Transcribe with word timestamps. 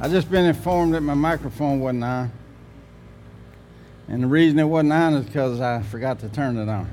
I 0.00 0.08
just 0.08 0.30
been 0.30 0.44
informed 0.44 0.94
that 0.94 1.00
my 1.00 1.14
microphone 1.14 1.80
wasn't 1.80 2.04
on. 2.04 2.30
And 4.06 4.22
the 4.22 4.28
reason 4.28 4.56
it 4.60 4.64
wasn't 4.64 4.92
on 4.92 5.14
is 5.14 5.26
because 5.26 5.60
I 5.60 5.82
forgot 5.82 6.20
to 6.20 6.28
turn 6.28 6.56
it 6.56 6.68
on. 6.68 6.88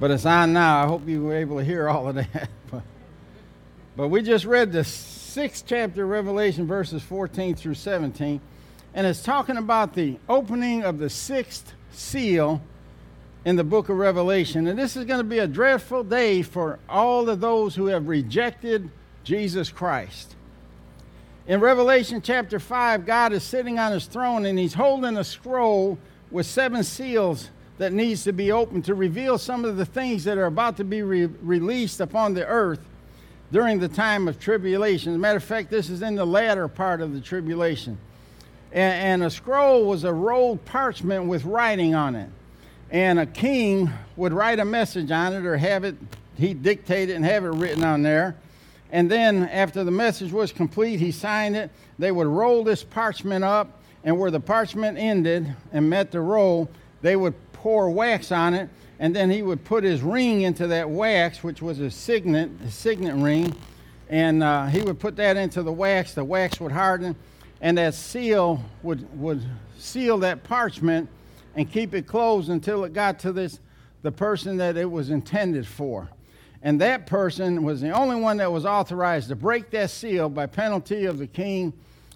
But 0.00 0.10
it's 0.10 0.24
on 0.24 0.54
now. 0.54 0.82
I 0.82 0.86
hope 0.86 1.06
you 1.06 1.22
were 1.22 1.36
able 1.36 1.58
to 1.58 1.64
hear 1.64 1.90
all 1.90 2.08
of 2.08 2.14
that. 2.14 2.48
but, 2.70 2.82
but 3.96 4.08
we 4.08 4.22
just 4.22 4.46
read 4.46 4.72
the 4.72 4.82
sixth 4.82 5.64
chapter 5.66 6.04
of 6.04 6.08
Revelation, 6.08 6.66
verses 6.66 7.02
14 7.02 7.54
through 7.54 7.74
17. 7.74 8.40
And 8.94 9.06
it's 9.06 9.22
talking 9.22 9.58
about 9.58 9.92
the 9.92 10.16
opening 10.26 10.84
of 10.84 10.98
the 10.98 11.10
sixth 11.10 11.74
seal 11.92 12.62
in 13.44 13.56
the 13.56 13.64
book 13.64 13.90
of 13.90 13.98
Revelation. 13.98 14.68
And 14.68 14.78
this 14.78 14.96
is 14.96 15.04
going 15.04 15.20
to 15.20 15.24
be 15.24 15.40
a 15.40 15.46
dreadful 15.46 16.02
day 16.02 16.40
for 16.40 16.78
all 16.88 17.28
of 17.28 17.40
those 17.40 17.74
who 17.74 17.86
have 17.86 18.08
rejected 18.08 18.90
Jesus 19.22 19.70
Christ. 19.70 20.34
In 21.44 21.58
Revelation 21.58 22.22
chapter 22.22 22.60
5, 22.60 23.04
God 23.04 23.32
is 23.32 23.42
sitting 23.42 23.76
on 23.78 23.90
his 23.90 24.06
throne 24.06 24.46
and 24.46 24.56
he's 24.56 24.74
holding 24.74 25.16
a 25.16 25.24
scroll 25.24 25.98
with 26.30 26.46
seven 26.46 26.84
seals 26.84 27.50
that 27.78 27.92
needs 27.92 28.22
to 28.24 28.32
be 28.32 28.52
opened 28.52 28.84
to 28.84 28.94
reveal 28.94 29.38
some 29.38 29.64
of 29.64 29.76
the 29.76 29.84
things 29.84 30.22
that 30.22 30.38
are 30.38 30.46
about 30.46 30.76
to 30.76 30.84
be 30.84 31.02
re- 31.02 31.26
released 31.26 32.00
upon 32.00 32.34
the 32.34 32.46
earth 32.46 32.78
during 33.50 33.80
the 33.80 33.88
time 33.88 34.28
of 34.28 34.38
tribulation. 34.38 35.12
As 35.12 35.16
a 35.16 35.18
matter 35.18 35.38
of 35.38 35.44
fact, 35.44 35.68
this 35.68 35.90
is 35.90 36.00
in 36.00 36.14
the 36.14 36.24
latter 36.24 36.68
part 36.68 37.00
of 37.00 37.12
the 37.12 37.20
tribulation. 37.20 37.98
And, 38.70 39.22
and 39.22 39.24
a 39.24 39.30
scroll 39.30 39.84
was 39.84 40.04
a 40.04 40.12
rolled 40.12 40.64
parchment 40.64 41.24
with 41.24 41.44
writing 41.44 41.92
on 41.92 42.14
it. 42.14 42.30
And 42.92 43.18
a 43.18 43.26
king 43.26 43.90
would 44.14 44.32
write 44.32 44.60
a 44.60 44.64
message 44.64 45.10
on 45.10 45.32
it 45.32 45.44
or 45.44 45.56
have 45.56 45.82
it, 45.82 45.96
he'd 46.36 46.62
dictate 46.62 47.10
it 47.10 47.14
and 47.14 47.24
have 47.24 47.44
it 47.44 47.48
written 47.48 47.82
on 47.82 48.02
there. 48.02 48.36
And 48.92 49.10
then, 49.10 49.48
after 49.48 49.84
the 49.84 49.90
message 49.90 50.32
was 50.32 50.52
complete, 50.52 51.00
he 51.00 51.10
signed 51.10 51.56
it. 51.56 51.70
They 51.98 52.12
would 52.12 52.26
roll 52.26 52.62
this 52.62 52.84
parchment 52.84 53.42
up, 53.42 53.80
and 54.04 54.18
where 54.18 54.30
the 54.30 54.38
parchment 54.38 54.98
ended 54.98 55.54
and 55.72 55.88
met 55.88 56.10
the 56.10 56.20
roll, 56.20 56.70
they 57.00 57.16
would 57.16 57.34
pour 57.54 57.90
wax 57.90 58.30
on 58.30 58.52
it, 58.52 58.68
and 58.98 59.16
then 59.16 59.30
he 59.30 59.42
would 59.42 59.64
put 59.64 59.82
his 59.82 60.02
ring 60.02 60.42
into 60.42 60.66
that 60.66 60.88
wax, 60.88 61.42
which 61.42 61.62
was 61.62 61.80
a 61.80 61.90
signet, 61.90 62.50
a 62.66 62.70
signet 62.70 63.14
ring, 63.14 63.56
and 64.10 64.42
uh, 64.42 64.66
he 64.66 64.82
would 64.82 65.00
put 65.00 65.16
that 65.16 65.38
into 65.38 65.62
the 65.62 65.72
wax. 65.72 66.12
The 66.12 66.22
wax 66.22 66.60
would 66.60 66.72
harden, 66.72 67.16
and 67.62 67.78
that 67.78 67.94
seal 67.94 68.62
would 68.82 69.08
would 69.18 69.42
seal 69.78 70.18
that 70.18 70.44
parchment 70.44 71.08
and 71.56 71.70
keep 71.70 71.94
it 71.94 72.06
closed 72.06 72.50
until 72.50 72.84
it 72.84 72.92
got 72.92 73.18
to 73.20 73.32
this 73.32 73.58
the 74.02 74.12
person 74.12 74.58
that 74.58 74.76
it 74.76 74.90
was 74.90 75.08
intended 75.08 75.66
for. 75.66 76.10
And 76.62 76.80
that 76.80 77.06
person 77.06 77.64
was 77.64 77.80
the 77.80 77.90
only 77.90 78.16
one 78.16 78.36
that 78.36 78.50
was 78.50 78.64
authorized 78.64 79.28
to 79.28 79.36
break 79.36 79.70
that 79.70 79.90
seal 79.90 80.28
by 80.28 80.46
penalty 80.46 81.06
of 81.06 81.18
the 81.18 81.26
king 81.26 81.72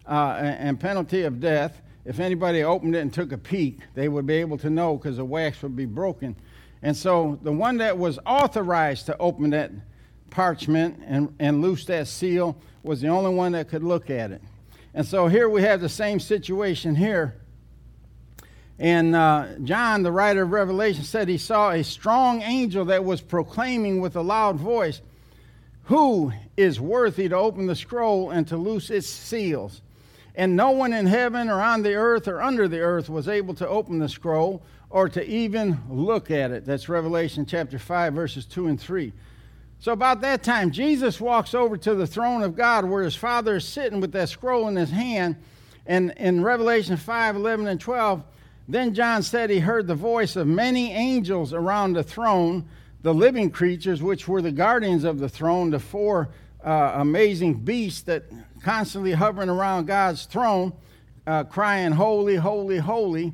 uh, 0.06 0.36
and 0.40 0.78
penalty 0.78 1.22
of 1.22 1.40
death. 1.40 1.82
If 2.04 2.20
anybody 2.20 2.62
opened 2.62 2.94
it 2.94 3.00
and 3.00 3.12
took 3.12 3.32
a 3.32 3.38
peek, 3.38 3.80
they 3.94 4.08
would 4.08 4.24
be 4.24 4.34
able 4.34 4.58
to 4.58 4.70
know 4.70 4.96
because 4.96 5.16
the 5.16 5.24
wax 5.24 5.60
would 5.62 5.74
be 5.74 5.86
broken. 5.86 6.36
And 6.82 6.96
so 6.96 7.40
the 7.42 7.50
one 7.50 7.78
that 7.78 7.98
was 7.98 8.20
authorized 8.24 9.06
to 9.06 9.18
open 9.18 9.50
that 9.50 9.72
parchment 10.30 11.02
and, 11.04 11.34
and 11.40 11.60
loose 11.60 11.84
that 11.86 12.06
seal 12.06 12.56
was 12.84 13.00
the 13.00 13.08
only 13.08 13.34
one 13.34 13.52
that 13.52 13.68
could 13.68 13.82
look 13.82 14.10
at 14.10 14.30
it. 14.30 14.42
And 14.94 15.04
so 15.04 15.26
here 15.26 15.48
we 15.48 15.62
have 15.62 15.80
the 15.80 15.88
same 15.88 16.20
situation 16.20 16.94
here. 16.94 17.34
And 18.78 19.16
uh, 19.16 19.46
John, 19.64 20.02
the 20.02 20.12
writer 20.12 20.42
of 20.42 20.50
Revelation, 20.50 21.04
said 21.04 21.28
he 21.28 21.38
saw 21.38 21.70
a 21.70 21.82
strong 21.82 22.42
angel 22.42 22.84
that 22.86 23.04
was 23.04 23.20
proclaiming 23.20 24.00
with 24.00 24.16
a 24.16 24.22
loud 24.22 24.56
voice, 24.56 25.00
Who 25.84 26.32
is 26.56 26.80
worthy 26.80 27.28
to 27.28 27.36
open 27.36 27.66
the 27.66 27.76
scroll 27.76 28.30
and 28.30 28.46
to 28.48 28.56
loose 28.56 28.90
its 28.90 29.06
seals? 29.06 29.80
And 30.34 30.54
no 30.54 30.70
one 30.72 30.92
in 30.92 31.06
heaven 31.06 31.48
or 31.48 31.62
on 31.62 31.82
the 31.82 31.94
earth 31.94 32.28
or 32.28 32.42
under 32.42 32.68
the 32.68 32.80
earth 32.80 33.08
was 33.08 33.26
able 33.26 33.54
to 33.54 33.66
open 33.66 33.98
the 33.98 34.08
scroll 34.08 34.62
or 34.90 35.08
to 35.08 35.26
even 35.26 35.80
look 35.88 36.30
at 36.30 36.50
it. 36.50 36.66
That's 36.66 36.90
Revelation 36.90 37.46
chapter 37.46 37.78
5, 37.78 38.12
verses 38.12 38.44
2 38.44 38.66
and 38.66 38.78
3. 38.78 39.12
So, 39.78 39.92
about 39.92 40.20
that 40.22 40.42
time, 40.42 40.70
Jesus 40.70 41.20
walks 41.20 41.54
over 41.54 41.76
to 41.78 41.94
the 41.94 42.06
throne 42.06 42.42
of 42.42 42.56
God 42.56 42.84
where 42.84 43.02
his 43.02 43.16
Father 43.16 43.56
is 43.56 43.66
sitting 43.66 44.00
with 44.00 44.12
that 44.12 44.28
scroll 44.28 44.68
in 44.68 44.76
his 44.76 44.90
hand. 44.90 45.36
And 45.86 46.12
in 46.16 46.42
Revelation 46.42 46.96
5, 46.96 47.36
11, 47.36 47.66
and 47.66 47.80
12, 47.80 48.22
then 48.68 48.94
John 48.94 49.22
said 49.22 49.50
he 49.50 49.60
heard 49.60 49.86
the 49.86 49.94
voice 49.94 50.34
of 50.36 50.46
many 50.46 50.92
angels 50.92 51.52
around 51.52 51.92
the 51.92 52.02
throne, 52.02 52.68
the 53.02 53.14
living 53.14 53.50
creatures, 53.50 54.02
which 54.02 54.26
were 54.26 54.42
the 54.42 54.50
guardians 54.50 55.04
of 55.04 55.18
the 55.18 55.28
throne, 55.28 55.70
the 55.70 55.78
four 55.78 56.30
uh, 56.64 56.92
amazing 56.96 57.54
beasts 57.54 58.02
that 58.02 58.24
constantly 58.62 59.12
hovering 59.12 59.48
around 59.48 59.86
God's 59.86 60.24
throne, 60.26 60.72
uh, 61.26 61.44
crying, 61.44 61.92
Holy, 61.92 62.36
holy, 62.36 62.78
holy. 62.78 63.32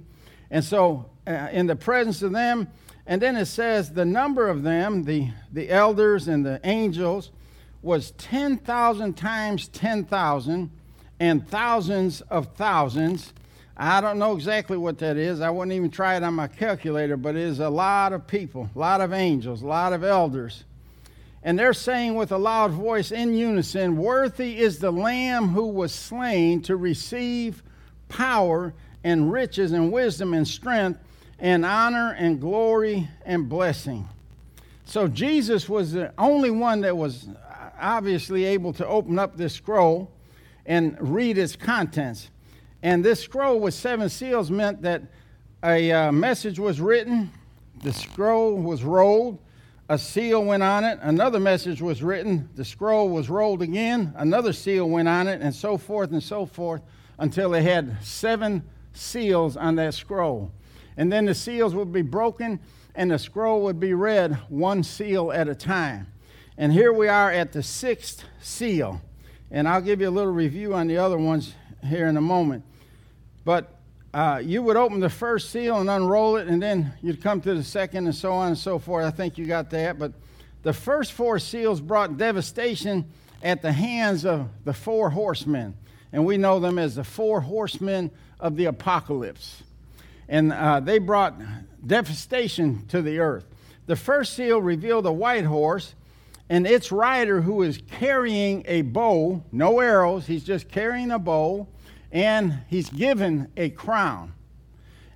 And 0.50 0.62
so, 0.62 1.10
uh, 1.26 1.49
in 1.50 1.66
the 1.66 1.76
presence 1.76 2.20
of 2.22 2.32
them, 2.32 2.69
and 3.06 3.22
then 3.22 3.37
it 3.37 3.47
says 3.47 3.93
the 3.93 4.04
number 4.04 4.49
of 4.49 4.62
them, 4.62 5.04
the, 5.04 5.31
the 5.50 5.70
elders 5.70 6.28
and 6.28 6.44
the 6.44 6.60
angels, 6.62 7.31
was 7.81 8.12
10,000 8.12 9.14
times 9.14 9.69
10,000 9.69 10.70
and 11.19 11.49
thousands 11.49 12.20
of 12.22 12.54
thousands 12.54 13.32
I 13.77 14.00
don't 14.00 14.19
know 14.19 14.37
exactly 14.37 14.77
what 14.77 14.99
that 14.99 15.16
is. 15.16 15.41
I 15.41 15.50
wouldn't 15.50 15.75
even 15.75 15.91
try 15.91 16.16
it 16.16 16.22
on 16.22 16.34
my 16.34 16.47
calculator, 16.47 17.16
but 17.16 17.37
it 17.37 17.43
is 17.43 17.60
a 17.60 17.71
lot 17.71 18.12
of 18.12 18.27
people, 18.27 18.69
a 18.75 18.78
lot 18.78 19.00
of 19.00 19.12
angels, 19.12 19.62
a 19.62 19.66
lot 19.66 19.93
of 19.93 20.05
elders. 20.05 20.65
And 21.43 21.59
they're 21.59 21.72
saying 21.72 22.15
with 22.15 22.31
a 22.31 22.38
loud 22.38 22.71
voice 22.71 23.11
in 23.11 23.34
unison, 23.34 23.97
Worthy 23.97 24.59
is 24.59 24.78
the 24.78 24.93
Lamb 24.93 25.49
who 25.49 25.66
was 25.66 25.93
slain 25.93 26.62
to 26.62 26.77
receive 26.77 27.62
power 28.09 28.72
and 29.03 29.32
riches 29.32 29.72
and 29.72 29.91
wisdom 29.91 30.34
and 30.34 30.47
strength 30.47 31.00
and 31.38 31.65
honor 31.65 32.15
and 32.16 32.41
glory 32.41 33.09
and 33.25 33.49
blessing. 33.49 34.09
So 34.84 35.09
Jesus 35.09 35.69
was 35.69 35.93
the 35.93 36.12
only 36.19 36.50
one 36.50 36.82
that 36.82 36.97
was 36.97 37.27
obviously 37.81 38.44
able 38.44 38.72
to 38.75 38.87
open 38.87 39.19
up 39.19 39.37
this 39.37 39.55
scroll 39.55 40.11
and 40.66 40.97
read 41.00 41.38
its 41.38 41.56
contents. 41.56 42.28
And 42.82 43.04
this 43.04 43.20
scroll 43.20 43.60
with 43.60 43.75
seven 43.75 44.09
seals 44.09 44.50
meant 44.50 44.82
that 44.82 45.03
a 45.62 45.93
uh, 45.93 46.12
message 46.12 46.59
was 46.59 46.81
written, 46.81 47.31
the 47.82 47.93
scroll 47.93 48.56
was 48.56 48.82
rolled, 48.82 49.38
a 49.88 49.98
seal 49.98 50.44
went 50.44 50.62
on 50.62 50.84
it, 50.84 50.98
another 51.03 51.38
message 51.38 51.81
was 51.81 52.03
written, 52.03 52.48
the 52.56 52.65
scroll 52.65 53.09
was 53.09 53.28
rolled 53.28 53.62
again, 53.62 54.12
another 54.16 54.53
seal 54.53 54.88
went 54.88 55.09
on 55.09 55.28
it, 55.28 55.41
and 55.41 55.54
so 55.54 55.76
forth 55.76 56.10
and 56.10 56.22
so 56.22 56.47
forth 56.47 56.82
until 57.19 57.50
they 57.50 57.62
had 57.62 57.97
seven 58.03 58.65
seals 58.93 59.56
on 59.56 59.76
that 59.76 59.94
scroll. 59.94 60.50
And 60.97 61.12
then 61.12 61.26
the 61.26 61.34
seals 61.34 61.75
would 61.75 61.93
be 61.93 62.03
broken 62.03 62.60
and 62.94 63.10
the 63.10 63.19
scroll 63.19 63.62
would 63.62 63.81
be 63.81 63.94
read 63.94 64.35
one 64.49 64.82
seal 64.82 65.32
at 65.32 65.49
a 65.49 65.55
time. 65.55 66.08
And 66.58 66.73
here 66.73 66.93
we 66.93 67.08
are 67.08 67.31
at 67.31 67.52
the 67.52 67.62
sixth 67.62 68.25
seal. 68.40 69.00
And 69.50 69.67
I'll 69.67 69.81
give 69.81 70.00
you 70.00 70.08
a 70.08 70.11
little 70.11 70.32
review 70.32 70.75
on 70.75 70.87
the 70.87 70.99
other 70.99 71.19
ones 71.19 71.55
here 71.85 72.06
in 72.06 72.17
a 72.17 72.20
moment. 72.23 72.64
But 73.44 73.79
uh, 74.15 74.43
you 74.44 74.62
would 74.62 74.77
open 74.77 75.00
the 75.00 75.11
first 75.11 75.50
seal 75.50 75.79
and 75.79 75.89
unroll 75.89 76.37
it, 76.37 76.47
and 76.47 76.62
then 76.62 76.93
you'd 77.03 77.23
come 77.23 77.41
to 77.41 77.55
the 77.55 77.65
second, 77.65 78.06
and 78.06 78.15
so 78.15 78.33
on 78.33 78.49
and 78.49 78.59
so 78.59 78.79
forth. 78.79 79.05
I 79.05 79.11
think 79.11 79.39
you 79.39 79.47
got 79.47 79.71
that. 79.71 79.99
But 79.99 80.12
the 80.62 80.73
first 80.73 81.12
four 81.12 81.39
seals 81.39 81.81
brought 81.81 82.19
devastation 82.19 83.06
at 83.43 83.62
the 83.62 83.73
hands 83.73 84.25
of 84.25 84.49
the 84.65 84.73
four 84.75 85.11
horsemen. 85.11 85.75
And 86.12 86.27
we 86.27 86.37
know 86.37 86.61
them 86.61 86.79
as 86.79 86.97
the 86.97 87.05
four 87.05 87.41
horsemen 87.41 88.11
of 88.39 88.56
the 88.56 88.67
apocalypse. 88.67 89.62
And 90.29 90.53
uh, 90.53 90.81
they 90.81 90.99
brought 90.99 91.41
devastation 91.85 92.87
to 92.88 93.03
the 93.03 93.19
earth. 93.19 93.47
The 93.87 93.97
first 93.97 94.35
seal 94.35 94.61
revealed 94.61 95.06
a 95.06 95.12
white 95.12 95.45
horse 95.45 95.95
and 96.49 96.67
its 96.67 96.93
rider 96.93 97.41
who 97.41 97.62
is 97.62 97.81
carrying 97.91 98.62
a 98.67 98.83
bow, 98.83 99.43
no 99.50 99.81
arrows, 99.81 100.27
he's 100.27 100.45
just 100.45 100.69
carrying 100.69 101.11
a 101.11 101.19
bow 101.19 101.67
and 102.12 102.59
he's 102.69 102.91
given 102.91 103.50
a 103.56 103.70
crown. 103.70 104.35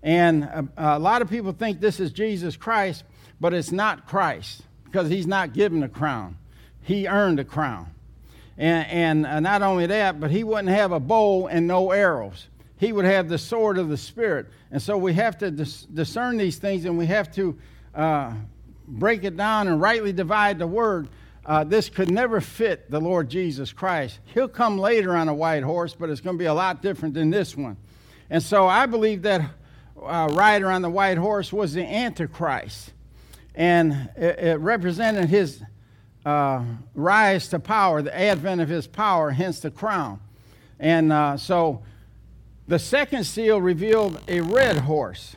And 0.03 0.45
a, 0.45 0.69
a, 0.77 0.99
lot 0.99 1.21
of 1.21 1.29
people 1.29 1.53
think 1.53 1.81
this 1.81 2.01
is 2.01 2.11
Jesus 2.11 2.57
Christ, 2.57 3.05
but 3.41 3.53
it's 3.53 3.71
not 3.71 4.07
Christ 4.07 4.63
because 4.85 5.11
he's 5.11 5.27
not 5.27 5.53
given 5.53 5.83
a 5.83 5.89
crown. 5.89 6.39
He 6.83 7.07
earned 7.07 7.39
a 7.39 7.45
crown. 7.45 7.93
And, 8.57 8.87
and 8.89 9.27
uh, 9.27 9.41
not 9.41 9.63
only 9.63 9.87
that, 9.87 10.19
but 10.19 10.31
he 10.31 10.43
wouldn't 10.43 10.69
have 10.69 10.93
a 10.93 11.01
bow 11.01 11.49
and 11.49 11.67
no 11.67 11.91
arrows. 11.91 12.47
he 12.79 12.93
would 12.93 13.05
have 13.05 13.29
the 13.29 13.39
sword 13.39 13.77
of 13.77 13.89
the 13.91 13.97
Spirit. 13.97 14.47
And 14.71 14.81
so 14.81 14.97
we 14.97 15.13
have 15.15 15.37
to 15.39 15.51
dis- 15.51 15.83
discern 15.83 16.39
these 16.39 16.57
things 16.57 16.87
and 16.87 16.97
we 16.97 17.07
have 17.07 17.35
to 17.35 17.59
uh, 17.95 18.33
break 18.89 19.25
it 19.25 19.37
down 19.37 19.69
and 19.69 19.81
rightly 19.81 20.13
divide 20.13 20.59
the 20.59 20.67
word. 20.67 21.09
Uh, 21.47 21.63
this 21.63 21.89
could 21.89 22.11
never 22.11 22.41
fit 22.41 22.91
the 22.91 23.01
Lord 23.01 23.31
Jesus 23.31 23.73
Christ. 23.73 24.19
He'll 24.35 24.49
come 24.49 24.79
later 24.79 25.15
on 25.15 25.29
a 25.29 25.35
white 25.35 25.63
horse, 25.63 25.95
but 25.95 26.11
it's 26.11 26.21
going 26.21 26.37
to 26.37 26.39
be 26.39 26.47
a 26.47 26.55
lot 26.55 26.83
different 26.83 27.15
than 27.15 27.31
this 27.31 27.57
one. 27.57 27.77
And 28.29 28.43
so 28.43 28.67
I 28.67 28.87
believe 28.87 29.23
that 29.23 29.43
uh, 30.03 30.29
rider 30.33 30.69
on 30.69 30.83
the 30.83 30.91
white 30.91 31.19
horse 31.19 31.53
was 31.53 31.75
the 31.75 31.85
Antichrist. 31.85 32.93
And 33.55 34.11
it, 34.17 34.41
it 34.41 34.59
represented 34.59 35.29
his 35.29 35.63
uh, 36.25 36.65
rise 36.95 37.49
to 37.51 37.61
power, 37.61 38.03
the 38.03 38.19
advent 38.19 38.61
of 38.61 38.69
his 38.69 38.89
power, 38.89 39.31
hence 39.31 39.61
the 39.61 39.71
crown. 39.71 40.19
And 40.81 41.13
uh, 41.13 41.37
so 41.37 41.85
the 42.67 42.81
second 42.81 43.23
seal 43.23 43.61
revealed 43.61 44.21
a 44.27 44.41
red 44.41 44.79
horse 44.79 45.37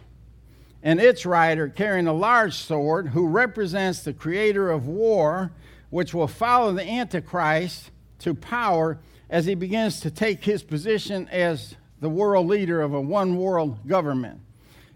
and 0.82 1.00
its 1.00 1.26
rider 1.26 1.68
carrying 1.68 2.08
a 2.08 2.14
large 2.14 2.56
sword, 2.56 3.10
who 3.10 3.28
represents 3.28 4.02
the 4.02 4.14
creator 4.14 4.72
of 4.72 4.88
war, 4.88 5.52
which 5.90 6.14
will 6.14 6.28
follow 6.28 6.72
the 6.74 6.88
Antichrist 6.88 7.92
to 8.20 8.34
power 8.34 9.00
as 9.30 9.46
he 9.46 9.56
begins 9.56 10.00
to 10.02 10.12
take 10.12 10.44
his 10.44 10.64
position 10.64 11.28
as 11.30 11.76
the 12.00 12.10
world 12.10 12.48
leader 12.48 12.82
of 12.82 12.94
a 12.94 13.02
one 13.02 13.38
world 13.38 13.88
government. 13.88 14.40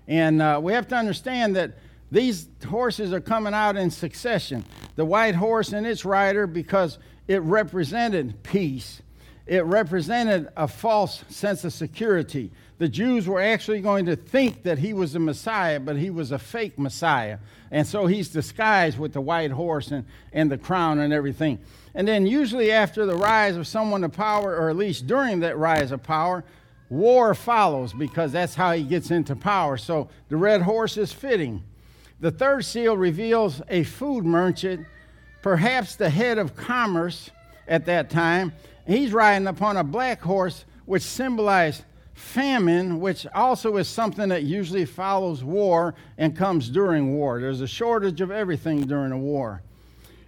And 0.08 0.42
uh, 0.42 0.60
we 0.62 0.74
have 0.74 0.88
to 0.90 0.96
understand 0.96 1.56
that 1.56 1.78
these 2.12 2.48
horses 2.68 3.14
are 3.14 3.22
coming 3.22 3.54
out 3.54 3.76
in 3.76 3.90
succession. 3.90 4.66
The 4.96 5.06
white 5.06 5.36
horse 5.36 5.74
and 5.74 5.86
its 5.88 6.06
rider, 6.06 6.46
because 6.46 7.00
it 7.28 7.42
represented 7.42 8.44
peace 8.44 9.02
it 9.46 9.66
represented 9.66 10.48
a 10.56 10.68
false 10.68 11.24
sense 11.28 11.64
of 11.66 11.74
security. 11.74 12.52
The 12.78 12.88
Jews 12.88 13.28
were 13.28 13.42
actually 13.42 13.82
going 13.82 14.06
to 14.06 14.16
think 14.16 14.64
that 14.64 14.80
he 14.80 14.94
was 14.94 15.14
the 15.14 15.20
Messiah, 15.20 15.80
but 15.80 15.98
he 15.98 16.10
was 16.10 16.32
a 16.32 16.40
fake 16.40 16.80
Messiah. 16.80 17.40
And 17.74 17.86
so 17.86 18.06
he's 18.06 18.30
disguised 18.30 18.98
with 18.98 19.12
the 19.12 19.20
white 19.20 19.52
horse 19.52 19.92
and, 19.92 20.06
and 20.32 20.50
the 20.50 20.58
crown 20.58 21.00
and 21.00 21.12
everything. 21.12 21.60
And 21.94 22.08
then, 22.08 22.26
usually, 22.26 22.72
after 22.72 23.06
the 23.06 23.18
rise 23.18 23.58
of 23.58 23.68
someone 23.68 24.02
to 24.02 24.10
power, 24.10 24.56
or 24.56 24.70
at 24.70 24.78
least 24.78 25.08
during 25.08 25.42
that 25.42 25.58
rise 25.58 25.92
of 25.92 26.02
power, 26.02 26.46
war 26.90 27.34
follows 27.34 27.92
because 27.92 28.32
that's 28.32 28.56
how 28.56 28.72
he 28.72 28.84
gets 28.84 29.12
into 29.12 29.36
power. 29.36 29.76
So 29.76 30.08
the 30.30 30.38
red 30.38 30.62
horse 30.62 30.96
is 30.96 31.12
fitting. 31.12 31.64
The 32.22 32.32
third 32.32 32.64
seal 32.64 32.96
reveals 32.96 33.62
a 33.68 33.84
food 33.84 34.24
merchant, 34.24 34.88
perhaps 35.42 35.98
the 35.98 36.10
head 36.10 36.38
of 36.38 36.56
commerce 36.56 37.30
at 37.68 37.86
that 37.88 38.10
time 38.10 38.54
he's 38.86 39.14
riding 39.14 39.48
upon 39.48 39.78
a 39.78 39.84
black 39.84 40.22
horse, 40.22 40.66
which 40.86 41.04
symbolized 41.04 41.84
famine, 42.14 43.00
which 43.00 43.26
also 43.34 43.78
is 43.78 43.88
something 43.88 44.30
that 44.30 44.44
usually 44.44 44.86
follows 44.86 45.44
war 45.44 45.96
and 46.18 46.36
comes 46.36 46.70
during 46.70 47.16
war. 47.16 47.40
There's 47.40 47.62
a 47.62 47.68
shortage 47.68 48.22
of 48.22 48.32
everything 48.32 48.82
during 48.82 49.12
a 49.12 49.18
war. 49.18 49.62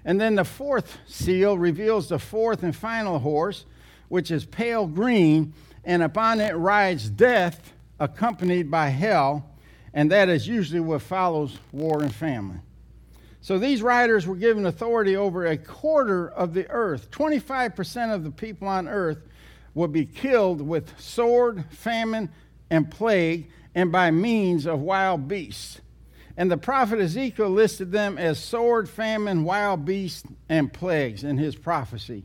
And 0.03 0.19
then 0.19 0.35
the 0.35 0.45
fourth 0.45 0.97
seal 1.07 1.57
reveals 1.57 2.09
the 2.09 2.19
fourth 2.19 2.63
and 2.63 2.75
final 2.75 3.19
horse, 3.19 3.65
which 4.07 4.31
is 4.31 4.45
pale 4.45 4.85
green, 4.85 5.53
and 5.83 6.03
upon 6.03 6.39
it 6.39 6.53
rides 6.53 7.09
death, 7.09 7.73
accompanied 7.99 8.69
by 8.69 8.89
hell, 8.89 9.49
and 9.93 10.11
that 10.11 10.29
is 10.29 10.47
usually 10.47 10.79
what 10.79 11.01
follows 11.01 11.57
war 11.71 12.01
and 12.01 12.13
famine. 12.13 12.61
So 13.41 13.59
these 13.59 13.83
riders 13.83 14.25
were 14.25 14.35
given 14.35 14.65
authority 14.65 15.15
over 15.15 15.45
a 15.45 15.57
quarter 15.57 16.29
of 16.29 16.53
the 16.55 16.69
earth. 16.69 17.11
25% 17.11 18.13
of 18.13 18.23
the 18.23 18.31
people 18.31 18.67
on 18.67 18.87
earth 18.87 19.19
would 19.75 19.91
be 19.91 20.05
killed 20.05 20.61
with 20.61 20.99
sword, 20.99 21.65
famine, 21.69 22.29
and 22.71 22.89
plague, 22.89 23.49
and 23.75 23.91
by 23.91 24.09
means 24.09 24.65
of 24.65 24.79
wild 24.79 25.27
beasts. 25.27 25.81
And 26.37 26.49
the 26.49 26.57
prophet 26.57 26.99
Ezekiel 26.99 27.49
listed 27.49 27.91
them 27.91 28.17
as 28.17 28.39
sword, 28.39 28.89
famine, 28.89 29.43
wild 29.43 29.85
beasts, 29.85 30.23
and 30.49 30.73
plagues 30.73 31.23
in 31.23 31.37
his 31.37 31.55
prophecy. 31.55 32.23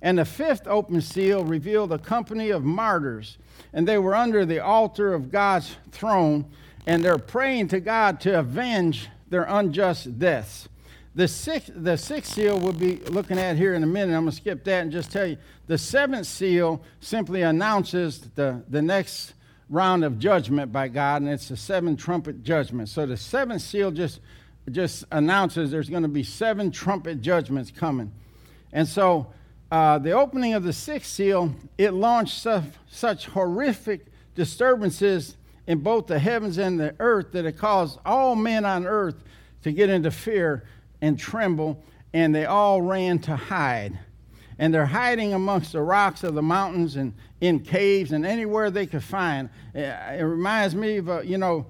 And 0.00 0.18
the 0.18 0.24
fifth 0.24 0.66
open 0.66 1.00
seal 1.00 1.44
revealed 1.44 1.92
a 1.92 1.98
company 1.98 2.50
of 2.50 2.64
martyrs, 2.64 3.38
and 3.72 3.86
they 3.86 3.98
were 3.98 4.14
under 4.14 4.44
the 4.44 4.60
altar 4.60 5.14
of 5.14 5.32
God's 5.32 5.74
throne, 5.90 6.44
and 6.86 7.04
they're 7.04 7.18
praying 7.18 7.68
to 7.68 7.80
God 7.80 8.20
to 8.20 8.38
avenge 8.38 9.08
their 9.28 9.44
unjust 9.44 10.18
deaths. 10.18 10.68
The 11.18 11.26
sixth, 11.26 11.72
the 11.74 11.96
sixth 11.96 12.32
seal 12.32 12.60
we'll 12.60 12.72
be 12.72 12.98
looking 12.98 13.40
at 13.40 13.56
here 13.56 13.74
in 13.74 13.82
a 13.82 13.86
minute. 13.88 14.14
I'm 14.14 14.22
going 14.22 14.30
to 14.30 14.36
skip 14.36 14.62
that 14.62 14.82
and 14.82 14.92
just 14.92 15.10
tell 15.10 15.26
you. 15.26 15.36
The 15.66 15.76
seventh 15.76 16.28
seal 16.28 16.80
simply 17.00 17.42
announces 17.42 18.20
the, 18.36 18.62
the 18.68 18.80
next 18.80 19.34
round 19.68 20.04
of 20.04 20.20
judgment 20.20 20.70
by 20.70 20.86
God, 20.86 21.22
and 21.22 21.28
it's 21.28 21.48
the 21.48 21.56
seven 21.56 21.96
trumpet 21.96 22.44
judgment. 22.44 22.88
So 22.88 23.04
the 23.04 23.16
seventh 23.16 23.62
seal 23.62 23.90
just, 23.90 24.20
just 24.70 25.06
announces 25.10 25.72
there's 25.72 25.90
going 25.90 26.04
to 26.04 26.08
be 26.08 26.22
seven 26.22 26.70
trumpet 26.70 27.20
judgments 27.20 27.72
coming. 27.72 28.12
And 28.72 28.86
so 28.86 29.26
uh, 29.72 29.98
the 29.98 30.12
opening 30.12 30.54
of 30.54 30.62
the 30.62 30.72
sixth 30.72 31.10
seal, 31.10 31.52
it 31.78 31.94
launched 31.94 32.38
such, 32.38 32.62
such 32.88 33.26
horrific 33.26 34.06
disturbances 34.36 35.36
in 35.66 35.80
both 35.80 36.06
the 36.06 36.20
heavens 36.20 36.58
and 36.58 36.78
the 36.78 36.94
earth 37.00 37.32
that 37.32 37.44
it 37.44 37.58
caused 37.58 37.98
all 38.06 38.36
men 38.36 38.64
on 38.64 38.86
earth 38.86 39.16
to 39.62 39.72
get 39.72 39.90
into 39.90 40.12
fear 40.12 40.62
and 41.00 41.18
tremble, 41.18 41.82
and 42.12 42.34
they 42.34 42.44
all 42.46 42.82
ran 42.82 43.18
to 43.20 43.36
hide. 43.36 43.98
And 44.58 44.74
they're 44.74 44.86
hiding 44.86 45.34
amongst 45.34 45.72
the 45.72 45.82
rocks 45.82 46.24
of 46.24 46.34
the 46.34 46.42
mountains 46.42 46.96
and 46.96 47.14
in 47.40 47.60
caves 47.60 48.12
and 48.12 48.26
anywhere 48.26 48.70
they 48.70 48.86
could 48.86 49.04
find. 49.04 49.50
It 49.74 50.24
reminds 50.24 50.74
me 50.74 50.96
of, 50.96 51.08
uh, 51.08 51.20
you 51.22 51.38
know, 51.38 51.66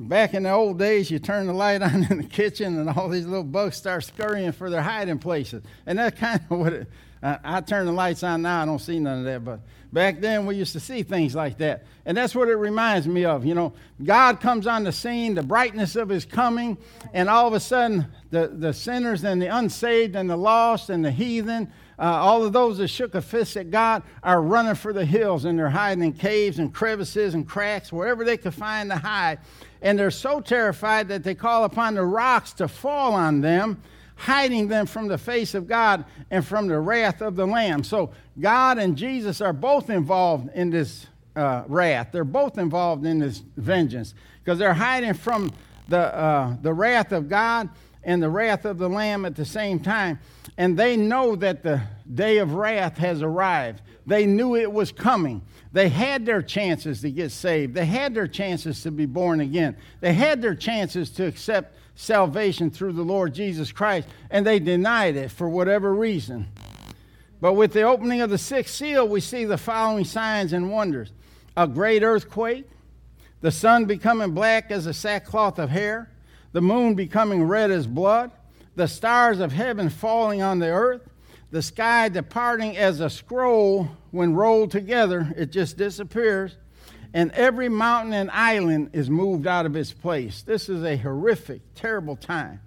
back 0.00 0.34
in 0.34 0.42
the 0.44 0.50
old 0.50 0.78
days, 0.78 1.10
you 1.10 1.18
turn 1.18 1.46
the 1.46 1.52
light 1.52 1.82
on 1.82 2.04
in 2.10 2.18
the 2.18 2.24
kitchen 2.24 2.78
and 2.78 2.88
all 2.90 3.08
these 3.08 3.26
little 3.26 3.44
bugs 3.44 3.76
start 3.76 4.04
scurrying 4.04 4.52
for 4.52 4.70
their 4.70 4.82
hiding 4.82 5.18
places. 5.18 5.62
And 5.86 5.98
that's 5.98 6.18
kind 6.18 6.40
of 6.50 6.58
what 6.58 6.72
it, 6.72 6.88
I, 7.22 7.38
I 7.42 7.60
turn 7.60 7.86
the 7.86 7.92
lights 7.92 8.22
on 8.22 8.42
now, 8.42 8.62
I 8.62 8.64
don't 8.64 8.78
see 8.78 8.98
none 8.98 9.18
of 9.18 9.24
that, 9.24 9.44
but 9.44 9.60
back 9.92 10.20
then 10.20 10.46
we 10.46 10.56
used 10.56 10.72
to 10.74 10.80
see 10.80 11.02
things 11.02 11.34
like 11.34 11.58
that. 11.58 11.84
And 12.04 12.16
that's 12.16 12.34
what 12.34 12.48
it 12.48 12.56
reminds 12.56 13.06
me 13.06 13.24
of. 13.24 13.44
You 13.44 13.54
know, 13.54 13.72
God 14.04 14.40
comes 14.40 14.66
on 14.66 14.84
the 14.84 14.92
scene, 14.92 15.34
the 15.34 15.42
brightness 15.42 15.96
of 15.96 16.08
his 16.08 16.24
coming, 16.24 16.78
and 17.12 17.28
all 17.28 17.46
of 17.46 17.54
a 17.54 17.60
sudden 17.60 18.06
the, 18.30 18.48
the 18.48 18.72
sinners 18.72 19.24
and 19.24 19.40
the 19.40 19.46
unsaved 19.46 20.16
and 20.16 20.28
the 20.28 20.36
lost 20.36 20.90
and 20.90 21.04
the 21.04 21.10
heathen, 21.10 21.72
uh, 21.98 22.02
all 22.02 22.44
of 22.44 22.52
those 22.52 22.78
that 22.78 22.88
shook 22.88 23.14
a 23.16 23.22
fist 23.22 23.56
at 23.56 23.70
God 23.70 24.04
are 24.22 24.40
running 24.40 24.76
for 24.76 24.92
the 24.92 25.04
hills 25.04 25.44
and 25.44 25.58
they're 25.58 25.68
hiding 25.68 26.04
in 26.04 26.12
caves 26.12 26.60
and 26.60 26.72
crevices 26.72 27.34
and 27.34 27.48
cracks, 27.48 27.92
wherever 27.92 28.24
they 28.24 28.36
could 28.36 28.54
find 28.54 28.90
to 28.90 28.96
hide. 28.96 29.40
And 29.82 29.98
they're 29.98 30.10
so 30.12 30.40
terrified 30.40 31.08
that 31.08 31.24
they 31.24 31.34
call 31.34 31.64
upon 31.64 31.94
the 31.94 32.04
rocks 32.04 32.52
to 32.54 32.68
fall 32.68 33.14
on 33.14 33.40
them 33.40 33.82
hiding 34.18 34.66
them 34.66 34.84
from 34.84 35.06
the 35.06 35.16
face 35.16 35.54
of 35.54 35.68
God 35.68 36.04
and 36.30 36.44
from 36.44 36.66
the 36.66 36.78
wrath 36.78 37.22
of 37.22 37.36
the 37.36 37.46
Lamb. 37.46 37.84
So 37.84 38.10
God 38.38 38.78
and 38.78 38.96
Jesus 38.96 39.40
are 39.40 39.52
both 39.52 39.90
involved 39.90 40.50
in 40.54 40.70
this 40.70 41.06
uh, 41.36 41.62
wrath. 41.68 42.08
They're 42.10 42.24
both 42.24 42.58
involved 42.58 43.06
in 43.06 43.20
this 43.20 43.42
vengeance 43.56 44.14
because 44.42 44.58
they're 44.58 44.74
hiding 44.74 45.14
from 45.14 45.52
the, 45.86 46.14
uh, 46.14 46.56
the 46.60 46.74
wrath 46.74 47.12
of 47.12 47.28
God 47.28 47.70
and 48.02 48.20
the 48.20 48.28
wrath 48.28 48.64
of 48.64 48.78
the 48.78 48.88
Lamb 48.88 49.24
at 49.24 49.36
the 49.36 49.44
same 49.44 49.78
time. 49.78 50.18
And 50.56 50.76
they 50.76 50.96
know 50.96 51.36
that 51.36 51.62
the 51.62 51.80
day 52.12 52.38
of 52.38 52.54
wrath 52.54 52.98
has 52.98 53.22
arrived. 53.22 53.82
They 54.04 54.26
knew 54.26 54.56
it 54.56 54.72
was 54.72 54.90
coming. 54.90 55.42
They 55.72 55.88
had 55.88 56.26
their 56.26 56.42
chances 56.42 57.02
to 57.02 57.10
get 57.12 57.30
saved. 57.30 57.74
They 57.74 57.86
had 57.86 58.14
their 58.14 58.26
chances 58.26 58.82
to 58.82 58.90
be 58.90 59.06
born 59.06 59.40
again. 59.40 59.76
They 60.00 60.14
had 60.14 60.42
their 60.42 60.56
chances 60.56 61.10
to 61.10 61.26
accept 61.26 61.76
salvation 61.98 62.70
through 62.70 62.92
the 62.92 63.02
Lord 63.02 63.34
Jesus 63.34 63.72
Christ, 63.72 64.08
and 64.30 64.46
they 64.46 64.60
denied 64.60 65.16
it 65.16 65.32
for 65.32 65.48
whatever 65.48 65.92
reason. 65.92 66.46
But 67.40 67.54
with 67.54 67.72
the 67.72 67.82
opening 67.82 68.20
of 68.20 68.30
the 68.30 68.38
sixth 68.38 68.76
seal, 68.76 69.06
we 69.06 69.20
see 69.20 69.44
the 69.44 69.58
following 69.58 70.04
signs 70.04 70.52
and 70.52 70.70
wonders 70.70 71.12
a 71.56 71.66
great 71.66 72.04
earthquake, 72.04 72.68
the 73.40 73.50
sun 73.50 73.86
becoming 73.86 74.30
black 74.30 74.70
as 74.70 74.86
a 74.86 74.94
sackcloth 74.94 75.58
of 75.58 75.70
hair, 75.70 76.08
the 76.52 76.62
moon 76.62 76.94
becoming 76.94 77.42
red 77.42 77.72
as 77.72 77.88
blood, 77.88 78.30
the 78.76 78.86
stars 78.86 79.40
of 79.40 79.50
heaven 79.50 79.88
falling 79.88 80.40
on 80.40 80.60
the 80.60 80.68
earth, 80.68 81.02
the 81.50 81.62
sky 81.62 82.08
departing 82.08 82.76
as 82.76 83.00
a 83.00 83.10
scroll 83.10 83.88
when 84.12 84.34
rolled 84.34 84.70
together, 84.70 85.34
it 85.36 85.50
just 85.50 85.76
disappears 85.76 86.56
and 87.14 87.32
every 87.32 87.68
mountain 87.68 88.12
and 88.12 88.30
island 88.30 88.90
is 88.92 89.08
moved 89.08 89.46
out 89.46 89.66
of 89.66 89.76
its 89.76 89.92
place. 89.92 90.42
This 90.42 90.68
is 90.68 90.84
a 90.84 90.96
horrific, 90.96 91.62
terrible 91.74 92.16
time. 92.16 92.60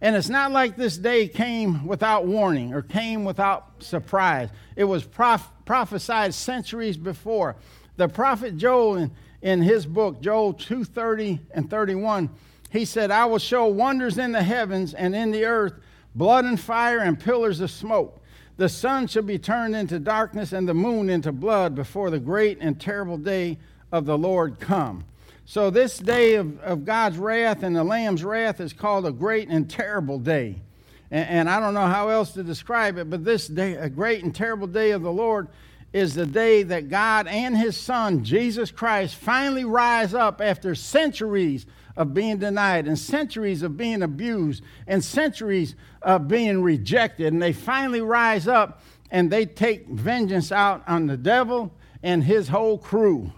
And 0.00 0.16
it's 0.16 0.28
not 0.28 0.52
like 0.52 0.76
this 0.76 0.96
day 0.96 1.28
came 1.28 1.86
without 1.86 2.26
warning 2.26 2.72
or 2.72 2.82
came 2.82 3.24
without 3.24 3.82
surprise. 3.82 4.48
It 4.76 4.84
was 4.84 5.04
prof- 5.04 5.50
prophesied 5.66 6.32
centuries 6.32 6.96
before. 6.96 7.56
The 7.96 8.08
prophet 8.08 8.56
Joel, 8.56 8.96
in, 8.96 9.10
in 9.42 9.62
his 9.62 9.84
book, 9.84 10.22
Joel 10.22 10.54
2:30 10.54 11.40
and 11.50 11.68
31, 11.68 12.30
he 12.70 12.84
said, 12.84 13.10
I 13.10 13.26
will 13.26 13.38
show 13.38 13.66
wonders 13.66 14.16
in 14.16 14.32
the 14.32 14.42
heavens 14.42 14.94
and 14.94 15.14
in 15.14 15.32
the 15.32 15.44
earth, 15.44 15.74
blood 16.14 16.44
and 16.44 16.58
fire 16.58 17.00
and 17.00 17.18
pillars 17.18 17.60
of 17.60 17.70
smoke. 17.70 18.20
The 18.56 18.68
sun 18.68 19.06
shall 19.06 19.22
be 19.22 19.38
turned 19.38 19.74
into 19.74 19.98
darkness 19.98 20.52
and 20.52 20.68
the 20.68 20.74
moon 20.74 21.10
into 21.10 21.32
blood 21.32 21.74
before 21.74 22.10
the 22.10 22.18
great 22.18 22.58
and 22.60 22.80
terrible 22.80 23.18
day 23.18 23.58
of 23.92 24.06
the 24.06 24.18
Lord 24.18 24.60
come. 24.60 25.04
So, 25.46 25.68
this 25.68 25.98
day 25.98 26.34
of, 26.34 26.60
of 26.60 26.84
God's 26.84 27.18
wrath 27.18 27.62
and 27.62 27.74
the 27.74 27.82
Lamb's 27.82 28.22
wrath 28.22 28.60
is 28.60 28.72
called 28.72 29.04
a 29.04 29.12
great 29.12 29.48
and 29.48 29.68
terrible 29.68 30.18
day. 30.18 30.62
And, 31.10 31.28
and 31.28 31.50
I 31.50 31.58
don't 31.58 31.74
know 31.74 31.86
how 31.86 32.08
else 32.08 32.32
to 32.32 32.44
describe 32.44 32.98
it, 32.98 33.10
but 33.10 33.24
this 33.24 33.48
day, 33.48 33.74
a 33.74 33.88
great 33.88 34.22
and 34.22 34.34
terrible 34.34 34.68
day 34.68 34.92
of 34.92 35.02
the 35.02 35.12
Lord, 35.12 35.48
is 35.92 36.14
the 36.14 36.26
day 36.26 36.62
that 36.62 36.88
God 36.88 37.26
and 37.26 37.56
His 37.56 37.76
Son, 37.76 38.22
Jesus 38.22 38.70
Christ, 38.70 39.16
finally 39.16 39.64
rise 39.64 40.14
up 40.14 40.40
after 40.40 40.74
centuries 40.76 41.66
of 41.96 42.14
being 42.14 42.38
denied 42.38 42.86
and 42.86 42.98
centuries 42.98 43.62
of 43.62 43.76
being 43.76 44.02
abused 44.02 44.62
and 44.86 45.04
centuries 45.04 45.74
of 46.00 46.28
being 46.28 46.62
rejected. 46.62 47.32
And 47.32 47.42
they 47.42 47.52
finally 47.52 48.00
rise 48.00 48.46
up 48.46 48.82
and 49.10 49.30
they 49.30 49.46
take 49.46 49.88
vengeance 49.88 50.52
out 50.52 50.84
on 50.86 51.08
the 51.08 51.16
devil 51.16 51.72
and 52.02 52.22
his 52.22 52.48
whole 52.48 52.78
crew. 52.78 53.32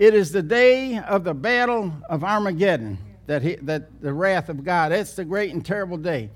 It 0.00 0.14
is 0.14 0.32
the 0.32 0.42
day 0.42 0.96
of 0.96 1.24
the 1.24 1.34
battle 1.34 1.92
of 2.08 2.24
Armageddon, 2.24 2.96
that, 3.26 3.42
he, 3.42 3.56
that 3.56 4.00
the 4.00 4.14
wrath 4.14 4.48
of 4.48 4.64
God. 4.64 4.92
That's 4.92 5.14
the 5.14 5.26
great 5.26 5.52
and 5.52 5.62
terrible 5.62 5.98
day. 5.98 6.30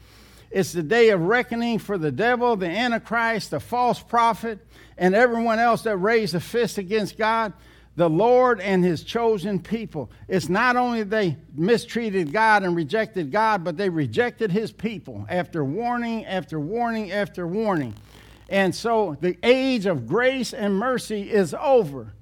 It's 0.50 0.73
the 0.73 0.83
day 0.83 1.09
of 1.09 1.23
reckoning 1.23 1.78
for 1.78 1.97
the 1.97 2.12
devil, 2.12 2.56
the 2.56 2.68
Antichrist, 2.68 3.52
the 3.52 3.61
false 3.61 4.00
prophet, 4.00 4.59
and 4.99 5.14
everyone 5.14 5.61
else 5.61 5.80
that 5.85 5.97
raised 5.97 6.35
a 6.35 6.40
fist 6.40 6.76
against 6.76 7.16
God 7.16 7.54
the 7.97 8.11
Lord 8.11 8.61
and 8.61 8.85
his 8.85 9.02
chosen 9.02 9.61
people. 9.61 10.11
It's 10.28 10.49
not 10.49 10.76
only 10.76 11.04
they 11.04 11.37
mistreated 11.54 12.33
God 12.33 12.64
and 12.64 12.75
rejected 12.75 13.30
God, 13.30 13.62
but 13.62 13.76
they 13.76 13.88
rejected 13.88 14.50
his 14.50 14.73
people 14.73 15.25
after 15.28 15.64
warning 15.64 16.26
after 16.26 16.59
warning 16.59 17.12
after 17.12 17.47
warning. 17.47 17.94
And 18.49 18.75
so 18.75 19.16
the 19.21 19.38
age 19.42 19.87
of 19.87 20.06
grace 20.06 20.52
and 20.52 20.76
mercy 20.76 21.30
is 21.30 21.54
over. 21.54 22.12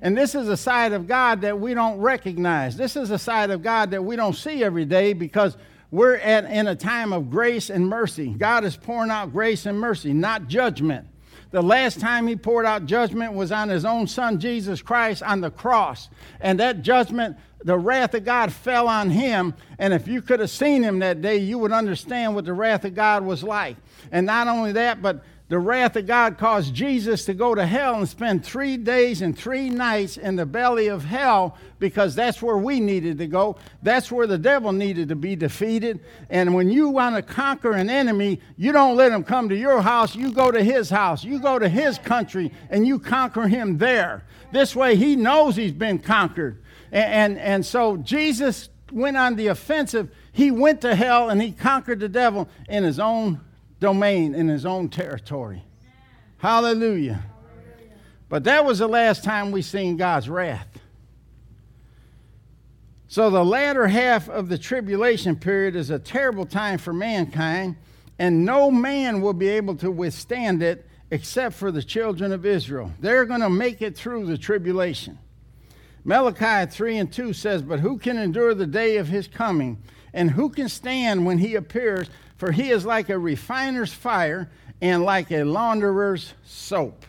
And 0.00 0.16
this 0.16 0.34
is 0.34 0.48
a 0.48 0.56
side 0.56 0.92
of 0.92 1.06
God 1.06 1.40
that 1.40 1.58
we 1.58 1.74
don't 1.74 1.98
recognize. 1.98 2.76
This 2.76 2.96
is 2.96 3.10
a 3.10 3.18
side 3.18 3.50
of 3.50 3.62
God 3.62 3.90
that 3.90 4.04
we 4.04 4.16
don't 4.16 4.34
see 4.34 4.62
every 4.62 4.84
day 4.84 5.12
because 5.12 5.56
we're 5.90 6.16
at, 6.16 6.44
in 6.44 6.68
a 6.68 6.76
time 6.76 7.12
of 7.12 7.30
grace 7.30 7.70
and 7.70 7.88
mercy. 7.88 8.28
God 8.28 8.64
is 8.64 8.76
pouring 8.76 9.10
out 9.10 9.32
grace 9.32 9.66
and 9.66 9.78
mercy, 9.78 10.12
not 10.12 10.46
judgment. 10.46 11.06
The 11.50 11.62
last 11.62 11.98
time 11.98 12.26
he 12.26 12.36
poured 12.36 12.66
out 12.66 12.84
judgment 12.84 13.32
was 13.32 13.50
on 13.50 13.70
his 13.70 13.86
own 13.86 14.06
son, 14.06 14.38
Jesus 14.38 14.82
Christ, 14.82 15.22
on 15.22 15.40
the 15.40 15.50
cross. 15.50 16.10
And 16.40 16.60
that 16.60 16.82
judgment, 16.82 17.38
the 17.64 17.78
wrath 17.78 18.12
of 18.12 18.24
God 18.24 18.52
fell 18.52 18.86
on 18.86 19.08
him. 19.08 19.54
And 19.78 19.94
if 19.94 20.06
you 20.06 20.20
could 20.20 20.40
have 20.40 20.50
seen 20.50 20.82
him 20.82 20.98
that 20.98 21.22
day, 21.22 21.38
you 21.38 21.58
would 21.58 21.72
understand 21.72 22.34
what 22.34 22.44
the 22.44 22.52
wrath 22.52 22.84
of 22.84 22.94
God 22.94 23.24
was 23.24 23.42
like. 23.42 23.76
And 24.12 24.26
not 24.26 24.46
only 24.46 24.72
that, 24.72 25.00
but 25.00 25.24
the 25.48 25.58
wrath 25.58 25.96
of 25.96 26.06
God 26.06 26.36
caused 26.36 26.74
Jesus 26.74 27.24
to 27.24 27.32
go 27.32 27.54
to 27.54 27.64
hell 27.64 27.94
and 27.94 28.06
spend 28.06 28.44
three 28.44 28.76
days 28.76 29.22
and 29.22 29.36
three 29.36 29.70
nights 29.70 30.18
in 30.18 30.36
the 30.36 30.44
belly 30.44 30.88
of 30.88 31.04
hell 31.04 31.56
because 31.78 32.14
that's 32.14 32.42
where 32.42 32.58
we 32.58 32.80
needed 32.80 33.16
to 33.16 33.26
go. 33.26 33.56
That's 33.82 34.12
where 34.12 34.26
the 34.26 34.36
devil 34.36 34.72
needed 34.72 35.08
to 35.08 35.16
be 35.16 35.36
defeated. 35.36 36.00
And 36.28 36.54
when 36.54 36.68
you 36.68 36.90
want 36.90 37.16
to 37.16 37.22
conquer 37.22 37.72
an 37.72 37.88
enemy, 37.88 38.40
you 38.58 38.72
don't 38.72 38.96
let 38.96 39.10
him 39.10 39.24
come 39.24 39.48
to 39.48 39.56
your 39.56 39.80
house. 39.80 40.14
You 40.14 40.32
go 40.32 40.50
to 40.50 40.62
his 40.62 40.90
house. 40.90 41.24
You 41.24 41.40
go 41.40 41.58
to 41.58 41.68
his 41.68 41.96
country 41.96 42.52
and 42.68 42.86
you 42.86 42.98
conquer 42.98 43.48
him 43.48 43.78
there. 43.78 44.24
This 44.52 44.76
way, 44.76 44.96
he 44.96 45.16
knows 45.16 45.56
he's 45.56 45.72
been 45.72 45.98
conquered. 45.98 46.62
And, 46.92 47.38
and, 47.38 47.38
and 47.38 47.66
so 47.66 47.96
Jesus 47.96 48.68
went 48.92 49.16
on 49.16 49.36
the 49.36 49.46
offensive. 49.46 50.10
He 50.30 50.50
went 50.50 50.82
to 50.82 50.94
hell 50.94 51.30
and 51.30 51.40
he 51.40 51.52
conquered 51.52 52.00
the 52.00 52.08
devil 52.10 52.50
in 52.68 52.84
his 52.84 53.00
own 53.00 53.40
domain 53.80 54.34
in 54.34 54.48
his 54.48 54.66
own 54.66 54.88
territory. 54.88 55.62
Hallelujah. 56.38 57.22
But 58.28 58.44
that 58.44 58.64
was 58.64 58.78
the 58.78 58.88
last 58.88 59.24
time 59.24 59.50
we 59.50 59.62
seen 59.62 59.96
God's 59.96 60.28
wrath. 60.28 60.68
So 63.08 63.30
the 63.30 63.44
latter 63.44 63.86
half 63.88 64.28
of 64.28 64.48
the 64.48 64.58
tribulation 64.58 65.34
period 65.34 65.74
is 65.74 65.88
a 65.88 65.98
terrible 65.98 66.44
time 66.44 66.78
for 66.78 66.92
mankind, 66.92 67.76
and 68.18 68.44
no 68.44 68.70
man 68.70 69.22
will 69.22 69.32
be 69.32 69.48
able 69.48 69.76
to 69.76 69.90
withstand 69.90 70.62
it 70.62 70.86
except 71.10 71.54
for 71.54 71.72
the 71.72 71.82
children 71.82 72.32
of 72.32 72.44
Israel. 72.44 72.92
They're 73.00 73.24
going 73.24 73.40
to 73.40 73.48
make 73.48 73.80
it 73.80 73.96
through 73.96 74.26
the 74.26 74.36
tribulation. 74.36 75.18
Malachi 76.04 76.70
3 76.70 76.98
and 76.98 77.12
2 77.12 77.32
says, 77.32 77.62
But 77.62 77.80
who 77.80 77.96
can 77.98 78.18
endure 78.18 78.54
the 78.54 78.66
day 78.66 78.98
of 78.98 79.08
his 79.08 79.26
coming? 79.26 79.82
And 80.12 80.30
who 80.30 80.50
can 80.50 80.68
stand 80.68 81.24
when 81.24 81.38
he 81.38 81.54
appears? 81.54 82.08
For 82.38 82.52
he 82.52 82.70
is 82.70 82.86
like 82.86 83.10
a 83.10 83.18
refiner's 83.18 83.92
fire 83.92 84.48
and 84.80 85.02
like 85.02 85.30
a 85.30 85.42
launderer's 85.42 86.34
soap. 86.44 87.04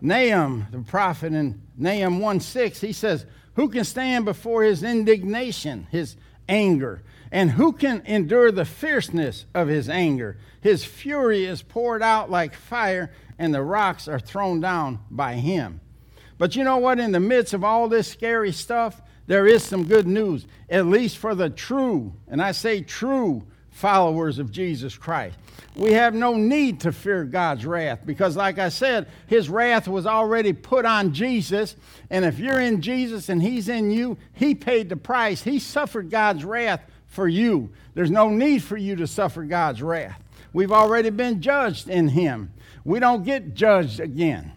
Nahum, 0.00 0.66
the 0.70 0.80
prophet 0.80 1.32
in 1.32 1.62
Nahum 1.78 2.20
1 2.20 2.40
6, 2.40 2.80
he 2.82 2.92
says, 2.92 3.24
Who 3.54 3.68
can 3.70 3.84
stand 3.84 4.26
before 4.26 4.62
his 4.62 4.82
indignation, 4.82 5.86
his 5.90 6.16
anger? 6.46 7.02
And 7.32 7.52
who 7.52 7.72
can 7.72 8.02
endure 8.04 8.52
the 8.52 8.66
fierceness 8.66 9.46
of 9.54 9.68
his 9.68 9.88
anger? 9.88 10.36
His 10.60 10.84
fury 10.84 11.46
is 11.46 11.62
poured 11.62 12.02
out 12.02 12.30
like 12.30 12.54
fire, 12.54 13.10
and 13.38 13.52
the 13.52 13.62
rocks 13.62 14.06
are 14.06 14.20
thrown 14.20 14.60
down 14.60 15.00
by 15.10 15.34
him. 15.34 15.80
But 16.36 16.54
you 16.54 16.64
know 16.64 16.76
what? 16.76 17.00
In 17.00 17.12
the 17.12 17.18
midst 17.18 17.54
of 17.54 17.64
all 17.64 17.88
this 17.88 18.08
scary 18.08 18.52
stuff, 18.52 19.00
there 19.26 19.46
is 19.46 19.64
some 19.64 19.84
good 19.84 20.06
news, 20.06 20.46
at 20.68 20.86
least 20.86 21.16
for 21.16 21.34
the 21.34 21.48
true, 21.48 22.12
and 22.28 22.42
I 22.42 22.52
say 22.52 22.82
true 22.82 23.46
followers 23.74 24.38
of 24.38 24.52
Jesus 24.52 24.96
Christ. 24.96 25.36
We 25.74 25.92
have 25.92 26.14
no 26.14 26.34
need 26.34 26.80
to 26.80 26.92
fear 26.92 27.24
God's 27.24 27.66
wrath 27.66 28.00
because, 28.06 28.36
like 28.36 28.60
I 28.60 28.68
said, 28.68 29.08
His 29.26 29.48
wrath 29.48 29.88
was 29.88 30.06
already 30.06 30.52
put 30.52 30.84
on 30.84 31.12
Jesus. 31.12 31.74
And 32.08 32.24
if 32.24 32.38
you're 32.38 32.60
in 32.60 32.80
Jesus 32.80 33.28
and 33.28 33.42
He's 33.42 33.68
in 33.68 33.90
you, 33.90 34.16
He 34.32 34.54
paid 34.54 34.88
the 34.88 34.96
price. 34.96 35.42
He 35.42 35.58
suffered 35.58 36.08
God's 36.08 36.44
wrath 36.44 36.82
for 37.08 37.26
you. 37.26 37.72
There's 37.94 38.12
no 38.12 38.28
need 38.28 38.62
for 38.62 38.76
you 38.76 38.94
to 38.96 39.08
suffer 39.08 39.42
God's 39.42 39.82
wrath. 39.82 40.22
We've 40.52 40.72
already 40.72 41.10
been 41.10 41.42
judged 41.42 41.88
in 41.88 42.06
Him. 42.08 42.52
We 42.84 43.00
don't 43.00 43.24
get 43.24 43.54
judged 43.54 43.98
again. 43.98 44.52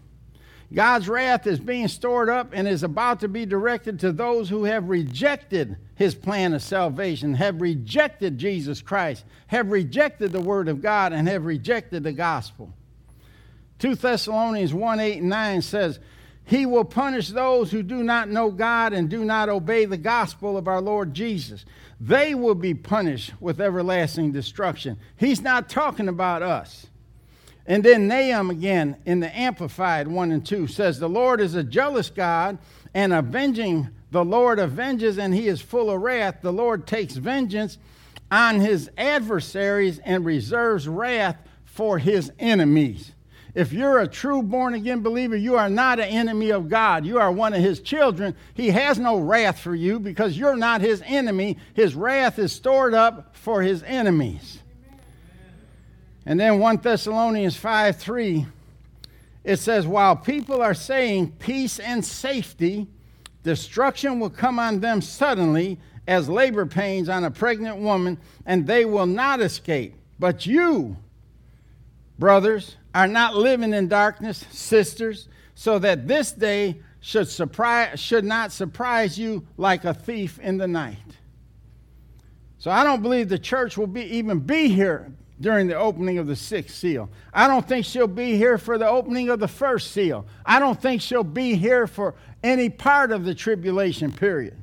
God's 0.72 1.08
wrath 1.08 1.46
is 1.46 1.58
being 1.58 1.88
stored 1.88 2.28
up 2.28 2.50
and 2.52 2.68
is 2.68 2.82
about 2.82 3.20
to 3.20 3.28
be 3.28 3.46
directed 3.46 4.00
to 4.00 4.12
those 4.12 4.50
who 4.50 4.64
have 4.64 4.88
rejected 4.88 5.76
his 5.94 6.14
plan 6.14 6.52
of 6.52 6.62
salvation, 6.62 7.34
have 7.34 7.62
rejected 7.62 8.36
Jesus 8.36 8.82
Christ, 8.82 9.24
have 9.46 9.70
rejected 9.70 10.30
the 10.30 10.40
word 10.40 10.68
of 10.68 10.82
God, 10.82 11.14
and 11.14 11.26
have 11.26 11.46
rejected 11.46 12.02
the 12.02 12.12
gospel. 12.12 12.72
2 13.78 13.94
Thessalonians 13.94 14.74
1 14.74 15.00
8 15.00 15.18
and 15.20 15.28
9 15.30 15.62
says, 15.62 16.00
He 16.44 16.66
will 16.66 16.84
punish 16.84 17.28
those 17.28 17.70
who 17.70 17.82
do 17.82 18.02
not 18.02 18.28
know 18.28 18.50
God 18.50 18.92
and 18.92 19.08
do 19.08 19.24
not 19.24 19.48
obey 19.48 19.86
the 19.86 19.96
gospel 19.96 20.58
of 20.58 20.68
our 20.68 20.82
Lord 20.82 21.14
Jesus. 21.14 21.64
They 21.98 22.34
will 22.34 22.54
be 22.54 22.74
punished 22.74 23.32
with 23.40 23.60
everlasting 23.60 24.32
destruction. 24.32 24.98
He's 25.16 25.40
not 25.40 25.70
talking 25.70 26.08
about 26.08 26.42
us. 26.42 26.88
And 27.68 27.84
then 27.84 28.08
Nahum 28.08 28.48
again 28.48 28.96
in 29.04 29.20
the 29.20 29.38
Amplified 29.38 30.08
1 30.08 30.32
and 30.32 30.44
2 30.44 30.66
says, 30.68 30.98
The 30.98 31.08
Lord 31.08 31.38
is 31.42 31.54
a 31.54 31.62
jealous 31.62 32.08
God 32.08 32.56
and 32.94 33.12
avenging. 33.12 33.90
The 34.10 34.24
Lord 34.24 34.58
avenges 34.58 35.18
and 35.18 35.34
he 35.34 35.48
is 35.48 35.60
full 35.60 35.90
of 35.90 36.00
wrath. 36.00 36.38
The 36.40 36.52
Lord 36.52 36.86
takes 36.86 37.14
vengeance 37.14 37.76
on 38.30 38.60
his 38.60 38.90
adversaries 38.96 39.98
and 39.98 40.24
reserves 40.24 40.88
wrath 40.88 41.36
for 41.66 41.98
his 41.98 42.32
enemies. 42.38 43.12
If 43.54 43.72
you're 43.72 43.98
a 43.98 44.08
true 44.08 44.42
born 44.42 44.72
again 44.72 45.00
believer, 45.00 45.36
you 45.36 45.56
are 45.56 45.68
not 45.68 45.98
an 45.98 46.08
enemy 46.08 46.50
of 46.50 46.70
God. 46.70 47.04
You 47.04 47.18
are 47.18 47.30
one 47.30 47.52
of 47.52 47.60
his 47.60 47.80
children. 47.80 48.34
He 48.54 48.70
has 48.70 48.98
no 48.98 49.18
wrath 49.18 49.60
for 49.60 49.74
you 49.74 50.00
because 50.00 50.38
you're 50.38 50.56
not 50.56 50.80
his 50.80 51.02
enemy. 51.04 51.58
His 51.74 51.94
wrath 51.94 52.38
is 52.38 52.52
stored 52.52 52.94
up 52.94 53.36
for 53.36 53.60
his 53.60 53.82
enemies. 53.82 54.57
And 56.28 56.38
then 56.38 56.58
1 56.58 56.76
Thessalonians 56.76 57.56
5 57.56 57.96
3, 57.96 58.46
it 59.44 59.56
says, 59.56 59.86
While 59.86 60.14
people 60.14 60.60
are 60.60 60.74
saying 60.74 61.32
peace 61.38 61.78
and 61.78 62.04
safety, 62.04 62.86
destruction 63.44 64.20
will 64.20 64.28
come 64.28 64.58
on 64.58 64.80
them 64.80 65.00
suddenly 65.00 65.78
as 66.06 66.28
labor 66.28 66.66
pains 66.66 67.08
on 67.08 67.24
a 67.24 67.30
pregnant 67.30 67.78
woman, 67.78 68.18
and 68.44 68.66
they 68.66 68.84
will 68.84 69.06
not 69.06 69.40
escape. 69.40 69.94
But 70.18 70.44
you, 70.44 70.98
brothers, 72.18 72.76
are 72.94 73.08
not 73.08 73.34
living 73.34 73.72
in 73.72 73.88
darkness, 73.88 74.44
sisters, 74.50 75.28
so 75.54 75.78
that 75.78 76.06
this 76.06 76.32
day 76.32 76.82
should, 77.00 77.28
surprise, 77.28 77.98
should 77.98 78.26
not 78.26 78.52
surprise 78.52 79.18
you 79.18 79.46
like 79.56 79.86
a 79.86 79.94
thief 79.94 80.38
in 80.40 80.58
the 80.58 80.68
night. 80.68 80.98
So 82.58 82.70
I 82.70 82.84
don't 82.84 83.00
believe 83.00 83.30
the 83.30 83.38
church 83.38 83.78
will 83.78 83.86
be, 83.86 84.02
even 84.02 84.40
be 84.40 84.68
here 84.68 85.10
during 85.40 85.68
the 85.68 85.74
opening 85.74 86.18
of 86.18 86.26
the 86.26 86.36
sixth 86.36 86.76
seal. 86.76 87.08
I 87.32 87.46
don't 87.46 87.66
think 87.66 87.84
she'll 87.84 88.06
be 88.06 88.36
here 88.36 88.58
for 88.58 88.76
the 88.76 88.88
opening 88.88 89.28
of 89.28 89.38
the 89.38 89.48
first 89.48 89.92
seal. 89.92 90.26
I 90.44 90.58
don't 90.58 90.80
think 90.80 91.00
she'll 91.00 91.22
be 91.22 91.54
here 91.54 91.86
for 91.86 92.14
any 92.42 92.68
part 92.68 93.12
of 93.12 93.24
the 93.24 93.34
tribulation 93.34 94.12
period. 94.12 94.56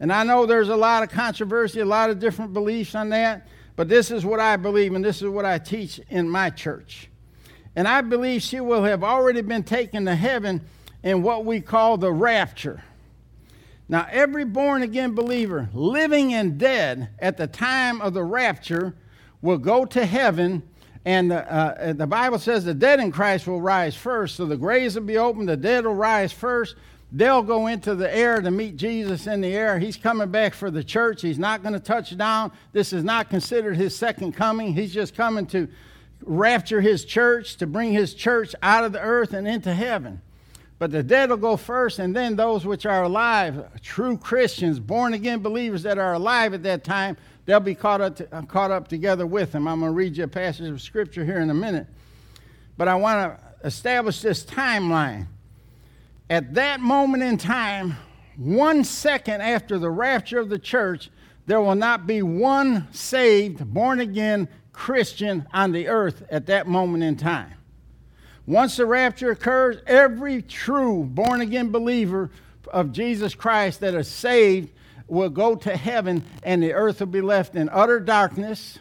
And 0.00 0.12
I 0.12 0.24
know 0.24 0.46
there's 0.46 0.70
a 0.70 0.76
lot 0.76 1.02
of 1.02 1.10
controversy, 1.10 1.80
a 1.80 1.84
lot 1.84 2.10
of 2.10 2.18
different 2.18 2.52
beliefs 2.52 2.94
on 2.94 3.10
that, 3.10 3.46
but 3.76 3.88
this 3.88 4.10
is 4.10 4.24
what 4.24 4.40
I 4.40 4.56
believe 4.56 4.94
and 4.94 5.04
this 5.04 5.22
is 5.22 5.28
what 5.28 5.44
I 5.44 5.58
teach 5.58 6.00
in 6.08 6.28
my 6.28 6.50
church. 6.50 7.08
And 7.76 7.88
I 7.88 8.00
believe 8.00 8.42
she 8.42 8.60
will 8.60 8.84
have 8.84 9.02
already 9.02 9.42
been 9.42 9.64
taken 9.64 10.04
to 10.06 10.14
heaven 10.14 10.62
in 11.02 11.22
what 11.22 11.44
we 11.44 11.60
call 11.60 11.98
the 11.98 12.12
rapture. 12.12 12.82
Now, 13.88 14.06
every 14.10 14.44
born 14.44 14.82
again 14.82 15.14
believer, 15.14 15.68
living 15.74 16.32
and 16.32 16.56
dead 16.56 17.10
at 17.18 17.36
the 17.36 17.46
time 17.46 18.00
of 18.00 18.14
the 18.14 18.24
rapture, 18.24 18.94
will 19.44 19.58
go 19.58 19.84
to 19.84 20.06
heaven. 20.06 20.62
And 21.04 21.30
the, 21.30 21.52
uh, 21.52 21.92
the 21.92 22.06
Bible 22.06 22.38
says 22.38 22.64
the 22.64 22.72
dead 22.72 22.98
in 22.98 23.12
Christ 23.12 23.46
will 23.46 23.60
rise 23.60 23.94
first. 23.94 24.36
So 24.36 24.46
the 24.46 24.56
graves 24.56 24.94
will 24.94 25.02
be 25.02 25.18
open, 25.18 25.44
the 25.44 25.56
dead 25.56 25.84
will 25.84 25.94
rise 25.94 26.32
first. 26.32 26.76
They'll 27.12 27.42
go 27.42 27.68
into 27.68 27.94
the 27.94 28.12
air 28.12 28.40
to 28.40 28.50
meet 28.50 28.76
Jesus 28.76 29.28
in 29.28 29.42
the 29.42 29.54
air. 29.54 29.78
He's 29.78 29.96
coming 29.96 30.30
back 30.30 30.54
for 30.54 30.70
the 30.70 30.82
church. 30.82 31.22
He's 31.22 31.38
not 31.38 31.62
going 31.62 31.74
to 31.74 31.78
touch 31.78 32.16
down. 32.16 32.50
This 32.72 32.92
is 32.92 33.04
not 33.04 33.30
considered 33.30 33.76
his 33.76 33.94
second 33.94 34.32
coming. 34.32 34.74
He's 34.74 34.92
just 34.92 35.14
coming 35.14 35.46
to 35.48 35.68
rapture 36.22 36.80
his 36.80 37.04
church, 37.04 37.56
to 37.58 37.66
bring 37.66 37.92
his 37.92 38.14
church 38.14 38.54
out 38.62 38.82
of 38.82 38.92
the 38.92 39.00
earth 39.00 39.32
and 39.32 39.46
into 39.46 39.72
heaven. 39.74 40.22
But 40.78 40.90
the 40.90 41.04
dead 41.04 41.30
will 41.30 41.36
go 41.36 41.56
first, 41.56 42.00
and 42.00 42.16
then 42.16 42.34
those 42.34 42.66
which 42.66 42.84
are 42.84 43.04
alive, 43.04 43.80
true 43.80 44.16
Christians, 44.16 44.80
born 44.80 45.14
again 45.14 45.38
believers 45.38 45.84
that 45.84 45.98
are 45.98 46.14
alive 46.14 46.52
at 46.52 46.64
that 46.64 46.82
time, 46.82 47.16
they'll 47.46 47.60
be 47.60 47.74
caught 47.74 48.00
up, 48.00 48.16
to, 48.16 48.36
uh, 48.36 48.42
caught 48.42 48.70
up 48.70 48.88
together 48.88 49.26
with 49.26 49.54
him. 49.54 49.68
I'm 49.68 49.80
going 49.80 49.92
to 49.92 49.96
read 49.96 50.16
you 50.16 50.24
a 50.24 50.28
passage 50.28 50.68
of 50.68 50.80
scripture 50.80 51.24
here 51.24 51.38
in 51.38 51.50
a 51.50 51.54
minute. 51.54 51.86
But 52.76 52.88
I 52.88 52.94
want 52.96 53.38
to 53.38 53.66
establish 53.66 54.20
this 54.20 54.44
timeline. 54.44 55.26
At 56.28 56.54
that 56.54 56.80
moment 56.80 57.22
in 57.22 57.38
time, 57.38 57.96
one 58.36 58.84
second 58.84 59.42
after 59.42 59.78
the 59.78 59.90
rapture 59.90 60.38
of 60.38 60.48
the 60.48 60.58
church, 60.58 61.10
there 61.46 61.60
will 61.60 61.74
not 61.74 62.06
be 62.06 62.22
one 62.22 62.88
saved, 62.92 63.64
born 63.72 64.00
again 64.00 64.48
Christian 64.72 65.46
on 65.52 65.72
the 65.72 65.88
earth 65.88 66.24
at 66.30 66.46
that 66.46 66.66
moment 66.66 67.04
in 67.04 67.16
time. 67.16 67.52
Once 68.46 68.76
the 68.76 68.86
rapture 68.86 69.30
occurs, 69.30 69.76
every 69.86 70.42
true 70.42 71.04
born 71.04 71.40
again 71.40 71.70
believer 71.70 72.30
of 72.72 72.92
Jesus 72.92 73.34
Christ 73.34 73.80
that 73.80 73.94
is 73.94 74.08
saved 74.08 74.70
will 75.06 75.28
go 75.28 75.54
to 75.54 75.76
heaven 75.76 76.24
and 76.42 76.62
the 76.62 76.72
earth 76.72 77.00
will 77.00 77.06
be 77.06 77.20
left 77.20 77.54
in 77.54 77.68
utter 77.68 78.00
darkness. 78.00 78.78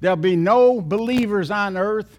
There'll 0.00 0.16
be 0.16 0.36
no 0.36 0.80
believers 0.80 1.50
on 1.50 1.76
earth, 1.76 2.18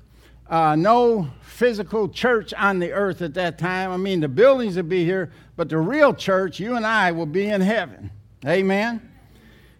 uh, 0.50 0.76
no 0.76 1.30
physical 1.42 2.10
church 2.10 2.54
on 2.54 2.80
the 2.80 2.92
earth 2.92 3.22
at 3.22 3.36
that 3.36 3.58
time. 3.58 3.92
I 3.92 3.98
mean, 3.98 4.20
the 4.20 4.28
buildings 4.28 4.76
will 4.76 4.84
be 4.84 5.06
here, 5.06 5.32
but 5.56 5.70
the 5.70 5.78
real 5.78 6.14
church, 6.14 6.60
you 6.60 6.76
and 6.76 6.86
I, 6.86 7.12
will 7.12 7.26
be 7.26 7.48
in 7.48 7.62
heaven. 7.62 8.12
Amen. 8.46 9.12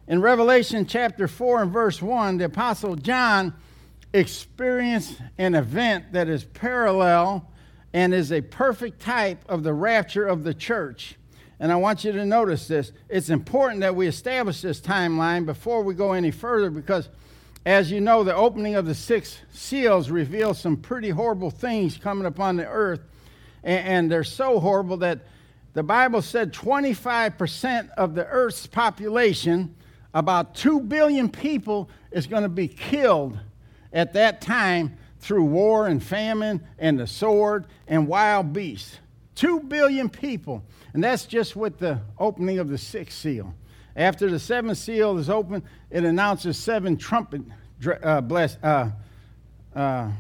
In 0.08 0.22
Revelation 0.22 0.86
chapter 0.86 1.28
4 1.28 1.64
and 1.64 1.72
verse 1.72 2.02
1, 2.02 2.38
the 2.38 2.46
Apostle 2.46 2.96
John 2.96 3.54
experienced 4.14 5.20
an 5.38 5.56
event 5.56 6.14
that 6.14 6.30
is 6.30 6.46
parallel 6.46 7.52
and 7.92 8.14
is 8.14 8.32
a 8.32 8.42
perfect 8.42 9.02
type 9.02 9.44
of 9.50 9.64
the 9.64 9.74
rapture 9.74 10.26
of 10.26 10.44
the 10.44 10.54
church. 10.54 11.16
And 11.60 11.72
I 11.72 11.76
want 11.78 12.04
you 12.04 12.12
to 12.12 12.26
notice 12.26 12.68
this. 12.68 12.92
It's 13.08 13.30
important 13.30 13.82
that 13.82 13.96
we 13.96 14.08
establish 14.08 14.62
this 14.62 14.82
timeline 14.82 15.46
before 15.46 15.84
we 15.84 15.94
go 15.94 16.12
any 16.12 16.32
further 16.32 16.70
because, 16.70 17.08
as 17.66 17.92
you 17.92 18.02
know, 18.02 18.24
the 18.24 18.36
opening 18.36 18.76
of 18.76 18.86
the 18.86 18.96
six 18.96 19.40
seals 19.52 20.10
reveals 20.10 20.60
some 20.60 20.76
pretty 20.78 21.10
horrible 21.10 21.50
things 21.50 21.98
coming 21.98 22.26
upon 22.26 22.58
the 22.58 22.68
earth. 22.68 23.02
And, 23.64 24.12
they're 24.12 24.24
so 24.24 24.60
horrible 24.60 24.98
that 24.98 25.22
the 25.74 25.82
Bible 25.82 26.22
said 26.22 26.54
25% 26.54 27.90
of 27.98 28.14
the 28.14 28.28
earth's 28.28 28.68
population, 28.68 29.76
about 30.14 30.54
2 30.56 30.82
billion 30.82 31.30
people, 31.30 31.90
is 32.12 32.28
going 32.28 32.44
to 32.44 32.50
be 32.50 32.68
killed 32.68 33.40
at 33.92 34.14
that 34.14 34.42
time 34.42 34.98
through 35.20 35.46
war 35.46 35.88
and 35.88 36.04
famine 36.04 36.64
and 36.78 37.00
the 37.00 37.08
sword 37.08 37.66
and 37.88 38.08
wild 38.08 38.54
beasts. 38.54 39.00
Two 39.36 39.60
billion 39.60 40.10
people. 40.10 40.64
And 40.94 41.04
that's 41.04 41.26
just 41.26 41.56
with 41.56 41.78
the 41.78 42.00
opening 42.18 42.60
of 42.60 42.70
the 42.70 42.78
sixth 42.78 43.20
seal. 43.20 43.54
After 43.96 44.30
the 44.30 44.40
seventh 44.40 44.78
seal 44.78 45.18
is 45.18 45.30
open, 45.30 45.64
it 45.90 46.04
announces 46.04 46.58
seven 46.58 46.98
trumpet 46.98 47.42
uh, 48.02 48.22
bless, 48.22 48.58
uh, 48.64 48.92
uh, 49.76 50.12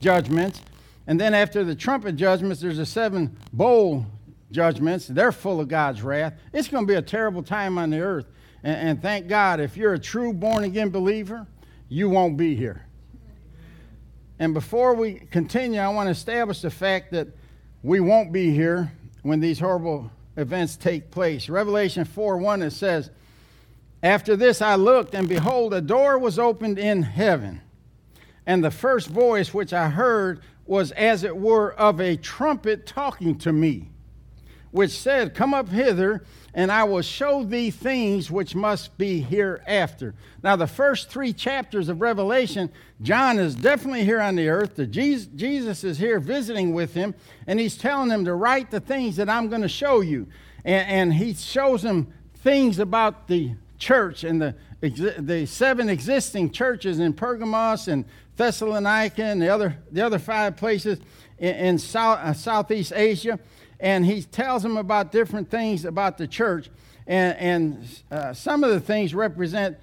judgments. 0.00 0.60
And 1.06 1.20
then 1.20 1.34
after 1.34 1.64
the 1.64 1.74
trumpet 1.74 2.16
judgments, 2.16 2.60
there's 2.60 2.76
the 2.76 2.86
seven 2.86 3.36
bowl 3.52 4.06
judgments. 4.50 5.06
They're 5.06 5.32
full 5.32 5.60
of 5.60 5.68
God's 5.68 6.02
wrath. 6.02 6.34
It's 6.52 6.68
going 6.68 6.86
to 6.86 6.88
be 6.88 6.96
a 6.96 7.02
terrible 7.02 7.42
time 7.42 7.78
on 7.78 7.90
the 7.90 8.00
earth. 8.00 8.26
And, 8.62 8.88
and 8.88 9.02
thank 9.02 9.28
God, 9.28 9.60
if 9.60 9.76
you're 9.76 9.94
a 9.94 9.98
true 9.98 10.32
born 10.32 10.64
again 10.64 10.90
believer, 10.90 11.46
you 11.88 12.08
won't 12.08 12.36
be 12.36 12.54
here. 12.54 12.86
And 14.38 14.54
before 14.54 14.94
we 14.94 15.14
continue, 15.14 15.80
I 15.80 15.88
want 15.88 16.06
to 16.06 16.10
establish 16.10 16.62
the 16.62 16.70
fact 16.70 17.12
that 17.12 17.28
we 17.82 18.00
won't 18.00 18.32
be 18.32 18.50
here 18.50 18.92
when 19.22 19.40
these 19.40 19.58
horrible 19.58 20.10
events 20.36 20.76
take 20.76 21.10
place. 21.10 21.48
Revelation 21.48 22.04
4 22.04 22.38
1, 22.38 22.62
it 22.62 22.70
says, 22.70 23.10
After 24.02 24.36
this 24.36 24.62
I 24.62 24.76
looked, 24.76 25.14
and 25.14 25.28
behold, 25.28 25.74
a 25.74 25.80
door 25.80 26.18
was 26.18 26.38
opened 26.38 26.78
in 26.78 27.02
heaven. 27.02 27.60
And 28.46 28.62
the 28.62 28.70
first 28.70 29.08
voice 29.08 29.52
which 29.52 29.72
I 29.72 29.88
heard 29.88 30.40
was 30.66 30.92
as 30.92 31.22
it 31.24 31.36
were 31.36 31.72
of 31.74 32.00
a 32.00 32.16
trumpet 32.16 32.86
talking 32.86 33.36
to 33.38 33.52
me, 33.52 33.90
which 34.70 34.92
said, 34.92 35.34
Come 35.34 35.54
up 35.54 35.68
hither 35.68 36.24
and 36.54 36.70
I 36.70 36.84
will 36.84 37.02
show 37.02 37.44
thee 37.44 37.70
things 37.70 38.30
which 38.30 38.54
must 38.54 38.96
be 38.98 39.20
hereafter. 39.20 40.14
Now, 40.42 40.56
the 40.56 40.66
first 40.66 41.08
three 41.08 41.32
chapters 41.32 41.88
of 41.88 42.00
Revelation, 42.00 42.70
John 43.00 43.38
is 43.38 43.54
definitely 43.54 44.04
here 44.04 44.20
on 44.20 44.36
the 44.36 44.48
earth. 44.48 44.76
The 44.76 44.86
Jesus 44.86 45.84
is 45.84 45.98
here 45.98 46.20
visiting 46.20 46.74
with 46.74 46.92
him, 46.92 47.14
and 47.46 47.58
he's 47.58 47.76
telling 47.76 48.10
him 48.10 48.24
to 48.26 48.34
write 48.34 48.70
the 48.70 48.80
things 48.80 49.16
that 49.16 49.30
I'm 49.30 49.48
going 49.48 49.62
to 49.62 49.68
show 49.68 50.02
you. 50.02 50.26
And, 50.64 50.88
and 50.88 51.14
he 51.14 51.32
shows 51.34 51.82
him 51.82 52.12
things 52.36 52.78
about 52.78 53.28
the 53.28 53.54
church 53.78 54.22
and 54.22 54.40
the, 54.40 54.54
the 54.80 55.46
seven 55.46 55.88
existing 55.88 56.50
churches 56.50 56.98
in 56.98 57.14
Pergamos 57.14 57.88
and 57.88 58.04
Thessalonica 58.36 59.24
and 59.24 59.40
the 59.40 59.48
other, 59.48 59.78
the 59.90 60.04
other 60.04 60.18
five 60.18 60.56
places 60.56 60.98
in, 61.38 61.54
in 61.54 61.78
South, 61.78 62.18
uh, 62.18 62.32
Southeast 62.32 62.92
Asia 62.94 63.38
and 63.82 64.06
he 64.06 64.22
tells 64.22 64.62
them 64.62 64.76
about 64.76 65.10
different 65.10 65.50
things 65.50 65.84
about 65.84 66.16
the 66.16 66.28
church. 66.28 66.70
And, 67.06 67.36
and 67.36 68.02
uh, 68.12 68.32
some 68.32 68.62
of 68.62 68.70
the 68.70 68.80
things 68.80 69.12
represent 69.12 69.76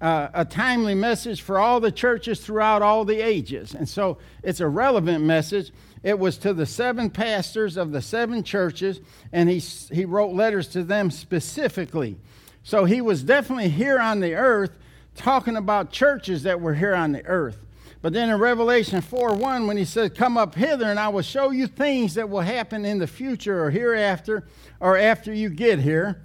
uh, 0.00 0.28
a 0.34 0.44
timely 0.44 0.96
message 0.96 1.40
for 1.40 1.58
all 1.60 1.78
the 1.78 1.92
churches 1.92 2.40
throughout 2.40 2.82
all 2.82 3.04
the 3.04 3.20
ages. 3.20 3.72
And 3.74 3.88
so 3.88 4.18
it's 4.42 4.58
a 4.58 4.66
relevant 4.66 5.24
message. 5.24 5.72
It 6.02 6.18
was 6.18 6.36
to 6.38 6.52
the 6.52 6.66
seven 6.66 7.10
pastors 7.10 7.76
of 7.76 7.92
the 7.92 8.02
seven 8.02 8.42
churches, 8.42 9.00
and 9.32 9.48
he, 9.48 9.60
he 9.60 10.04
wrote 10.04 10.34
letters 10.34 10.66
to 10.68 10.82
them 10.82 11.12
specifically. 11.12 12.16
So 12.64 12.84
he 12.84 13.00
was 13.00 13.22
definitely 13.22 13.68
here 13.68 14.00
on 14.00 14.18
the 14.18 14.34
earth 14.34 14.72
talking 15.14 15.56
about 15.56 15.92
churches 15.92 16.42
that 16.42 16.60
were 16.60 16.74
here 16.74 16.94
on 16.94 17.12
the 17.12 17.24
earth. 17.24 17.63
But 18.04 18.12
then 18.12 18.28
in 18.28 18.38
Revelation 18.38 19.00
4 19.00 19.34
1, 19.34 19.66
when 19.66 19.78
he 19.78 19.86
said, 19.86 20.14
Come 20.14 20.36
up 20.36 20.54
hither, 20.54 20.90
and 20.90 21.00
I 21.00 21.08
will 21.08 21.22
show 21.22 21.52
you 21.52 21.66
things 21.66 22.12
that 22.16 22.28
will 22.28 22.42
happen 22.42 22.84
in 22.84 22.98
the 22.98 23.06
future 23.06 23.64
or 23.64 23.70
hereafter 23.70 24.44
or 24.78 24.98
after 24.98 25.32
you 25.32 25.48
get 25.48 25.78
here. 25.78 26.20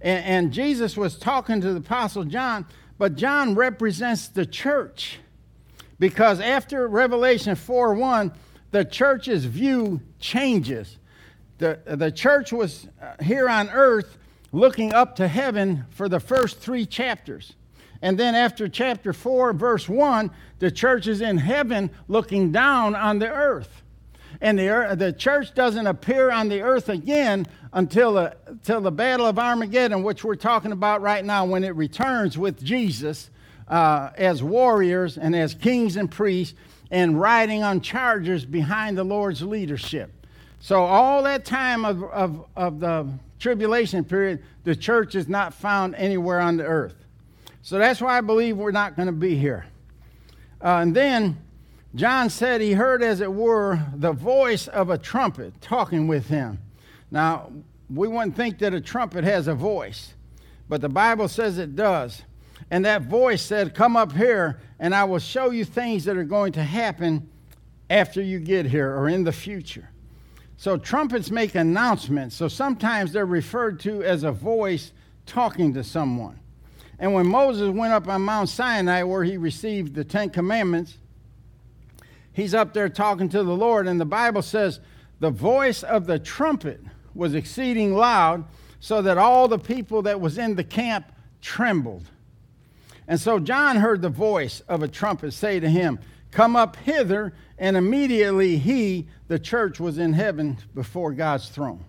And, 0.00 0.24
and 0.24 0.52
Jesus 0.52 0.96
was 0.96 1.16
talking 1.16 1.60
to 1.60 1.72
the 1.72 1.78
Apostle 1.78 2.24
John, 2.24 2.66
but 2.98 3.14
John 3.14 3.54
represents 3.54 4.26
the 4.26 4.44
church. 4.44 5.20
Because 6.00 6.40
after 6.40 6.88
Revelation 6.88 7.54
4 7.54 7.94
1, 7.94 8.32
the 8.72 8.84
church's 8.84 9.44
view 9.44 10.00
changes. 10.18 10.98
The, 11.58 11.78
the 11.86 12.10
church 12.10 12.52
was 12.52 12.88
uh, 13.00 13.22
here 13.22 13.48
on 13.48 13.70
earth 13.70 14.18
looking 14.50 14.92
up 14.92 15.14
to 15.14 15.28
heaven 15.28 15.84
for 15.90 16.08
the 16.08 16.18
first 16.18 16.58
three 16.58 16.86
chapters. 16.86 17.54
And 18.02 18.18
then 18.18 18.34
after 18.34 18.68
chapter 18.68 19.12
4, 19.12 19.52
verse 19.52 19.88
1, 19.88 20.30
the 20.58 20.70
church 20.70 21.06
is 21.06 21.20
in 21.20 21.38
heaven 21.38 21.90
looking 22.08 22.50
down 22.50 22.94
on 22.94 23.18
the 23.18 23.30
earth. 23.30 23.82
And 24.40 24.58
the, 24.58 24.94
the 24.96 25.12
church 25.12 25.54
doesn't 25.54 25.86
appear 25.86 26.30
on 26.30 26.48
the 26.48 26.62
earth 26.62 26.88
again 26.88 27.46
until 27.72 28.14
the, 28.14 28.36
until 28.46 28.80
the 28.80 28.90
Battle 28.90 29.26
of 29.26 29.38
Armageddon, 29.38 30.02
which 30.02 30.24
we're 30.24 30.34
talking 30.34 30.72
about 30.72 31.02
right 31.02 31.24
now, 31.24 31.44
when 31.44 31.62
it 31.62 31.76
returns 31.76 32.38
with 32.38 32.64
Jesus 32.64 33.30
uh, 33.68 34.10
as 34.16 34.42
warriors 34.42 35.18
and 35.18 35.36
as 35.36 35.54
kings 35.54 35.96
and 35.96 36.10
priests 36.10 36.54
and 36.90 37.20
riding 37.20 37.62
on 37.62 37.80
chargers 37.80 38.44
behind 38.44 38.96
the 38.96 39.04
Lord's 39.04 39.42
leadership. 39.42 40.10
So, 40.58 40.82
all 40.82 41.22
that 41.22 41.44
time 41.44 41.84
of, 41.84 42.02
of, 42.04 42.46
of 42.56 42.80
the 42.80 43.08
tribulation 43.38 44.04
period, 44.04 44.42
the 44.64 44.76
church 44.76 45.14
is 45.14 45.28
not 45.28 45.54
found 45.54 45.94
anywhere 45.94 46.40
on 46.40 46.56
the 46.56 46.64
earth. 46.64 46.99
So 47.62 47.78
that's 47.78 48.00
why 48.00 48.18
I 48.18 48.20
believe 48.20 48.56
we're 48.56 48.70
not 48.70 48.96
going 48.96 49.06
to 49.06 49.12
be 49.12 49.36
here. 49.36 49.66
Uh, 50.62 50.78
and 50.82 50.94
then 50.94 51.38
John 51.94 52.30
said 52.30 52.60
he 52.60 52.72
heard, 52.72 53.02
as 53.02 53.20
it 53.20 53.32
were, 53.32 53.80
the 53.94 54.12
voice 54.12 54.68
of 54.68 54.90
a 54.90 54.98
trumpet 54.98 55.60
talking 55.60 56.06
with 56.06 56.28
him. 56.28 56.58
Now, 57.10 57.50
we 57.92 58.08
wouldn't 58.08 58.36
think 58.36 58.58
that 58.58 58.72
a 58.72 58.80
trumpet 58.80 59.24
has 59.24 59.48
a 59.48 59.54
voice, 59.54 60.14
but 60.68 60.80
the 60.80 60.88
Bible 60.88 61.28
says 61.28 61.58
it 61.58 61.74
does. 61.74 62.22
And 62.70 62.84
that 62.84 63.02
voice 63.02 63.42
said, 63.42 63.74
Come 63.74 63.96
up 63.96 64.12
here, 64.12 64.60
and 64.78 64.94
I 64.94 65.04
will 65.04 65.18
show 65.18 65.50
you 65.50 65.64
things 65.64 66.04
that 66.04 66.16
are 66.16 66.24
going 66.24 66.52
to 66.52 66.62
happen 66.62 67.28
after 67.88 68.22
you 68.22 68.38
get 68.38 68.66
here 68.66 68.94
or 68.94 69.08
in 69.08 69.24
the 69.24 69.32
future. 69.32 69.90
So 70.56 70.76
trumpets 70.76 71.30
make 71.30 71.54
announcements. 71.54 72.36
So 72.36 72.46
sometimes 72.46 73.12
they're 73.12 73.26
referred 73.26 73.80
to 73.80 74.02
as 74.04 74.22
a 74.24 74.30
voice 74.30 74.92
talking 75.26 75.74
to 75.74 75.82
someone. 75.82 76.39
And 77.00 77.14
when 77.14 77.26
Moses 77.26 77.70
went 77.70 77.92
up 77.92 78.06
on 78.06 78.22
Mount 78.22 78.48
Sinai 78.48 79.02
where 79.02 79.24
he 79.24 79.36
received 79.38 79.94
the 79.94 80.04
10 80.04 80.30
commandments, 80.30 80.98
he's 82.32 82.54
up 82.54 82.74
there 82.74 82.90
talking 82.90 83.28
to 83.30 83.42
the 83.42 83.56
Lord 83.56 83.88
and 83.88 83.98
the 83.98 84.04
Bible 84.04 84.42
says 84.42 84.78
the 85.18 85.30
voice 85.30 85.82
of 85.82 86.06
the 86.06 86.18
trumpet 86.18 86.80
was 87.14 87.34
exceeding 87.34 87.94
loud 87.94 88.44
so 88.80 89.02
that 89.02 89.18
all 89.18 89.48
the 89.48 89.58
people 89.58 90.02
that 90.02 90.20
was 90.20 90.38
in 90.38 90.54
the 90.54 90.64
camp 90.64 91.10
trembled. 91.40 92.04
And 93.08 93.18
so 93.18 93.38
John 93.38 93.76
heard 93.76 94.02
the 94.02 94.08
voice 94.08 94.60
of 94.68 94.82
a 94.82 94.88
trumpet 94.88 95.32
say 95.32 95.58
to 95.58 95.68
him, 95.68 95.98
Come 96.30 96.54
up 96.54 96.76
hither. 96.76 97.32
And 97.58 97.76
immediately 97.76 98.56
he, 98.56 99.08
the 99.28 99.38
church, 99.38 99.80
was 99.80 99.98
in 99.98 100.12
heaven 100.12 100.58
before 100.74 101.12
God's 101.12 101.48
throne. 101.48 101.84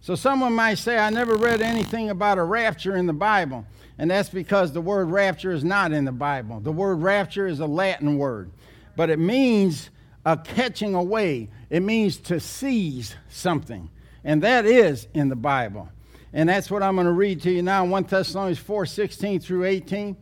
So 0.00 0.14
someone 0.14 0.52
might 0.54 0.78
say, 0.78 0.96
I 0.98 1.10
never 1.10 1.34
read 1.34 1.60
anything 1.60 2.10
about 2.10 2.38
a 2.38 2.44
rapture 2.44 2.96
in 2.96 3.06
the 3.06 3.12
Bible. 3.12 3.66
And 3.98 4.10
that's 4.10 4.28
because 4.28 4.72
the 4.72 4.80
word 4.80 5.10
rapture 5.10 5.50
is 5.50 5.64
not 5.64 5.92
in 5.92 6.04
the 6.04 6.12
Bible. 6.12 6.60
The 6.60 6.72
word 6.72 7.02
rapture 7.02 7.46
is 7.46 7.60
a 7.60 7.66
Latin 7.66 8.16
word, 8.16 8.50
but 8.96 9.10
it 9.10 9.18
means 9.18 9.90
a 10.24 10.36
catching 10.36 10.94
away, 10.94 11.48
it 11.70 11.80
means 11.80 12.18
to 12.18 12.38
seize 12.38 13.16
something. 13.28 13.90
And 14.24 14.42
that 14.42 14.66
is 14.66 15.08
in 15.14 15.28
the 15.28 15.36
Bible. 15.36 15.88
And 16.32 16.48
that's 16.48 16.70
what 16.70 16.82
I'm 16.82 16.94
going 16.94 17.06
to 17.06 17.12
read 17.12 17.42
to 17.42 17.50
you 17.50 17.62
now 17.62 17.84
in 17.84 17.90
1 17.90 18.04
Thessalonians 18.04 18.58
4 18.58 18.86
16 18.86 19.40
through 19.40 19.64
18. 19.64 20.16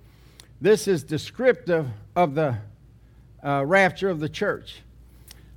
This 0.60 0.88
is 0.88 1.02
descriptive 1.02 1.88
of 2.14 2.34
the 2.34 2.56
uh, 3.44 3.64
rapture 3.66 4.08
of 4.08 4.20
the 4.20 4.28
church. 4.28 4.80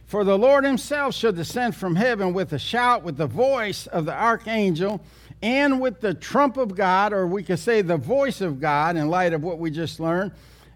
For 0.09 0.23
the 0.23 0.39
Lord 0.39 0.63
himself 0.63 1.13
shall 1.13 1.31
descend 1.31 1.75
from 1.75 1.95
heaven 1.95 2.33
with 2.33 2.51
a 2.51 2.57
shout, 2.57 3.03
with 3.03 3.15
the 3.15 3.27
voice 3.27 3.85
of 3.85 4.05
the 4.05 4.11
archangel, 4.11 5.01
and 5.43 5.79
with 5.79 6.01
the 6.01 6.15
trump 6.15 6.57
of 6.57 6.75
God, 6.75 7.13
or 7.13 7.27
we 7.27 7.43
could 7.43 7.59
say 7.59 7.83
the 7.83 7.97
voice 7.97 8.41
of 8.41 8.59
God 8.59 8.95
in 8.95 9.11
light 9.11 9.33
of 9.33 9.43
what 9.43 9.59
we 9.59 9.69
just 9.69 9.99
learned. 9.99 10.31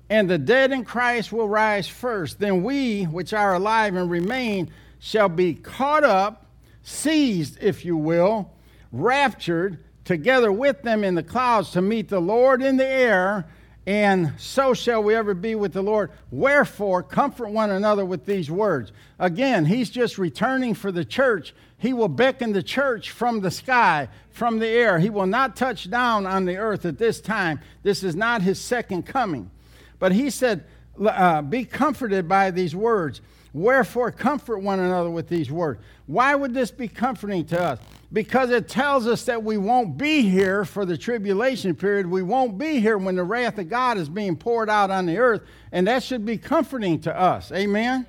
And 0.08 0.30
the 0.30 0.38
dead 0.38 0.72
in 0.72 0.86
Christ 0.86 1.34
will 1.34 1.50
rise 1.50 1.88
first. 1.88 2.38
Then 2.38 2.62
we, 2.62 3.06
which 3.06 3.34
are 3.34 3.56
alive 3.56 3.96
and 3.96 4.08
remain, 4.08 4.70
shall 5.00 5.30
be 5.30 5.56
caught 5.56 6.04
up, 6.04 6.46
seized, 6.84 7.58
if 7.60 7.84
you 7.84 7.98
will, 7.98 8.52
raptured 8.92 9.84
together 10.06 10.52
with 10.52 10.84
them 10.84 11.04
in 11.04 11.16
the 11.16 11.24
clouds 11.24 11.72
to 11.72 11.82
meet 11.82 12.08
the 12.08 12.22
Lord 12.22 12.62
in 12.62 12.78
the 12.78 12.88
air 12.88 13.48
and 13.86 14.34
so 14.38 14.74
shall 14.74 15.04
we 15.04 15.14
ever 15.14 15.34
be 15.34 15.56
with 15.56 15.74
the 15.74 15.82
Lord. 15.82 16.12
Wherefore, 16.32 17.04
comfort 17.04 17.50
one 17.50 17.70
another 17.70 18.06
with 18.06 18.26
these 18.26 18.50
words. 18.50 18.94
Again, 19.20 19.66
he's 19.66 19.90
just 19.90 20.18
returning 20.18 20.74
for 20.74 20.92
the 20.92 21.04
church. 21.04 21.54
He 21.78 21.92
will 21.92 22.08
beckon 22.08 22.54
the 22.54 22.64
church 22.64 23.12
from 23.12 23.42
the 23.42 23.52
sky, 23.52 24.08
from 24.30 24.60
the 24.60 24.68
air. 24.68 25.00
He 25.00 25.10
will 25.10 25.26
not 25.26 25.58
touch 25.58 25.90
down 25.90 26.26
on 26.26 26.46
the 26.46 26.56
earth 26.56 26.86
at 26.86 26.98
this 26.98 27.20
time. 27.20 27.60
This 27.84 28.04
is 28.04 28.16
not 28.16 28.42
his 28.42 28.60
second 28.60 29.04
coming. 29.04 29.52
But 30.00 30.14
he 30.14 30.30
said, 30.30 30.64
uh, 31.06 31.42
Be 31.42 31.66
comforted 31.66 32.28
by 32.28 32.52
these 32.52 32.74
words. 32.74 33.20
Wherefore, 33.52 34.12
comfort 34.12 34.60
one 34.60 34.80
another 34.80 35.10
with 35.10 35.28
these 35.28 35.52
words. 35.52 35.82
Why 36.08 36.36
would 36.36 36.54
this 36.54 36.72
be 36.72 36.88
comforting 36.88 37.46
to 37.48 37.62
us? 37.62 37.80
Because 38.14 38.52
it 38.52 38.70
tells 38.70 39.08
us 39.08 39.24
that 39.24 39.44
we 39.44 39.58
won't 39.58 39.98
be 39.98 40.22
here 40.22 40.66
for 40.66 40.86
the 40.86 40.96
tribulation 40.96 41.76
period. 41.76 42.06
We 42.06 42.22
won't 42.22 42.60
be 42.60 42.80
here 42.80 43.00
when 43.00 43.16
the 43.16 43.24
wrath 43.24 43.58
of 43.58 43.70
God 43.70 43.98
is 43.98 44.08
being 44.08 44.36
poured 44.36 44.70
out 44.70 44.92
on 44.92 45.08
the 45.08 45.18
earth, 45.18 45.42
and 45.72 45.88
that 45.88 46.04
should 46.04 46.24
be 46.24 46.38
comforting 46.38 47.02
to 47.02 47.20
us. 47.20 47.52
Amen? 47.52 48.06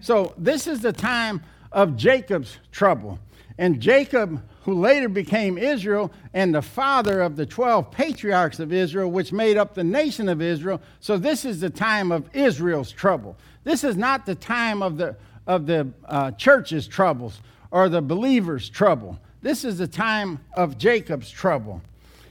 So, 0.00 0.32
this 0.38 0.66
is 0.66 0.80
the 0.80 0.92
time 0.92 1.42
of 1.70 1.96
Jacob's 1.96 2.56
trouble. 2.72 3.18
And 3.58 3.80
Jacob, 3.80 4.42
who 4.62 4.74
later 4.74 5.08
became 5.08 5.58
Israel 5.58 6.12
and 6.32 6.54
the 6.54 6.62
father 6.62 7.20
of 7.20 7.36
the 7.36 7.44
12 7.44 7.90
patriarchs 7.90 8.58
of 8.58 8.72
Israel, 8.72 9.10
which 9.10 9.32
made 9.32 9.58
up 9.58 9.74
the 9.74 9.84
nation 9.84 10.30
of 10.30 10.40
Israel. 10.40 10.80
So, 11.00 11.18
this 11.18 11.44
is 11.44 11.60
the 11.60 11.70
time 11.70 12.10
of 12.10 12.30
Israel's 12.34 12.90
trouble. 12.90 13.36
This 13.64 13.84
is 13.84 13.98
not 13.98 14.24
the 14.24 14.34
time 14.34 14.82
of 14.82 14.96
the, 14.96 15.14
of 15.46 15.66
the 15.66 15.92
uh, 16.06 16.30
church's 16.32 16.88
troubles 16.88 17.42
or 17.70 17.90
the 17.90 18.00
believer's 18.00 18.70
trouble. 18.70 19.18
This 19.46 19.64
is 19.64 19.78
the 19.78 19.86
time 19.86 20.40
of 20.54 20.76
Jacob's 20.76 21.30
trouble. 21.30 21.80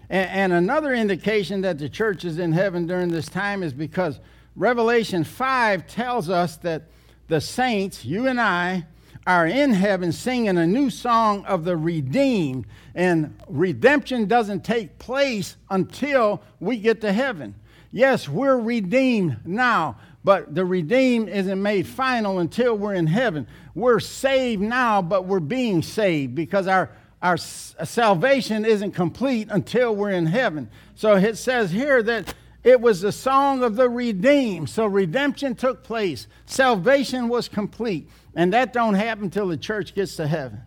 And, 0.09 0.29
and 0.29 0.51
another 0.51 0.93
indication 0.93 1.61
that 1.61 1.77
the 1.77 1.87
church 1.87 2.25
is 2.25 2.39
in 2.39 2.51
heaven 2.51 2.87
during 2.87 3.07
this 3.07 3.29
time 3.29 3.63
is 3.63 3.71
because 3.71 4.19
Revelation 4.57 5.23
5 5.23 5.87
tells 5.87 6.29
us 6.29 6.57
that 6.57 6.89
the 7.29 7.39
saints, 7.39 8.03
you 8.03 8.27
and 8.27 8.41
I, 8.41 8.85
are 9.25 9.47
in 9.47 9.71
heaven 9.71 10.11
singing 10.11 10.57
a 10.57 10.67
new 10.67 10.89
song 10.89 11.45
of 11.45 11.63
the 11.63 11.77
redeemed. 11.77 12.65
And 12.93 13.33
redemption 13.47 14.25
doesn't 14.25 14.65
take 14.65 14.99
place 14.99 15.55
until 15.69 16.41
we 16.59 16.75
get 16.79 16.99
to 16.99 17.13
heaven. 17.13 17.55
Yes, 17.93 18.27
we're 18.27 18.59
redeemed 18.59 19.37
now, 19.45 19.99
but 20.25 20.53
the 20.53 20.65
redeemed 20.65 21.29
isn't 21.29 21.61
made 21.61 21.87
final 21.87 22.39
until 22.39 22.77
we're 22.77 22.95
in 22.95 23.07
heaven. 23.07 23.47
We're 23.73 24.01
saved 24.01 24.61
now, 24.61 25.01
but 25.01 25.23
we're 25.23 25.39
being 25.39 25.81
saved 25.81 26.35
because 26.35 26.67
our, 26.67 26.89
our 27.25 27.33
uh, 27.79 27.85
salvation 27.85 28.65
isn't 28.65 28.91
complete 28.91 29.47
until 29.49 29.95
we're 29.95 30.11
in 30.11 30.27
heaven. 30.27 30.69
So 30.93 31.15
it 31.15 31.37
says 31.37 31.71
here 31.71 32.03
that 32.03 32.35
it 32.63 32.79
was 32.79 33.01
the 33.01 33.11
song 33.11 33.63
of 33.63 33.75
the 33.75 33.89
redeemed. 33.89 34.69
So 34.69 34.85
redemption 34.85 35.55
took 35.55 35.83
place, 35.83 36.27
salvation 36.45 37.27
was 37.27 37.47
complete, 37.47 38.09
and 38.35 38.53
that 38.53 38.73
don't 38.73 38.93
happen 38.93 39.25
until 39.25 39.47
the 39.47 39.57
church 39.57 39.95
gets 39.95 40.15
to 40.17 40.27
heaven. 40.27 40.61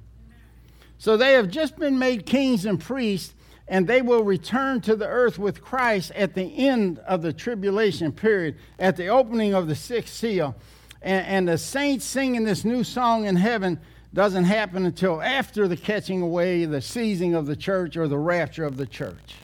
So 0.99 1.17
they 1.17 1.35
have 1.35 1.49
just 1.49 1.77
been 1.77 1.97
made 1.97 2.27
kings 2.27 2.67
and 2.67 2.81
priests 2.81 3.35
and 3.69 3.87
they 3.87 4.03
will 4.03 4.25
return 4.25 4.81
to 4.81 4.97
the 4.97 5.07
earth 5.07 5.39
with 5.39 5.63
Christ 5.63 6.11
at 6.13 6.35
the 6.35 6.67
end 6.67 6.99
of 7.01 7.21
the 7.21 7.35
tribulation 7.35 8.11
period, 8.13 8.57
at 8.79 8.97
the 8.97 9.09
opening 9.09 9.53
of 9.55 9.69
the 9.69 9.75
sixth 9.75 10.15
seal. 10.15 10.57
And, 11.03 11.27
and, 11.27 11.49
the 11.49 11.59
saints 11.59 12.07
singing 12.07 12.45
this 12.45 12.65
new 12.65 12.83
song 12.83 13.27
in 13.27 13.37
heaven 13.37 13.79
doesn't 14.15 14.45
happen 14.45 14.87
until 14.87 15.21
after 15.21 15.69
the 15.69 15.77
catching 15.77 16.23
away, 16.23 16.65
the 16.65 16.81
seizing 16.81 17.35
of 17.35 17.47
the 17.47 17.57
church, 17.57 17.97
or 17.97 18.09
the 18.09 18.19
rapture 18.19 18.65
of 18.65 18.77
the 18.77 18.87
church. 18.87 19.35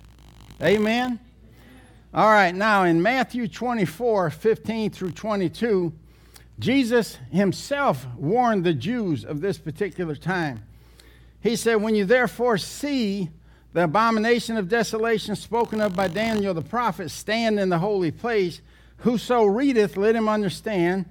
Amen? 0.63 1.21
All 2.13 2.31
right, 2.31 2.55
now 2.55 2.85
in 2.85 3.03
Matthew 3.03 3.49
24 3.49 4.31
15 4.31 4.91
through 4.91 5.13
22, 5.13 5.93
Jesus 6.59 7.19
himself 7.31 8.07
warned 8.17 8.65
the 8.65 8.75
Jews 8.75 9.25
of 9.25 9.41
this 9.41 9.59
particular 9.59 10.15
time. 10.15 10.65
He 11.41 11.57
said, 11.57 11.77
When 11.77 11.95
you 11.95 12.05
therefore 12.05 12.57
see 12.59 13.31
the 13.75 13.85
abomination 13.85 14.57
of 14.57 14.69
desolation 14.69 15.35
spoken 15.35 15.81
of 15.81 15.97
by 15.97 16.07
Daniel 16.07 16.55
the 16.55 16.63
prophet 16.63 17.11
stand 17.11 17.59
in 17.59 17.69
the 17.69 17.81
holy 17.81 18.13
place. 18.13 18.63
Whoso 18.99 19.45
readeth, 19.45 19.97
let 19.97 20.15
him 20.15 20.29
understand. 20.29 21.07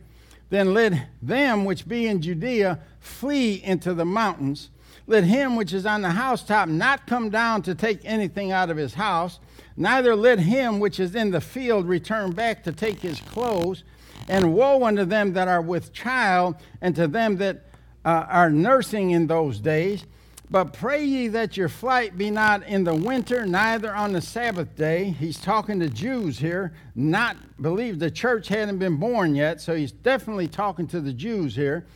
Then 0.54 0.76
let 0.76 1.08
them 1.20 1.66
which 1.66 1.88
be 1.88 2.06
in 2.06 2.22
Judea 2.22 2.78
flee 3.00 3.56
into 3.64 3.96
the 3.96 4.06
mountains. 4.06 4.70
Let 5.08 5.24
him 5.24 5.56
which 5.56 5.74
is 5.74 5.88
on 5.88 6.04
the 6.04 6.12
housetop 6.12 6.70
not 6.70 7.08
come 7.08 7.32
down 7.32 7.64
to 7.64 7.74
take 7.74 8.02
anything 8.06 8.52
out 8.52 8.70
of 8.70 8.78
his 8.78 8.94
house, 8.94 9.40
neither 9.76 10.16
let 10.16 10.38
him 10.38 10.80
which 10.80 11.00
is 11.00 11.16
in 11.16 11.32
the 11.32 11.42
field 11.42 11.88
return 11.88 12.34
back 12.34 12.64
to 12.66 12.72
take 12.72 13.00
his 13.00 13.20
clothes. 13.20 13.84
And 14.28 14.54
woe 14.54 14.84
unto 14.84 15.06
them 15.06 15.34
that 15.34 15.48
are 15.48 15.60
with 15.60 15.92
child, 15.92 16.58
and 16.82 16.96
to 16.98 17.08
them 17.08 17.38
that 17.38 17.66
uh, 18.06 18.28
are 18.30 18.52
nursing 18.52 19.10
in 19.10 19.26
those 19.26 19.58
days. 19.58 20.06
But 20.54 20.72
pray 20.72 21.04
ye 21.04 21.30
that 21.30 21.58
your 21.58 21.68
flight 21.68 22.16
be 22.16 22.30
not 22.30 22.62
in 22.68 22.84
the 22.84 22.94
winter, 22.94 23.44
neither 23.44 23.92
on 23.92 24.14
the 24.14 24.22
Sabbath 24.22 24.76
day. 24.76 25.06
He's 25.06 25.40
talking 25.40 25.80
to 25.80 25.90
Jews 25.90 26.38
here, 26.38 26.74
not 26.94 27.38
believe 27.60 27.98
the 27.98 28.12
church 28.12 28.50
hadn't 28.50 28.78
been 28.78 28.98
born 28.98 29.34
yet, 29.34 29.62
so 29.62 29.74
he's 29.74 29.92
definitely 29.92 30.48
talking 30.48 30.86
to 30.90 31.02
the 31.02 31.12
Jews 31.12 31.56
here. 31.56 31.88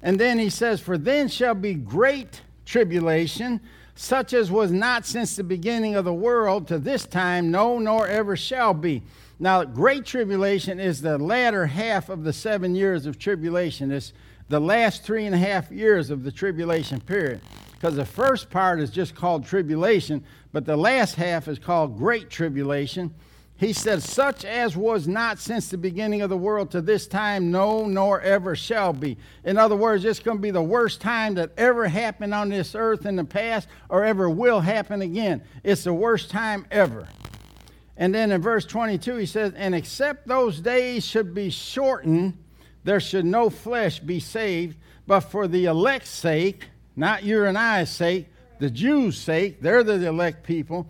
And 0.00 0.16
then 0.16 0.38
he 0.38 0.48
says, 0.48 0.80
For 0.80 0.96
then 0.96 1.26
shall 1.26 1.56
be 1.56 1.74
great 1.74 2.40
tribulation, 2.64 3.60
such 3.96 4.32
as 4.32 4.48
was 4.48 4.70
not 4.70 5.04
since 5.04 5.34
the 5.34 5.42
beginning 5.42 5.96
of 5.96 6.04
the 6.04 6.14
world 6.14 6.68
to 6.68 6.78
this 6.78 7.04
time, 7.04 7.50
no, 7.50 7.80
nor 7.80 8.06
ever 8.06 8.36
shall 8.36 8.74
be. 8.74 9.02
Now, 9.40 9.64
great 9.64 10.04
tribulation 10.04 10.78
is 10.78 11.00
the 11.00 11.18
latter 11.18 11.66
half 11.66 12.10
of 12.10 12.22
the 12.22 12.32
seven 12.32 12.76
years 12.76 13.06
of 13.06 13.18
tribulation. 13.18 13.90
It's 13.90 14.12
the 14.48 14.60
last 14.60 15.02
three 15.02 15.26
and 15.26 15.34
a 15.34 15.38
half 15.38 15.72
years 15.72 16.10
of 16.10 16.22
the 16.22 16.30
tribulation 16.30 17.00
period 17.00 17.40
because 17.78 17.94
the 17.94 18.04
first 18.04 18.50
part 18.50 18.80
is 18.80 18.90
just 18.90 19.14
called 19.14 19.46
tribulation, 19.46 20.24
but 20.52 20.64
the 20.64 20.76
last 20.76 21.14
half 21.14 21.46
is 21.46 21.60
called 21.60 21.96
great 21.96 22.28
tribulation. 22.28 23.14
He 23.56 23.72
said, 23.72 24.02
Such 24.02 24.44
as 24.44 24.76
was 24.76 25.06
not 25.06 25.38
since 25.38 25.68
the 25.68 25.78
beginning 25.78 26.20
of 26.22 26.28
the 26.28 26.36
world 26.36 26.72
to 26.72 26.80
this 26.80 27.06
time, 27.06 27.52
no, 27.52 27.86
nor 27.86 28.20
ever 28.20 28.56
shall 28.56 28.92
be. 28.92 29.16
In 29.44 29.56
other 29.56 29.76
words, 29.76 30.04
it's 30.04 30.18
going 30.18 30.38
to 30.38 30.42
be 30.42 30.50
the 30.50 30.60
worst 30.60 31.00
time 31.00 31.34
that 31.34 31.52
ever 31.56 31.86
happened 31.86 32.34
on 32.34 32.48
this 32.48 32.74
earth 32.74 33.06
in 33.06 33.14
the 33.14 33.24
past 33.24 33.68
or 33.88 34.04
ever 34.04 34.28
will 34.28 34.60
happen 34.60 35.00
again. 35.00 35.42
It's 35.62 35.84
the 35.84 35.94
worst 35.94 36.30
time 36.30 36.66
ever. 36.72 37.06
And 37.96 38.12
then 38.12 38.32
in 38.32 38.40
verse 38.40 38.64
22, 38.64 39.16
he 39.16 39.26
says, 39.26 39.52
And 39.54 39.72
except 39.72 40.26
those 40.26 40.60
days 40.60 41.04
should 41.04 41.32
be 41.32 41.50
shortened, 41.50 42.36
there 42.82 43.00
should 43.00 43.24
no 43.24 43.50
flesh 43.50 44.00
be 44.00 44.18
saved, 44.18 44.78
but 45.06 45.20
for 45.20 45.46
the 45.46 45.66
elect's 45.66 46.10
sake, 46.10 46.66
not 46.98 47.24
your 47.24 47.46
and 47.46 47.56
I's 47.56 47.90
sake, 47.90 48.26
the 48.58 48.68
Jews' 48.68 49.16
sake, 49.16 49.62
they're 49.62 49.84
the 49.84 50.06
elect 50.06 50.44
people, 50.44 50.86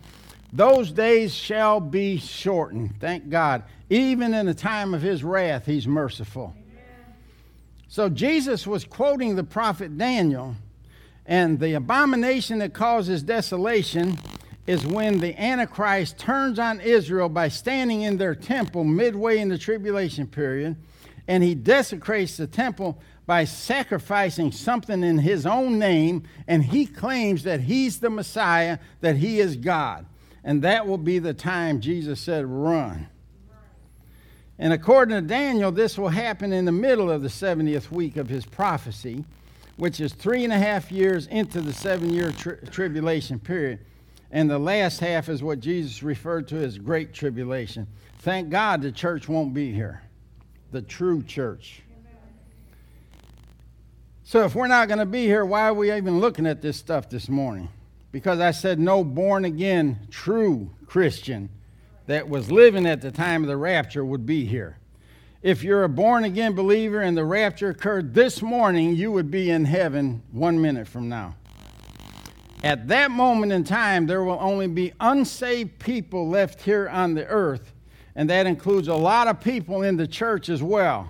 those 0.51 0.91
days 0.91 1.33
shall 1.33 1.79
be 1.79 2.17
shortened. 2.17 2.95
Thank 2.99 3.29
God. 3.29 3.63
Even 3.89 4.33
in 4.33 4.47
the 4.47 4.53
time 4.53 4.93
of 4.93 5.01
his 5.01 5.23
wrath, 5.23 5.65
he's 5.65 5.87
merciful. 5.87 6.55
So 7.87 8.09
Jesus 8.09 8.65
was 8.65 8.85
quoting 8.85 9.35
the 9.35 9.43
prophet 9.43 9.97
Daniel, 9.97 10.55
and 11.25 11.59
the 11.59 11.73
abomination 11.73 12.59
that 12.59 12.73
causes 12.73 13.21
desolation 13.21 14.17
is 14.65 14.85
when 14.85 15.19
the 15.19 15.39
Antichrist 15.39 16.17
turns 16.17 16.59
on 16.59 16.81
Israel 16.81 17.29
by 17.29 17.47
standing 17.47 18.01
in 18.01 18.17
their 18.17 18.35
temple 18.35 18.83
midway 18.83 19.39
in 19.39 19.49
the 19.49 19.57
tribulation 19.57 20.27
period, 20.27 20.75
and 21.27 21.43
he 21.43 21.53
desecrates 21.53 22.37
the 22.37 22.47
temple 22.47 22.99
by 23.29 23.43
sacrificing 23.43 24.51
something 24.51 25.03
in 25.03 25.19
his 25.19 25.45
own 25.45 25.77
name, 25.77 26.23
and 26.47 26.65
he 26.65 26.83
claims 26.83 27.43
that 27.43 27.59
he's 27.59 27.99
the 27.99 28.09
Messiah, 28.09 28.79
that 29.01 29.17
he 29.17 29.39
is 29.39 29.55
God. 29.55 30.07
And 30.43 30.63
that 30.63 30.87
will 30.87 30.97
be 30.97 31.19
the 31.19 31.35
time 31.35 31.79
Jesus 31.79 32.19
said, 32.19 32.47
Run. 32.47 33.07
And 34.57 34.73
according 34.73 35.15
to 35.15 35.21
Daniel, 35.21 35.71
this 35.71 35.95
will 35.95 36.09
happen 36.09 36.51
in 36.51 36.65
the 36.65 36.71
middle 36.71 37.11
of 37.11 37.21
the 37.21 37.27
70th 37.27 37.91
week 37.91 38.17
of 38.17 38.29
his 38.29 38.47
prophecy, 38.47 39.23
which 39.77 39.99
is 39.99 40.11
three 40.11 40.43
and 40.43 40.51
a 40.51 40.57
half 40.57 40.91
years 40.91 41.27
into 41.27 41.61
the 41.61 41.71
seven 41.71 42.09
year 42.09 42.31
tri- 42.31 42.55
tribulation 42.71 43.37
period. 43.37 43.85
And 44.31 44.49
the 44.49 44.57
last 44.57 45.01
half 45.01 45.29
is 45.29 45.43
what 45.43 45.59
Jesus 45.59 46.01
referred 46.01 46.47
to 46.47 46.57
as 46.57 46.79
great 46.79 47.13
tribulation. 47.13 47.85
Thank 48.21 48.49
God 48.49 48.81
the 48.81 48.91
church 48.91 49.29
won't 49.29 49.53
be 49.53 49.71
here, 49.71 50.01
the 50.71 50.81
true 50.81 51.21
church. 51.21 51.83
So, 54.29 54.45
if 54.45 54.53
we're 54.53 54.67
not 54.67 54.87
going 54.87 54.99
to 54.99 55.07
be 55.07 55.25
here, 55.25 55.43
why 55.43 55.61
are 55.61 55.73
we 55.73 55.91
even 55.91 56.19
looking 56.19 56.45
at 56.45 56.61
this 56.61 56.77
stuff 56.77 57.09
this 57.09 57.29
morning? 57.29 57.69
because 58.11 58.39
I 58.39 58.51
said 58.51 58.79
no 58.79 59.03
born 59.03 59.45
again 59.45 59.99
true 60.09 60.69
Christian 60.85 61.49
that 62.07 62.27
was 62.27 62.51
living 62.51 62.85
at 62.87 63.01
the 63.01 63.11
time 63.11 63.43
of 63.43 63.47
the 63.47 63.57
rapture 63.57 64.03
would 64.03 64.25
be 64.25 64.45
here. 64.45 64.77
If 65.41 65.63
you're 65.63 65.83
a 65.83 65.89
born 65.89 66.25
again 66.25 66.53
believer 66.53 67.01
and 67.01 67.15
the 67.15 67.23
rapture 67.23 67.69
occurred 67.69 68.13
this 68.13 68.41
morning, 68.41 68.95
you 68.95 69.11
would 69.11 69.29
be 69.31 69.51
in 69.51 69.65
heaven 69.65 70.23
one 70.31 70.59
minute 70.59 70.87
from 70.87 71.07
now. 71.07 71.35
At 72.61 72.89
that 72.89 73.09
moment 73.11 73.53
in 73.53 73.63
time, 73.63 74.05
there 74.05 74.23
will 74.23 74.39
only 74.41 74.67
be 74.67 74.91
unsaved 74.99 75.79
people 75.79 76.27
left 76.27 76.61
here 76.61 76.89
on 76.89 77.13
the 77.13 77.25
earth, 77.27 77.73
and 78.15 78.29
that 78.29 78.47
includes 78.47 78.89
a 78.89 78.95
lot 78.95 79.29
of 79.29 79.39
people 79.39 79.83
in 79.83 79.95
the 79.95 80.07
church 80.07 80.49
as 80.49 80.61
well. 80.61 81.09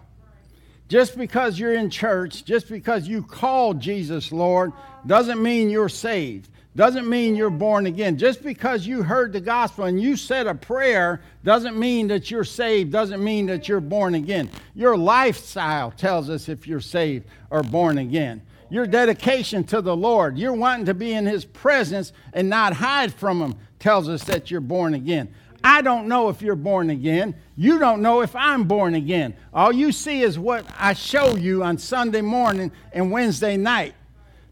Just 0.89 1.17
because 1.17 1.57
you're 1.57 1.75
in 1.75 1.89
church, 1.89 2.43
just 2.43 2.67
because 2.67 3.07
you 3.07 3.23
call 3.23 3.73
Jesus 3.73 4.33
Lord, 4.33 4.73
doesn't 5.05 5.41
mean 5.41 5.69
you're 5.69 5.87
saved 5.87 6.49
doesn't 6.79 7.09
mean 7.09 7.35
you're 7.35 7.49
born 7.49 7.87
again. 7.87 8.17
Just 8.17 8.41
because 8.41 8.87
you 8.87 9.03
heard 9.03 9.33
the 9.33 9.41
gospel 9.41 9.83
and 9.83 9.99
you 9.99 10.15
said 10.15 10.47
a 10.47 10.55
prayer 10.55 11.21
doesn't 11.43 11.77
mean 11.77 12.07
that 12.07 12.31
you're 12.31 12.45
saved, 12.45 12.91
doesn't 12.91 13.21
mean 13.21 13.47
that 13.47 13.67
you're 13.67 13.81
born 13.81 14.15
again. 14.15 14.49
Your 14.75 14.95
lifestyle 14.95 15.91
tells 15.91 16.29
us 16.29 16.47
if 16.47 16.67
you're 16.67 16.79
saved 16.79 17.25
or 17.49 17.63
born 17.63 17.97
again. 17.97 18.41
Your 18.69 18.87
dedication 18.87 19.65
to 19.65 19.81
the 19.81 19.93
Lord, 19.93 20.37
you're 20.37 20.53
wanting 20.53 20.85
to 20.85 20.93
be 20.93 21.11
in 21.11 21.25
His 21.25 21.43
presence 21.43 22.13
and 22.31 22.49
not 22.49 22.71
hide 22.71 23.13
from 23.13 23.41
Him, 23.41 23.55
tells 23.79 24.07
us 24.07 24.23
that 24.23 24.49
you're 24.49 24.61
born 24.61 24.93
again. 24.93 25.33
I 25.63 25.81
don't 25.81 26.07
know 26.07 26.29
if 26.29 26.41
you're 26.41 26.55
born 26.55 26.89
again. 26.89 27.35
You 27.55 27.79
don't 27.79 28.01
know 28.01 28.21
if 28.21 28.35
I'm 28.35 28.63
born 28.63 28.95
again. 28.95 29.35
All 29.53 29.71
you 29.71 29.91
see 29.91 30.21
is 30.21 30.39
what 30.39 30.65
I 30.77 30.93
show 30.93 31.35
you 31.35 31.63
on 31.63 31.77
Sunday 31.77 32.21
morning 32.21 32.71
and 32.93 33.11
Wednesday 33.11 33.57
night 33.57 33.93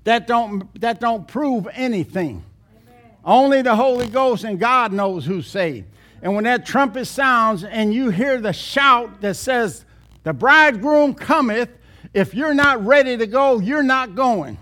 that 0.03 0.27
don't, 0.27 0.79
that 0.81 0.99
don't 0.99 1.27
prove 1.27 1.67
anything. 1.73 2.43
Amen. 2.71 3.11
Only 3.23 3.61
the 3.61 3.75
Holy 3.75 4.07
Ghost 4.07 4.43
and 4.43 4.59
God 4.59 4.91
knows 4.91 5.25
who's 5.25 5.47
saved. 5.47 5.87
And 6.21 6.33
when 6.33 6.43
that 6.45 6.65
trumpet 6.65 7.05
sounds 7.05 7.63
and 7.63 7.93
you 7.93 8.09
hear 8.09 8.41
the 8.41 8.53
shout 8.53 9.21
that 9.21 9.35
says, 9.35 9.85
The 10.23 10.33
bridegroom 10.33 11.13
cometh, 11.13 11.69
if 12.13 12.33
you're 12.33 12.53
not 12.53 12.85
ready 12.85 13.17
to 13.17 13.27
go, 13.27 13.59
you're 13.59 13.83
not 13.83 14.15
going. 14.15 14.57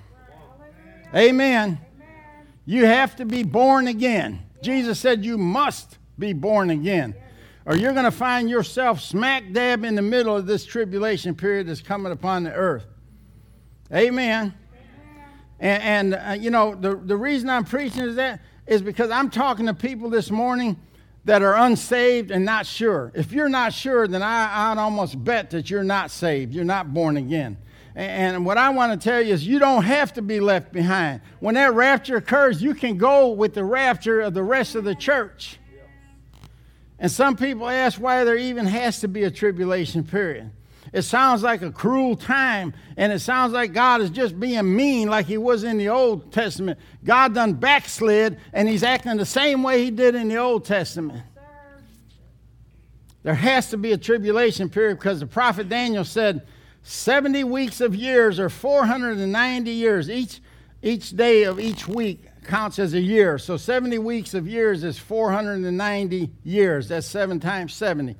Amen. 1.13 1.79
Amen. 1.79 1.79
You 2.65 2.85
have 2.85 3.15
to 3.17 3.25
be 3.25 3.43
born 3.43 3.87
again. 3.87 4.41
Jesus 4.61 4.99
said 4.99 5.23
you 5.23 5.37
must 5.37 5.97
be 6.17 6.33
born 6.33 6.69
again, 6.69 7.15
or 7.65 7.75
you're 7.75 7.93
going 7.93 8.05
to 8.05 8.11
find 8.11 8.49
yourself 8.49 9.01
smack 9.01 9.51
dab 9.51 9.83
in 9.83 9.95
the 9.95 10.01
middle 10.01 10.35
of 10.35 10.45
this 10.45 10.65
tribulation 10.65 11.35
period 11.35 11.67
that's 11.67 11.81
coming 11.81 12.11
upon 12.11 12.43
the 12.43 12.53
earth. 12.53 12.85
Amen. 13.93 14.53
And, 15.59 16.13
and 16.13 16.15
uh, 16.15 16.31
you 16.33 16.49
know, 16.49 16.75
the, 16.75 16.95
the 16.95 17.15
reason 17.15 17.49
I'm 17.49 17.65
preaching 17.65 18.03
is 18.03 18.15
that 18.15 18.41
is 18.67 18.81
because 18.81 19.09
I'm 19.11 19.29
talking 19.29 19.67
to 19.67 19.73
people 19.73 20.09
this 20.09 20.31
morning 20.31 20.77
that 21.25 21.41
are 21.41 21.55
unsaved 21.55 22.31
and 22.31 22.45
not 22.45 22.65
sure. 22.65 23.11
If 23.15 23.31
you're 23.31 23.49
not 23.49 23.73
sure, 23.73 24.07
then 24.07 24.21
I, 24.21 24.71
I'd 24.71 24.77
almost 24.77 25.23
bet 25.23 25.51
that 25.51 25.69
you're 25.69 25.83
not 25.83 26.11
saved. 26.11 26.53
You're 26.53 26.65
not 26.65 26.93
born 26.93 27.17
again. 27.17 27.57
And, 27.95 28.35
and 28.35 28.45
what 28.45 28.57
I 28.57 28.69
want 28.69 28.99
to 28.99 29.09
tell 29.09 29.21
you 29.21 29.33
is 29.33 29.45
you 29.45 29.59
don't 29.59 29.83
have 29.83 30.13
to 30.13 30.21
be 30.21 30.39
left 30.39 30.71
behind. 30.71 31.21
When 31.39 31.55
that 31.55 31.73
rapture 31.73 32.17
occurs, 32.17 32.61
you 32.61 32.75
can 32.75 32.97
go 32.97 33.29
with 33.29 33.53
the 33.53 33.63
rapture 33.63 34.21
of 34.21 34.33
the 34.33 34.43
rest 34.43 34.75
of 34.75 34.83
the 34.83 34.95
church. 34.95 35.59
And 36.99 37.11
some 37.11 37.35
people 37.35 37.67
ask 37.67 37.99
why 37.99 38.23
there 38.23 38.37
even 38.37 38.65
has 38.65 39.01
to 39.01 39.07
be 39.07 39.23
a 39.23 39.31
tribulation 39.31 40.03
period. 40.03 40.51
It 40.93 41.01
sounds 41.01 41.43
like 41.43 41.61
a 41.61 41.71
cruel 41.71 42.15
time, 42.15 42.73
and 42.95 43.11
it 43.11 43.19
sounds 43.19 43.51
like 43.51 43.73
God 43.73 44.01
is 44.01 44.09
just 44.09 44.39
being 44.39 44.75
mean 44.75 45.09
like 45.09 45.25
he 45.25 45.37
was 45.37 45.63
in 45.63 45.77
the 45.77 45.89
Old 45.89 46.31
Testament. 46.31 46.79
God 47.03 47.33
done 47.33 47.53
backslid, 47.53 48.39
and 48.53 48.69
he's 48.69 48.83
acting 48.83 49.17
the 49.17 49.25
same 49.25 49.61
way 49.61 49.83
he 49.83 49.91
did 49.91 50.15
in 50.15 50.29
the 50.29 50.37
Old 50.37 50.63
Testament. 50.63 51.21
There 53.23 53.33
has 53.33 53.71
to 53.71 53.77
be 53.77 53.91
a 53.91 53.97
tribulation 53.97 54.69
period 54.69 54.99
because 54.99 55.19
the 55.19 55.25
prophet 55.25 55.67
Daniel 55.67 56.03
said 56.03 56.45
70 56.83 57.43
weeks 57.43 57.81
of 57.81 57.95
years 57.95 58.39
or 58.39 58.49
490 58.49 59.71
years. 59.71 60.09
Each, 60.09 60.39
each 60.83 61.09
day 61.09 61.43
of 61.43 61.59
each 61.59 61.87
week 61.87 62.25
counts 62.45 62.79
as 62.79 62.93
a 62.93 62.99
year. 62.99 63.37
So 63.37 63.57
70 63.57 63.97
weeks 63.99 64.33
of 64.33 64.47
years 64.47 64.83
is 64.83 64.97
490 64.97 66.31
years. 66.43 66.87
That's 66.87 67.07
7 67.07 67.39
times 67.39 67.73
70 67.73 68.15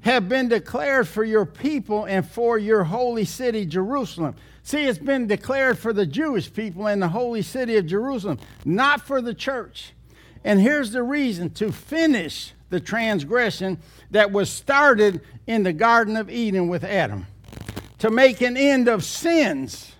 have 0.00 0.28
been 0.28 0.48
declared 0.48 1.08
for 1.08 1.24
your 1.24 1.44
people 1.44 2.04
and 2.04 2.26
for 2.26 2.58
your 2.58 2.84
holy 2.84 3.24
city, 3.24 3.66
Jerusalem. 3.66 4.34
See, 4.62 4.84
it's 4.84 4.98
been 4.98 5.26
declared 5.26 5.78
for 5.78 5.92
the 5.92 6.06
Jewish 6.06 6.52
people 6.52 6.86
and 6.86 7.02
the 7.02 7.08
holy 7.08 7.42
city 7.42 7.76
of 7.76 7.86
Jerusalem, 7.86 8.38
not 8.64 9.00
for 9.00 9.20
the 9.20 9.34
church. 9.34 9.92
And 10.44 10.60
here's 10.60 10.92
the 10.92 11.02
reason 11.02 11.50
to 11.50 11.72
finish 11.72 12.52
the 12.70 12.80
transgression 12.80 13.78
that 14.10 14.30
was 14.30 14.50
started 14.50 15.20
in 15.46 15.62
the 15.62 15.72
Garden 15.72 16.16
of 16.16 16.30
Eden 16.30 16.68
with 16.68 16.84
Adam, 16.84 17.26
to 17.98 18.10
make 18.10 18.40
an 18.40 18.56
end 18.56 18.88
of 18.88 19.04
sins, 19.04 19.92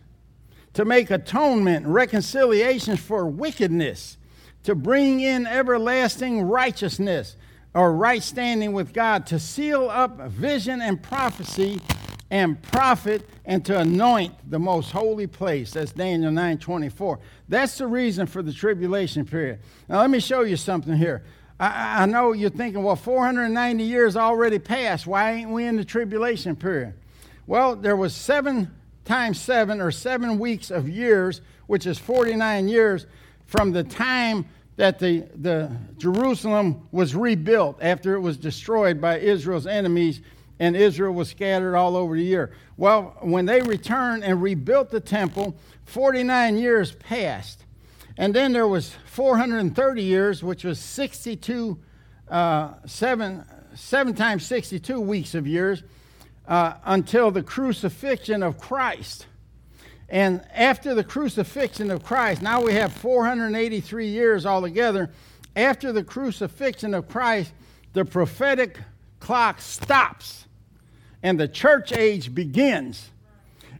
to 0.79 0.85
make 0.85 1.11
atonement, 1.11 1.85
reconciliations 1.85 3.01
for 3.01 3.27
wickedness, 3.27 4.17
to 4.63 4.77
bring 4.77 5.19
in 5.19 5.45
everlasting 5.45 6.41
righteousness 6.41 7.35
or 7.75 7.93
right 7.93 8.23
standing 8.23 8.73
with 8.73 8.93
God, 8.93 9.27
to 9.27 9.41
seal 9.41 9.91
up 9.91 10.21
vision 10.29 10.81
and 10.81 11.03
prophecy 11.03 11.81
and 12.31 12.63
prophet 12.63 13.29
and 13.45 13.65
to 13.65 13.77
anoint 13.77 14.33
the 14.49 14.61
most 14.61 14.93
holy 14.93 15.27
place. 15.27 15.73
That's 15.73 15.91
Daniel 15.91 16.31
9 16.31 16.59
24. 16.59 17.19
That's 17.49 17.79
the 17.79 17.89
reason 17.89 18.29
for 18.29 18.41
the 18.41 18.53
tribulation 18.53 19.27
period. 19.27 19.59
Now, 19.89 19.99
let 19.99 20.11
me 20.11 20.21
show 20.21 20.43
you 20.43 20.57
something 20.57 20.95
here. 20.95 21.25
I, 21.59 22.05
I 22.05 22.07
know 22.07 22.31
you're 22.31 22.51
thinking, 22.51 22.85
well, 22.85 22.95
490 22.95 23.83
years 23.83 24.17
already 24.17 24.61
passed. 24.61 25.09
Why 25.09 25.33
ain't 25.33 25.51
we 25.51 25.65
in 25.65 25.75
the 25.75 25.85
tribulation 25.85 26.55
period? 26.55 26.95
Well, 27.49 27.75
there 27.75 27.97
was 27.97 28.15
seven 28.15 28.78
times 29.09 29.41
seven 29.41 29.81
or 29.81 29.91
seven 29.91 30.39
weeks 30.39 30.71
of 30.71 30.89
years, 30.89 31.41
which 31.67 31.87
is 31.87 31.99
49 31.99 32.69
years 32.69 33.07
from 33.47 33.73
the 33.73 33.83
time 33.83 34.47
that 34.77 34.99
the, 34.99 35.27
the 35.35 35.75
Jerusalem 35.97 36.87
was 36.93 37.17
rebuilt 37.17 37.79
after 37.81 38.15
it 38.15 38.21
was 38.21 38.37
destroyed 38.37 39.01
by 39.01 39.19
Israel's 39.19 39.67
enemies 39.67 40.21
and 40.61 40.77
Israel 40.77 41.15
was 41.15 41.31
scattered 41.31 41.75
all 41.75 41.97
over 41.97 42.17
the 42.17 42.23
year. 42.23 42.53
Well, 42.77 43.17
when 43.23 43.47
they 43.47 43.63
returned 43.63 44.25
and 44.25 44.43
rebuilt 44.43 44.91
the 44.91 45.01
temple, 45.01 45.57
49 45.87 46.59
years 46.59 46.93
passed. 46.93 47.65
And 48.19 48.35
then 48.35 48.53
there 48.53 48.69
was 48.69 48.93
430 49.07 50.03
years, 50.03 50.43
which 50.43 50.65
was 50.65 50.79
62, 50.79 51.79
uh, 52.29 52.75
seven, 52.87 53.45
seven 53.75 54.15
times 54.15 54.45
62 54.45 55.01
weeks 55.01 55.35
of 55.35 55.47
years, 55.47 55.83
uh, 56.49 56.75
until 56.85 57.31
the 57.31 57.43
crucifixion 57.43 58.43
of 58.43 58.59
Christ. 58.59 59.27
And 60.09 60.43
after 60.53 60.95
the 60.95 61.05
crucifixion 61.05 61.91
of 61.91 62.03
Christ, 62.03 62.41
now 62.43 62.63
we 62.63 62.73
have 62.73 62.93
483 62.95 64.09
years 64.09 64.47
altogether. 64.47 65.11
After 65.55 65.93
the 65.93 66.03
crucifixion 66.03 66.95
of 66.95 67.09
Christ, 67.09 67.53
the 67.93 68.05
prophetic 68.05 68.79
clock 69.21 69.61
stops. 69.61 70.47
and 71.23 71.39
the 71.39 71.49
church 71.49 71.93
age 71.93 72.33
begins. 72.33 73.11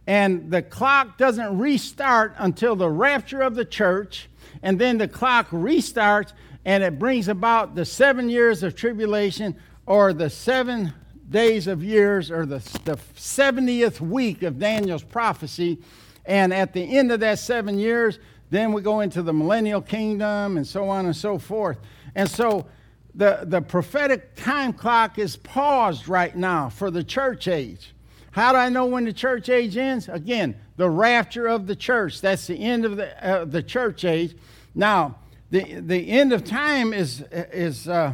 And 0.05 0.51
the 0.51 0.61
clock 0.61 1.17
doesn't 1.17 1.57
restart 1.57 2.33
until 2.37 2.75
the 2.75 2.89
rapture 2.89 3.41
of 3.41 3.55
the 3.55 3.63
church, 3.63 4.29
and 4.61 4.77
then 4.77 4.97
the 4.97 5.07
clock 5.07 5.49
restarts 5.49 6.33
and 6.65 6.83
it 6.83 6.99
brings 6.99 7.27
about 7.27 7.75
the 7.75 7.85
seven 7.85 8.29
years 8.29 8.63
of 8.63 8.75
tribulation 8.75 9.55
or 9.85 10.13
the 10.13 10.29
seven 10.29 10.93
days 11.29 11.67
of 11.67 11.83
years 11.83 12.31
or 12.31 12.45
the, 12.45 12.59
the 12.85 12.97
70th 13.15 14.01
week 14.01 14.43
of 14.43 14.59
Daniel's 14.59 15.03
prophecy. 15.03 15.79
And 16.25 16.53
at 16.53 16.73
the 16.73 16.97
end 16.97 17.11
of 17.11 17.19
that 17.21 17.39
seven 17.39 17.77
years, 17.77 18.19
then 18.49 18.73
we 18.73 18.81
go 18.81 19.01
into 19.01 19.21
the 19.21 19.33
millennial 19.33 19.81
kingdom 19.81 20.57
and 20.57 20.65
so 20.65 20.89
on 20.89 21.05
and 21.05 21.15
so 21.15 21.37
forth. 21.37 21.77
And 22.15 22.29
so 22.29 22.65
the, 23.13 23.41
the 23.43 23.61
prophetic 23.61 24.35
time 24.35 24.73
clock 24.73 25.19
is 25.19 25.35
paused 25.37 26.07
right 26.07 26.35
now 26.35 26.69
for 26.69 26.89
the 26.89 27.03
church 27.03 27.47
age. 27.47 27.93
How 28.31 28.51
do 28.51 28.57
I 28.57 28.69
know 28.69 28.85
when 28.85 29.05
the 29.05 29.13
church 29.13 29.49
age 29.49 29.77
ends? 29.77 30.07
Again, 30.07 30.55
the 30.77 30.89
rapture 30.89 31.47
of 31.47 31.67
the 31.67 31.75
church. 31.75 32.21
That's 32.21 32.47
the 32.47 32.55
end 32.55 32.85
of 32.85 32.97
the, 32.97 33.27
uh, 33.27 33.45
the 33.45 33.63
church 33.63 34.05
age. 34.05 34.35
Now, 34.75 35.17
the, 35.51 35.79
the 35.81 36.09
end 36.09 36.31
of 36.31 36.43
time 36.43 36.93
is, 36.93 37.23
is 37.31 37.87
uh, 37.87 38.13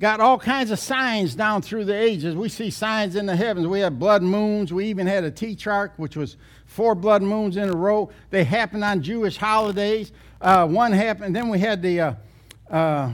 got 0.00 0.20
all 0.20 0.38
kinds 0.38 0.70
of 0.70 0.78
signs 0.78 1.34
down 1.34 1.62
through 1.62 1.84
the 1.84 1.94
ages. 1.94 2.36
We 2.36 2.48
see 2.48 2.70
signs 2.70 3.16
in 3.16 3.26
the 3.26 3.34
heavens. 3.34 3.66
We 3.66 3.80
have 3.80 3.98
blood 3.98 4.22
moons. 4.22 4.72
We 4.72 4.86
even 4.86 5.06
had 5.06 5.24
a 5.24 5.30
tetrad, 5.30 5.90
which 5.96 6.16
was 6.16 6.36
four 6.66 6.94
blood 6.94 7.22
moons 7.22 7.56
in 7.56 7.68
a 7.68 7.76
row. 7.76 8.10
They 8.30 8.44
happened 8.44 8.84
on 8.84 9.02
Jewish 9.02 9.36
holidays. 9.36 10.12
Uh, 10.40 10.68
one 10.68 10.92
happened, 10.92 11.34
then 11.34 11.48
we 11.48 11.58
had 11.58 11.82
the 11.82 12.00
uh, 12.00 12.14
uh, 12.70 13.12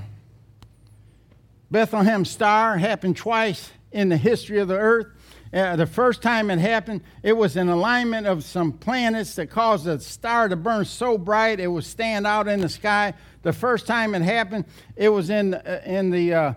Bethlehem 1.70 2.25
star, 2.25 2.77
happened 2.77 3.16
twice 3.16 3.70
in 3.90 4.11
the 4.11 4.16
history 4.16 4.59
of 4.59 4.68
the 4.68 4.79
earth. 4.79 5.07
Uh, 5.55 5.77
the 5.77 5.87
first 5.87 6.20
time 6.20 6.51
it 6.51 6.59
happened, 6.59 7.01
it 7.23 7.33
was 7.33 7.57
an 7.57 7.68
alignment 7.68 8.27
of 8.27 8.44
some 8.44 8.73
planets 8.73 9.37
that 9.37 9.47
caused 9.49 9.85
the 9.85 9.99
star 10.01 10.49
to 10.49 10.57
burn 10.57 10.85
so 10.85 11.16
bright 11.16 11.61
it 11.61 11.68
would 11.68 11.85
stand 11.85 12.27
out 12.27 12.49
in 12.49 12.61
the 12.61 12.68
sky. 12.68 13.14
The 13.42 13.53
first 13.53 13.87
time 13.87 14.14
it 14.14 14.23
happened, 14.23 14.64
it 14.97 15.09
was 15.09 15.31
in, 15.31 15.55
uh, 15.55 15.81
in 15.87 16.11
the, 16.11 16.35
uh, 16.35 16.55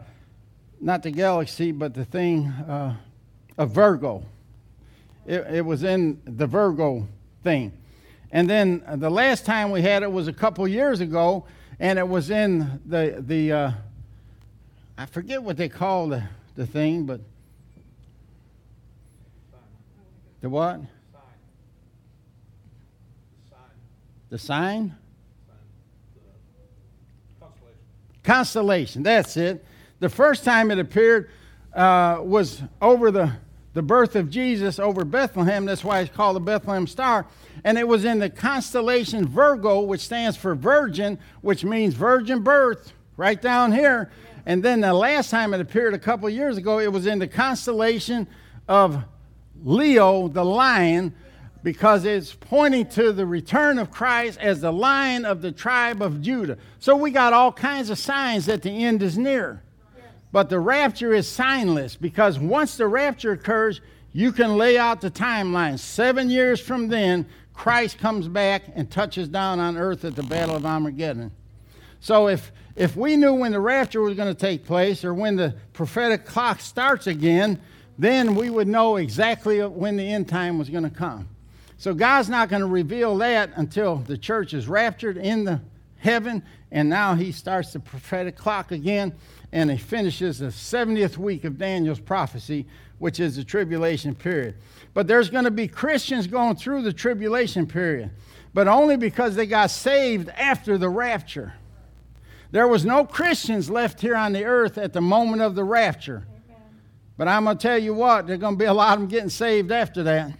not 0.79 1.03
the 1.03 1.11
galaxy, 1.11 1.71
but 1.71 1.93
the 1.93 2.05
thing 2.05 2.47
uh, 2.47 2.95
of 3.57 3.71
Virgo. 3.71 4.23
It, 5.25 5.45
it, 5.51 5.65
was 5.65 5.83
in 5.83 6.21
the 6.25 6.47
Virgo 6.47 7.07
thing. 7.43 7.73
And 8.31 8.49
then 8.49 8.83
the 8.95 9.09
last 9.09 9.45
time 9.45 9.71
we 9.71 9.81
had 9.81 10.03
it 10.03 10.11
was 10.11 10.27
a 10.27 10.33
couple 10.33 10.67
years 10.67 11.01
ago, 11.01 11.45
and 11.79 11.99
it 11.99 12.07
was 12.07 12.29
in 12.29 12.81
the, 12.85 13.23
the 13.25 13.51
uh, 13.51 13.71
I 14.97 15.05
forget 15.05 15.43
what 15.43 15.57
they 15.57 15.69
call 15.69 16.07
the, 16.07 16.23
the 16.55 16.65
thing, 16.65 17.05
but 17.05 17.21
The 20.41 20.49
what? 20.49 20.79
The 24.29 24.37
sign? 24.37 24.95
Constellation. 27.39 28.23
Constellation, 28.23 29.03
that's 29.03 29.37
it. 29.37 29.65
The 29.99 30.09
first 30.09 30.43
time 30.43 30.69
it 30.69 30.77
appeared 30.77 31.29
uh, 31.73 32.19
was 32.21 32.61
over 32.81 33.09
the, 33.09 33.33
the 33.73 33.81
birth 33.81 34.15
of 34.15 34.29
Jesus 34.29 34.77
over 34.77 35.03
Bethlehem. 35.03 35.65
That's 35.65 35.83
why 35.83 36.01
it's 36.01 36.15
called 36.15 36.35
the 36.35 36.41
Bethlehem 36.41 36.85
Star. 36.85 37.25
And 37.63 37.77
it 37.79 37.87
was 37.87 38.05
in 38.05 38.19
the 38.19 38.29
constellation 38.29 39.27
Virgo, 39.27 39.81
which 39.81 40.01
stands 40.01 40.37
for 40.37 40.53
virgin, 40.53 41.17
which 41.41 41.63
means 41.63 41.95
virgin 41.95 42.43
birth, 42.43 42.93
right 43.17 43.41
down 43.41 43.71
here. 43.71 44.11
And 44.45 44.61
then 44.61 44.81
the 44.81 44.93
last 44.93 45.31
time 45.31 45.53
it 45.53 45.61
appeared 45.61 45.95
a 45.95 45.99
couple 45.99 46.29
years 46.29 46.57
ago, 46.57 46.79
it 46.79 46.91
was 46.91 47.07
in 47.07 47.17
the 47.19 47.27
constellation 47.27 48.27
of 48.67 49.03
Leo, 49.63 50.27
the 50.27 50.45
lion, 50.45 51.13
because 51.63 52.05
it's 52.05 52.33
pointing 52.33 52.85
to 52.89 53.11
the 53.11 53.25
return 53.25 53.79
of 53.79 53.89
Christ 53.89 54.39
as 54.39 54.61
the 54.61 54.71
lion 54.71 55.25
of 55.25 55.41
the 55.41 55.51
tribe 55.51 56.03
of 56.03 56.21
Judah. 56.21 56.57
So 56.79 56.95
we 56.95 57.09
got 57.09 57.33
all 57.33 57.51
kinds 57.51 57.89
of 57.89 57.97
signs 57.97 58.45
that 58.45 58.61
the 58.61 58.85
end 58.85 59.01
is 59.01 59.17
near. 59.17 59.63
But 60.37 60.51
the 60.51 60.59
rapture 60.59 61.15
is 61.15 61.25
signless 61.25 61.99
because 61.99 62.37
once 62.37 62.77
the 62.77 62.85
rapture 62.85 63.31
occurs, 63.31 63.81
you 64.13 64.31
can 64.31 64.55
lay 64.55 64.77
out 64.77 65.01
the 65.01 65.09
timeline. 65.09 65.79
Seven 65.79 66.29
years 66.29 66.59
from 66.59 66.89
then, 66.89 67.25
Christ 67.55 67.97
comes 67.97 68.27
back 68.27 68.65
and 68.75 68.87
touches 68.87 69.27
down 69.27 69.59
on 69.59 69.77
earth 69.77 70.05
at 70.05 70.15
the 70.15 70.21
Battle 70.21 70.55
of 70.55 70.63
Armageddon. 70.63 71.31
So 72.01 72.27
if, 72.27 72.51
if 72.75 72.95
we 72.95 73.17
knew 73.17 73.33
when 73.33 73.51
the 73.51 73.59
rapture 73.59 73.99
was 73.99 74.15
going 74.15 74.31
to 74.31 74.39
take 74.39 74.63
place 74.63 75.03
or 75.03 75.15
when 75.15 75.37
the 75.37 75.55
prophetic 75.73 76.23
clock 76.23 76.59
starts 76.59 77.07
again, 77.07 77.59
then 77.97 78.35
we 78.35 78.51
would 78.51 78.67
know 78.67 78.97
exactly 78.97 79.65
when 79.65 79.97
the 79.97 80.07
end 80.07 80.29
time 80.29 80.59
was 80.59 80.69
going 80.69 80.83
to 80.83 80.91
come. 80.91 81.27
So 81.77 81.95
God's 81.95 82.29
not 82.29 82.49
going 82.49 82.61
to 82.61 82.67
reveal 82.67 83.17
that 83.17 83.53
until 83.55 83.95
the 83.95 84.19
church 84.19 84.53
is 84.53 84.67
raptured 84.67 85.17
in 85.17 85.45
the 85.45 85.61
heaven, 85.97 86.43
and 86.71 86.89
now 86.89 87.15
he 87.15 87.31
starts 87.31 87.73
the 87.73 87.79
prophetic 87.79 88.37
clock 88.37 88.71
again, 88.71 89.15
and 89.51 89.71
he 89.71 89.77
finishes 89.77 90.39
the 90.39 90.47
70th 90.47 91.17
week 91.17 91.43
of 91.43 91.57
Daniel's 91.57 91.99
prophecy, 91.99 92.65
which 92.99 93.19
is 93.19 93.35
the 93.35 93.43
tribulation 93.43 94.13
period. 94.13 94.55
But 94.93 95.07
there's 95.07 95.29
going 95.29 95.45
to 95.45 95.51
be 95.51 95.67
Christians 95.67 96.27
going 96.27 96.55
through 96.55 96.81
the 96.81 96.93
tribulation 96.93 97.65
period, 97.67 98.11
but 98.53 98.67
only 98.67 98.97
because 98.97 99.35
they 99.35 99.45
got 99.45 99.71
saved 99.71 100.29
after 100.29 100.77
the 100.77 100.89
rapture. 100.89 101.53
There 102.51 102.67
was 102.67 102.85
no 102.85 103.05
Christians 103.05 103.69
left 103.69 104.01
here 104.01 104.15
on 104.15 104.33
the 104.33 104.45
earth 104.45 104.77
at 104.77 104.93
the 104.93 105.01
moment 105.01 105.41
of 105.41 105.55
the 105.55 105.63
rapture. 105.63 106.25
But 107.17 107.27
I'm 107.27 107.45
going 107.45 107.57
to 107.57 107.61
tell 107.61 107.77
you 107.77 107.93
what, 107.93 108.27
there's 108.27 108.39
going 108.39 108.55
to 108.55 108.59
be 108.59 108.65
a 108.65 108.73
lot 108.73 108.93
of 108.93 108.99
them 109.01 109.09
getting 109.09 109.29
saved 109.29 109.71
after 109.71 110.03
that. 110.03 110.31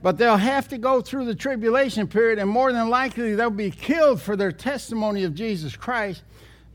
But 0.00 0.18
they'll 0.18 0.36
have 0.36 0.68
to 0.68 0.78
go 0.78 1.00
through 1.00 1.26
the 1.26 1.34
tribulation 1.34 2.08
period, 2.08 2.38
and 2.38 2.48
more 2.48 2.72
than 2.72 2.88
likely, 2.88 3.34
they'll 3.34 3.50
be 3.50 3.70
killed 3.70 4.20
for 4.20 4.36
their 4.36 4.52
testimony 4.52 5.24
of 5.24 5.34
Jesus 5.34 5.76
Christ 5.76 6.22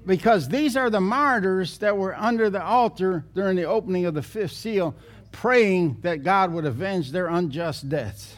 because 0.08 0.48
these 0.48 0.78
are 0.78 0.90
the 0.90 1.02
martyrs 1.02 1.78
that 1.80 1.96
were 1.96 2.16
under 2.18 2.50
the 2.50 2.64
altar 2.64 3.26
during 3.36 3.58
the 3.58 3.66
opening 3.66 4.06
of 4.06 4.14
the 4.14 4.24
fifth 4.24 4.54
seal, 4.54 4.96
praying 5.34 5.98
that 6.02 6.24
God 6.24 6.52
would 6.54 6.66
avenge 6.66 7.12
their 7.12 7.28
unjust 7.28 7.90
deaths. 7.90 8.38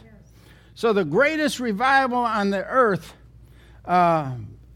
So, 0.74 0.92
the 0.92 1.04
greatest 1.04 1.60
revival 1.60 2.18
on 2.18 2.50
the 2.50 2.64
earth 2.66 3.14
uh, 3.84 4.32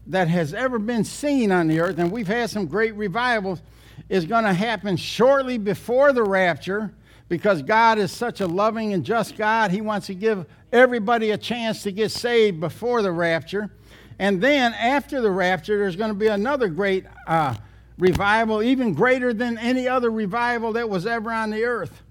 that 0.07 0.29
has 0.29 0.53
ever 0.53 0.79
been 0.79 1.03
seen 1.03 1.51
on 1.51 1.67
the 1.67 1.81
earth, 1.81 1.99
and 1.99 2.11
we've 2.11 2.27
had 2.27 2.49
some 2.49 2.65
great 2.65 2.95
revivals 2.95 3.61
is 4.07 4.25
going 4.25 4.45
to 4.45 4.53
happen 4.53 4.95
shortly 4.95 5.57
before 5.57 6.13
the 6.13 6.23
rapture 6.23 6.93
because 7.27 7.61
God 7.61 7.97
is 7.97 8.11
such 8.11 8.39
a 8.39 8.47
loving 8.47 8.93
and 8.93 9.03
just 9.03 9.35
God. 9.35 9.71
He 9.71 9.81
wants 9.81 10.07
to 10.07 10.13
give 10.13 10.45
everybody 10.71 11.31
a 11.31 11.37
chance 11.37 11.83
to 11.83 11.91
get 11.91 12.11
saved 12.11 12.59
before 12.59 13.01
the 13.01 13.11
rapture. 13.11 13.71
And 14.19 14.41
then 14.41 14.73
after 14.73 15.21
the 15.21 15.31
rapture, 15.31 15.77
there's 15.77 15.95
going 15.95 16.11
to 16.11 16.15
be 16.15 16.27
another 16.27 16.67
great 16.67 17.05
uh, 17.27 17.55
revival, 17.97 18.61
even 18.63 18.93
greater 18.93 19.33
than 19.33 19.57
any 19.57 19.87
other 19.87 20.09
revival 20.09 20.73
that 20.73 20.89
was 20.89 21.05
ever 21.05 21.31
on 21.31 21.49
the 21.49 21.63
earth. 21.63 22.01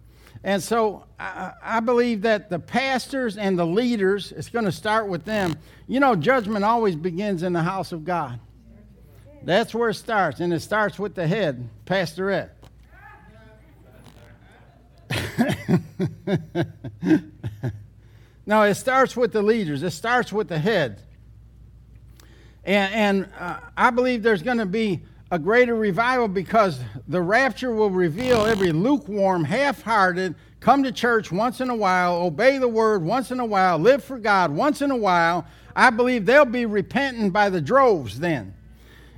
And 0.43 0.63
so 0.63 1.07
I, 1.19 1.53
I 1.63 1.81
believe 1.81 2.23
that 2.23 2.51
the 2.51 2.59
pastors 2.59 3.39
and 3.39 3.59
the 3.59 3.67
leaders, 3.67 4.33
it's 4.33 4.51
going 4.51 4.67
to 4.67 4.73
start 4.73 5.09
with 5.09 5.25
them. 5.25 5.57
You 5.89 6.01
know, 6.01 6.15
judgment 6.15 6.65
always 6.65 6.97
begins 6.97 7.43
in 7.43 7.55
the 7.55 7.63
house 7.63 7.93
of 7.93 8.05
God. 8.05 8.39
That's 9.43 9.75
where 9.75 9.91
it 9.91 9.95
starts, 9.95 10.41
and 10.41 10.53
it 10.53 10.61
starts 10.61 10.99
with 10.99 11.15
the 11.15 11.27
head, 11.27 11.69
pastorette. 11.85 12.51
no, 18.47 18.63
it 18.63 18.75
starts 18.75 19.17
with 19.17 19.33
the 19.33 19.43
leaders. 19.43 19.83
It 19.83 19.91
starts 19.91 20.33
with 20.33 20.49
the 20.49 20.59
head. 20.59 21.03
And, 22.65 22.95
and 22.95 23.29
uh, 23.39 23.61
I 23.77 23.91
believe 23.91 24.23
there's 24.23 24.43
going 24.43 24.59
to 24.59 24.67
be 24.67 25.01
a 25.31 25.39
greater 25.39 25.75
revival 25.75 26.29
because 26.29 26.81
the 27.09 27.21
rapture 27.21 27.75
will 27.75 27.91
reveal 27.91 28.47
every 28.47 28.73
lukewarm, 28.73 29.45
half 29.45 29.83
hearted, 29.83 30.35
come 30.61 30.83
to 30.83 30.93
church 30.93 31.31
once 31.33 31.61
in 31.61 31.71
a 31.71 31.75
while, 31.75 32.15
obey 32.17 32.59
the 32.59 32.69
word 32.69 33.03
once 33.03 33.31
in 33.31 33.41
a 33.41 33.45
while, 33.45 33.79
live 33.79 34.03
for 34.03 34.19
God 34.19 34.51
once 34.51 34.81
in 34.81 34.91
a 34.91 34.97
while. 34.97 35.45
I 35.77 35.91
believe 35.91 36.25
they'll 36.25 36.45
be 36.45 36.67
repenting 36.67 37.31
by 37.31 37.51
the 37.51 37.61
droves 37.61 38.21
then. 38.21 38.55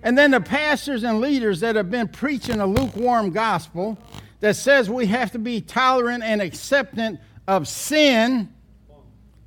And 0.02 0.16
then 0.16 0.30
the 0.30 0.40
pastors 0.40 1.04
and 1.04 1.20
leaders 1.20 1.60
that 1.60 1.76
have 1.76 1.90
been 1.90 2.08
preaching 2.08 2.60
a 2.60 2.66
lukewarm 2.66 3.30
gospel 3.30 3.98
that 4.40 4.56
says 4.56 4.88
we 4.88 5.06
have 5.06 5.32
to 5.32 5.38
be 5.38 5.60
tolerant 5.60 6.22
and 6.22 6.40
acceptant 6.40 7.20
of 7.46 7.68
sin, 7.68 8.52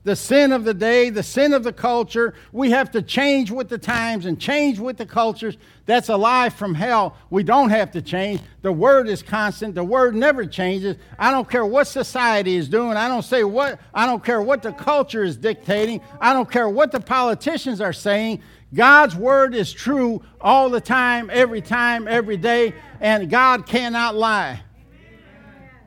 the 0.10 0.16
sin 0.16 0.52
of 0.52 0.64
the 0.64 0.74
day, 0.74 1.12
the 1.12 1.22
sin 1.22 1.54
of 1.54 1.64
the 1.64 1.72
culture. 1.72 2.34
We 2.52 2.72
have 2.72 2.90
to 2.94 3.02
change 3.04 3.52
with 3.52 3.70
the 3.70 3.78
times 3.78 4.26
and 4.26 4.42
change 4.42 4.80
with 4.80 4.98
the 4.98 5.06
cultures. 5.06 5.56
That's 5.86 6.10
a 6.10 6.18
lie 6.18 6.50
from 6.50 6.74
hell. 6.74 7.16
We 7.30 7.44
don't 7.44 7.70
have 7.70 7.92
to 7.92 8.02
change. 8.02 8.42
The 8.64 8.72
word 8.72 9.08
is 9.08 9.22
constant. 9.22 9.76
The 9.76 9.84
word 9.84 10.16
never 10.16 10.48
changes. 10.48 10.98
I 11.20 11.30
don't 11.30 11.48
care 11.48 11.64
what 11.64 11.86
society 11.86 12.56
is 12.56 12.68
doing. 12.68 12.98
I 12.98 13.08
don't 13.08 13.22
say 13.22 13.44
what 13.44 13.80
I 13.94 14.08
don't 14.08 14.26
care 14.26 14.42
what 14.42 14.64
the 14.64 14.72
culture 14.72 15.24
is 15.24 15.38
dictating. 15.38 16.02
I 16.20 16.34
don't 16.34 16.50
care 16.50 16.68
what 16.68 16.92
the 16.92 17.00
politicians 17.00 17.80
are 17.80 17.94
saying. 17.94 18.42
God's 18.74 19.16
word 19.16 19.54
is 19.54 19.72
true 19.72 20.24
all 20.42 20.72
the 20.72 20.82
time, 20.82 21.30
every 21.32 21.62
time, 21.62 22.08
every 22.08 22.38
day, 22.38 22.74
and 23.00 23.30
God 23.30 23.68
cannot 23.68 24.16
lie. 24.16 24.64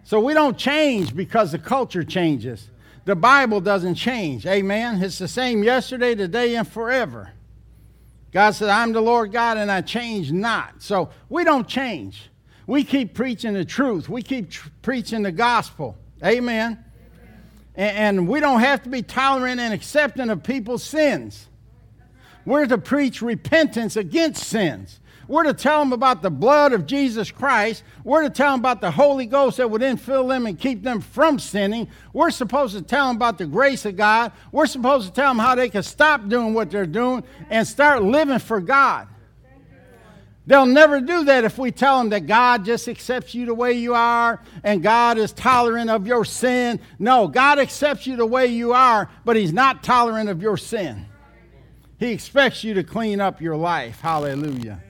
So 0.05 0.21
we 0.21 0.33
don't 0.33 0.57
change 0.57 1.13
because 1.13 1.51
the 1.51 1.59
culture 1.59 2.05
changes. 2.05 2.69
The 3.05 3.17
Bible 3.17 3.61
doesn't 3.61 3.97
change. 3.97 4.47
Amen. 4.47 5.03
It's 5.03 5.19
the 5.19 5.29
same 5.29 5.65
yesterday, 5.65 6.15
today, 6.15 6.55
and 6.57 6.67
forever. 6.67 7.33
God 8.33 8.53
said, 8.53 8.69
I'm 8.71 8.93
the 8.93 9.01
Lord 9.01 9.33
God 9.33 9.59
and 9.59 9.71
I 9.71 9.83
change 9.83 10.33
not. 10.33 10.83
So 10.83 11.11
we 11.29 11.45
don't 11.45 11.69
change. 11.69 12.31
We 12.67 12.85
keep 12.85 13.13
preaching 13.13 13.55
the 13.55 13.65
truth. 13.65 14.09
We 14.09 14.23
keep 14.23 14.51
tr- 14.51 14.69
preaching 14.81 15.23
the 15.23 15.33
gospel. 15.33 15.99
Amen. 16.25 16.83
And, 17.75 17.97
and 17.97 18.29
we 18.29 18.41
don't 18.41 18.61
have 18.61 18.83
to 18.85 18.89
be 18.89 19.03
tolerant 19.03 19.61
and 19.61 19.75
accepting 19.75 20.31
of 20.31 20.43
people's 20.43 20.83
sins. 20.83 21.49
We're 22.47 22.67
to 22.67 22.79
preach 22.79 23.21
repentance 23.21 23.97
against 23.97 24.45
sins. 24.45 25.01
We're 25.33 25.45
to 25.45 25.55
tell 25.55 25.79
them 25.79 25.95
about 25.95 26.21
the 26.21 26.29
blood 26.29 26.75
of 26.75 26.85
Jesus 26.85 27.31
Christ. 27.31 27.85
We're 28.05 28.25
to 28.25 28.29
tell 28.29 28.51
them 28.51 28.61
about 28.61 28.83
the 28.83 28.91
Holy 28.91 29.25
Ghost 29.25 29.57
that 29.57 29.71
would 29.71 29.81
infill 29.81 30.29
them 30.29 30.45
and 30.45 30.59
keep 30.59 30.83
them 30.83 31.01
from 31.01 31.39
sinning. 31.39 31.89
We're 32.13 32.31
supposed 32.31 32.77
to 32.77 32.83
tell 32.83 33.07
them 33.07 33.17
about 33.17 33.39
the 33.39 33.47
grace 33.47 33.87
of 33.87 33.97
God. 33.97 34.33
We're 34.53 34.67
supposed 34.67 35.07
to 35.09 35.15
tell 35.15 35.31
them 35.31 35.39
how 35.39 35.55
they 35.55 35.71
can 35.71 35.85
stop 35.85 36.29
doing 36.29 36.53
what 36.53 36.71
they're 36.71 36.85
doing 36.85 37.25
and 37.49 37.67
start 37.67 38.03
living 38.03 38.41
for 38.41 38.61
God. 38.61 39.09
They'll 40.47 40.67
never 40.67 41.01
do 41.01 41.25
that 41.25 41.45
if 41.45 41.57
we 41.57 41.71
tell 41.71 41.97
them 41.97 42.11
that 42.11 42.27
God 42.27 42.67
just 42.67 42.87
accepts 42.87 43.35
you 43.35 43.47
the 43.47 43.55
way 43.55 43.73
you 43.73 43.95
are 43.95 44.39
and 44.63 44.83
God 44.83 45.17
is 45.17 45.33
tolerant 45.33 45.89
of 45.89 46.07
your 46.07 46.27
sin. 46.27 46.79
No, 46.99 47.27
God 47.27 47.59
accepts 47.59 48.07
you 48.07 48.17
the 48.17 48.27
way 48.27 48.49
you 48.49 48.75
are, 48.75 49.09
but 49.25 49.37
He's 49.37 49.55
not 49.55 49.83
tolerant 49.83 50.29
of 50.29 50.43
your 50.43 50.59
sin. 50.59 51.07
He 51.99 52.11
expects 52.11 52.63
you 52.63 52.75
to 52.75 52.85
clean 52.85 53.19
up 53.19 53.41
your 53.41 53.57
life. 53.57 53.99
Hallelujah. 54.03 54.83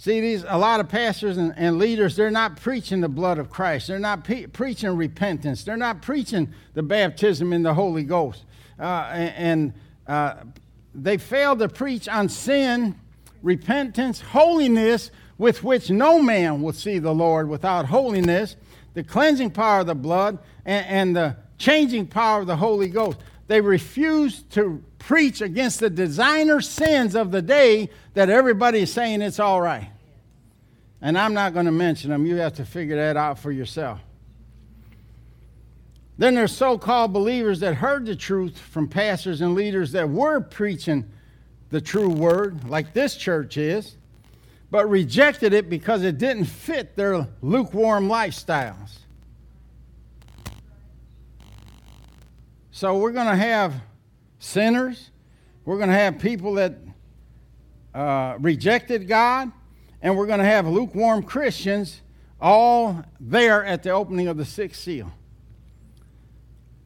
See, 0.00 0.22
these 0.22 0.46
a 0.48 0.56
lot 0.56 0.80
of 0.80 0.88
pastors 0.88 1.36
and, 1.36 1.52
and, 1.58 1.76
leaders, 1.76 2.16
they're 2.16 2.30
not 2.30 2.56
preaching 2.56 3.02
the 3.02 3.08
blood 3.10 3.36
of 3.36 3.50
Christ. 3.50 3.86
They're 3.86 3.98
not 3.98 4.24
pe- 4.24 4.46
preaching 4.46 4.96
repentance. 4.96 5.62
They're 5.62 5.76
not 5.76 6.00
preaching 6.00 6.54
the 6.72 6.82
baptism 6.82 7.52
in 7.52 7.62
the 7.62 7.74
Holy 7.74 8.04
Ghost. 8.04 8.46
Uh, 8.78 9.10
and, 9.12 9.74
uh, 10.06 10.36
they 10.94 11.18
fail 11.18 11.54
to 11.54 11.68
preach 11.68 12.08
on 12.08 12.30
sin, 12.30 12.98
repentance, 13.42 14.22
holiness, 14.22 15.10
with 15.36 15.62
which 15.62 15.90
no 15.90 16.22
man 16.22 16.62
will 16.62 16.72
see 16.72 16.98
the 16.98 17.12
Lord 17.12 17.50
without 17.50 17.84
holiness, 17.84 18.56
the 18.94 19.04
cleansing 19.04 19.50
power 19.50 19.80
of 19.80 19.86
the 19.86 19.94
blood, 19.94 20.38
and, 20.64 20.86
and 20.86 21.14
the 21.16 21.36
changing 21.58 22.06
power 22.06 22.40
of 22.40 22.46
the 22.46 22.56
Holy 22.56 22.88
Ghost. 22.88 23.18
They 23.48 23.60
refuse 23.60 24.44
to 24.52 24.82
preach 25.00 25.40
against 25.40 25.80
the 25.80 25.90
designer 25.90 26.60
sins 26.60 27.16
of 27.16 27.32
the 27.32 27.42
day 27.42 27.90
that 28.14 28.30
everybody 28.30 28.80
is 28.80 28.92
saying 28.92 29.22
it's 29.22 29.40
all 29.40 29.60
right. 29.60 29.90
And 31.02 31.18
I'm 31.18 31.34
not 31.34 31.54
going 31.54 31.66
to 31.66 31.72
mention 31.72 32.10
them. 32.10 32.26
You 32.26 32.36
have 32.36 32.54
to 32.54 32.64
figure 32.64 32.96
that 32.96 33.16
out 33.16 33.38
for 33.38 33.50
yourself. 33.50 33.98
Then 36.18 36.34
there's 36.34 36.54
so 36.54 36.76
called 36.76 37.14
believers 37.14 37.60
that 37.60 37.74
heard 37.74 38.04
the 38.04 38.14
truth 38.14 38.58
from 38.58 38.86
pastors 38.86 39.40
and 39.40 39.54
leaders 39.54 39.92
that 39.92 40.08
were 40.08 40.40
preaching 40.40 41.10
the 41.70 41.80
true 41.80 42.10
word, 42.10 42.68
like 42.68 42.92
this 42.92 43.16
church 43.16 43.56
is, 43.56 43.96
but 44.70 44.88
rejected 44.90 45.54
it 45.54 45.70
because 45.70 46.02
it 46.02 46.18
didn't 46.18 46.44
fit 46.44 46.94
their 46.94 47.26
lukewarm 47.40 48.06
lifestyles. 48.06 48.98
So 52.70 52.98
we're 52.98 53.12
going 53.12 53.28
to 53.28 53.36
have 53.36 53.74
sinners, 54.40 55.10
we're 55.64 55.76
going 55.76 55.90
to 55.90 55.94
have 55.94 56.18
people 56.18 56.54
that 56.54 56.74
uh, 57.94 58.36
rejected 58.40 59.06
God, 59.06 59.52
and 60.02 60.16
we're 60.16 60.26
going 60.26 60.40
to 60.40 60.44
have 60.44 60.66
lukewarm 60.66 61.22
Christians 61.22 62.00
all 62.40 63.04
there 63.20 63.64
at 63.64 63.82
the 63.84 63.90
opening 63.90 64.26
of 64.26 64.36
the 64.36 64.44
sixth 64.44 64.80
seal. 64.80 65.12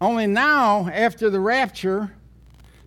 Only 0.00 0.26
now, 0.26 0.88
after 0.88 1.30
the 1.30 1.40
rapture, 1.40 2.12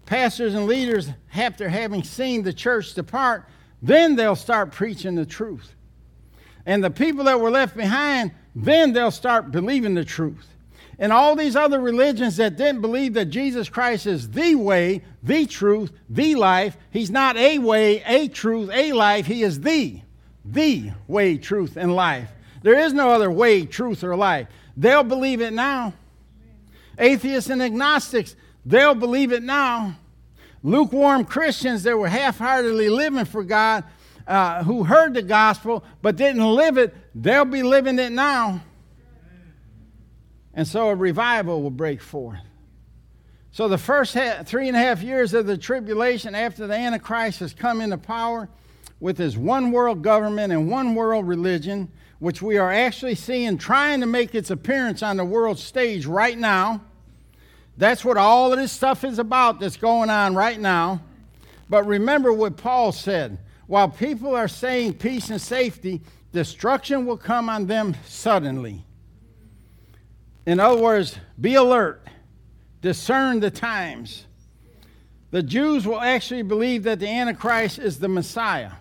pastors 0.06 0.54
and 0.54 0.68
leaders, 0.68 1.10
after 1.34 1.70
having 1.70 2.04
seen 2.04 2.44
the 2.44 2.54
church 2.54 2.94
depart, 2.94 3.48
then 3.82 4.16
they'll 4.16 4.36
start 4.36 4.72
preaching 4.72 5.16
the 5.16 5.26
truth. 5.26 5.74
And 6.66 6.84
the 6.84 6.92
people 6.92 7.24
that 7.24 7.40
were 7.40 7.50
left 7.50 7.78
behind, 7.78 8.32
then 8.54 8.92
they'll 8.92 9.12
start 9.12 9.52
believing 9.52 9.96
the 9.96 10.04
truth. 10.04 10.48
And 11.00 11.14
all 11.14 11.36
these 11.36 11.56
other 11.56 11.80
religions 11.80 12.38
that 12.38 12.58
didn't 12.58 12.82
believe 12.82 13.14
that 13.14 13.26
Jesus 13.26 13.70
Christ 13.70 14.08
is 14.08 14.32
the 14.32 14.56
way, 14.56 15.04
the 15.22 15.46
truth, 15.46 15.92
the 16.10 16.36
life, 16.36 16.76
He's 16.92 17.12
not 17.12 17.38
a 17.38 17.60
way, 17.60 18.02
a 18.04 18.28
truth, 18.28 18.72
a 18.74 18.94
life, 18.94 19.28
He 19.28 19.44
is 19.44 19.60
the, 19.60 20.02
the 20.44 20.92
way, 21.08 21.38
truth, 21.38 21.78
and 21.78 21.96
life. 21.96 22.32
There 22.64 22.80
is 22.80 22.94
no 22.94 23.10
other 23.10 23.30
way, 23.30 23.66
truth, 23.66 24.04
or 24.04 24.16
life. 24.16 24.48
They'll 24.76 25.04
believe 25.04 25.40
it 25.42 25.54
now. 25.54 25.94
Atheists 26.98 27.52
and 27.52 27.62
agnostics, 27.62 28.36
they'll 28.66 28.96
believe 28.96 29.32
it 29.32 29.44
now. 29.44 29.96
Lukewarm 30.64 31.26
Christians 31.26 31.84
that 31.84 31.96
were 31.96 32.08
half 32.08 32.40
heartedly 32.40 32.90
living 32.90 33.26
for 33.26 33.44
God, 33.44 33.84
uh, 34.28 34.64
who 34.64 34.84
heard 34.84 35.14
the 35.14 35.22
gospel 35.22 35.84
but 36.02 36.16
didn't 36.16 36.44
live 36.44 36.78
it, 36.78 36.94
they'll 37.14 37.46
be 37.46 37.62
living 37.62 38.00
it 38.00 38.12
now. 38.12 38.62
And 40.58 40.68
so 40.68 40.90
a 40.90 40.96
revival 40.96 41.62
will 41.62 41.70
break 41.70 42.02
forth. 42.02 42.40
So 43.52 43.68
the 43.68 43.78
first 43.78 44.16
ha- 44.16 44.42
three 44.44 44.68
and 44.68 44.76
a 44.76 44.80
half 44.80 45.04
years 45.04 45.36
of 45.36 45.46
the 45.46 45.56
tribulation 45.56 46.34
after 46.34 46.66
the 46.66 46.74
Antichrist 46.74 47.42
has 47.42 47.54
come 47.54 47.80
into 47.80 48.00
power 48.00 48.50
with 49.00 49.20
his 49.20 49.38
one 49.38 49.72
world 49.72 50.02
government 50.02 50.52
and 50.52 50.68
one 50.68 50.96
world 50.96 51.28
religion, 51.28 51.92
which 52.18 52.42
we 52.42 52.58
are 52.58 52.72
actually 52.72 53.14
seeing 53.14 53.60
trying 53.60 54.00
to 54.00 54.08
make 54.08 54.34
its 54.34 54.50
appearance 54.50 55.04
on 55.04 55.18
the 55.18 55.26
world 55.26 55.60
stage 55.60 56.08
right 56.08 56.38
now. 56.38 56.82
That's 57.78 58.04
what 58.04 58.18
all 58.18 58.52
of 58.52 58.58
this 58.58 58.72
stuff 58.72 59.04
is 59.04 59.20
about 59.20 59.60
that's 59.60 59.78
going 59.78 60.10
on 60.10 60.34
right 60.34 60.60
now. 60.60 61.04
But 61.70 61.86
remember 61.86 62.34
what 62.34 62.58
Paul 62.58 62.92
said 62.92 63.38
while 63.68 63.90
people 63.90 64.36
are 64.36 64.48
saying 64.48 64.96
peace 64.96 65.30
and 65.30 65.40
safety, 65.40 66.02
destruction 66.32 67.06
will 67.06 67.18
come 67.18 67.48
on 67.48 67.68
them 67.68 67.96
suddenly. 68.08 68.87
In 70.48 70.62
other 70.62 70.82
words, 70.82 71.20
be 71.42 71.56
alert, 71.56 72.08
discern 72.82 73.42
the 73.42 73.52
times. 73.52 74.26
The 75.30 75.44
Jews 75.44 75.86
will 75.86 76.00
actually 76.00 76.44
believe 76.44 76.84
that 76.84 77.02
the 77.02 77.08
Antichrist 77.10 77.80
is 77.80 78.00
the 78.00 78.08
Messiah. 78.08 78.72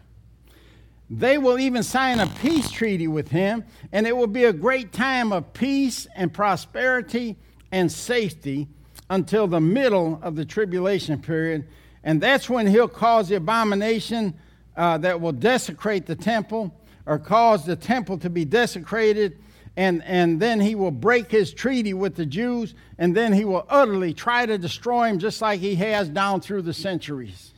They 1.11 1.39
will 1.39 1.59
even 1.59 1.83
sign 1.83 2.21
a 2.21 2.29
peace 2.29 2.71
treaty 2.71 3.09
with 3.09 3.31
him, 3.31 3.65
and 3.91 4.07
it 4.07 4.17
will 4.17 4.29
be 4.29 4.45
a 4.45 4.53
great 4.53 4.93
time 4.93 5.33
of 5.33 5.53
peace 5.55 6.07
and 6.15 6.33
prosperity 6.33 7.35
and 7.73 7.91
safety 7.91 8.69
until 9.11 9.49
the 9.49 9.61
middle 9.61 10.21
of 10.23 10.37
the 10.37 10.45
tribulation 10.45 11.21
period. 11.21 11.67
And 12.05 12.21
that's 12.21 12.49
when 12.49 12.69
he'll 12.69 12.87
cause 12.87 13.29
the 13.29 13.35
abomination 13.35 14.35
uh, 14.77 14.99
that 14.99 15.21
will 15.21 15.33
desecrate 15.33 16.07
the 16.07 16.15
temple 16.15 16.73
or 17.07 17.19
cause 17.19 17.67
the 17.67 17.75
temple 17.75 18.19
to 18.19 18.31
be 18.31 18.45
desecrated. 18.45 19.41
And, 19.77 20.03
and 20.05 20.41
then 20.41 20.61
he 20.61 20.75
will 20.75 20.91
break 20.91 21.31
his 21.31 21.53
treaty 21.53 21.93
with 21.93 22.15
the 22.15 22.25
Jews, 22.25 22.75
and 22.97 23.15
then 23.15 23.35
he 23.35 23.45
will 23.45 23.67
utterly 23.69 24.15
try 24.15 24.47
to 24.47 24.57
destroy 24.57 25.09
them 25.09 25.19
just 25.19 25.43
like 25.43 25.61
he 25.61 25.75
has 25.77 26.09
down 26.09 26.41
through 26.41 26.63
the 26.63 26.73
centuries. 26.73 27.53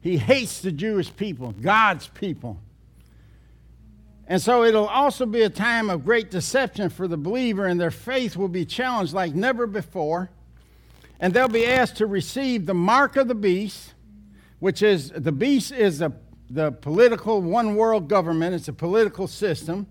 He 0.00 0.16
hates 0.16 0.60
the 0.60 0.72
Jewish 0.72 1.14
people, 1.14 1.52
God's 1.52 2.08
people. 2.08 2.58
And 4.26 4.40
so 4.40 4.64
it'll 4.64 4.86
also 4.86 5.26
be 5.26 5.42
a 5.42 5.50
time 5.50 5.90
of 5.90 6.04
great 6.04 6.30
deception 6.30 6.88
for 6.88 7.06
the 7.06 7.18
believer, 7.18 7.66
and 7.66 7.78
their 7.78 7.90
faith 7.90 8.36
will 8.36 8.48
be 8.48 8.64
challenged 8.64 9.12
like 9.12 9.34
never 9.34 9.66
before. 9.66 10.30
And 11.20 11.34
they'll 11.34 11.48
be 11.48 11.66
asked 11.66 11.96
to 11.96 12.06
receive 12.06 12.64
the 12.66 12.74
mark 12.74 13.16
of 13.16 13.28
the 13.28 13.34
beast, 13.34 13.92
which 14.58 14.82
is 14.82 15.10
the 15.10 15.30
beast 15.32 15.70
is 15.72 16.00
a, 16.00 16.12
the 16.48 16.72
political 16.72 17.42
one 17.42 17.76
world 17.76 18.08
government, 18.08 18.54
it's 18.54 18.68
a 18.68 18.72
political 18.72 19.26
system. 19.26 19.86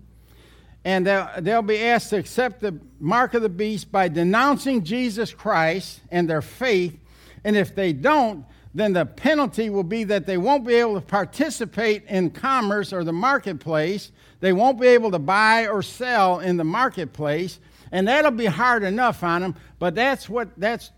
And 0.84 1.06
they'll, 1.06 1.28
they'll 1.38 1.62
be 1.62 1.78
asked 1.78 2.10
to 2.10 2.16
accept 2.16 2.60
the 2.60 2.78
mark 2.98 3.34
of 3.34 3.42
the 3.42 3.48
beast 3.48 3.92
by 3.92 4.08
denouncing 4.08 4.82
Jesus 4.82 5.32
Christ 5.32 6.00
and 6.10 6.28
their 6.28 6.42
faith. 6.42 6.98
And 7.44 7.56
if 7.56 7.74
they 7.74 7.92
don't, 7.92 8.44
then 8.74 8.92
the 8.92 9.04
penalty 9.04 9.70
will 9.70 9.84
be 9.84 10.04
that 10.04 10.26
they 10.26 10.38
won't 10.38 10.66
be 10.66 10.74
able 10.74 10.94
to 10.94 11.06
participate 11.06 12.04
in 12.06 12.30
commerce 12.30 12.92
or 12.92 13.04
the 13.04 13.12
marketplace. 13.12 14.10
They 14.40 14.52
won't 14.52 14.80
be 14.80 14.88
able 14.88 15.10
to 15.10 15.18
buy 15.18 15.66
or 15.66 15.82
sell 15.82 16.40
in 16.40 16.56
the 16.56 16.64
marketplace. 16.64 17.60
And 17.92 18.08
that'll 18.08 18.30
be 18.30 18.46
hard 18.46 18.82
enough 18.82 19.22
on 19.22 19.42
them, 19.42 19.54
but 19.78 19.94
that's 19.94 20.28
what 20.28 20.48
that's 20.56 20.90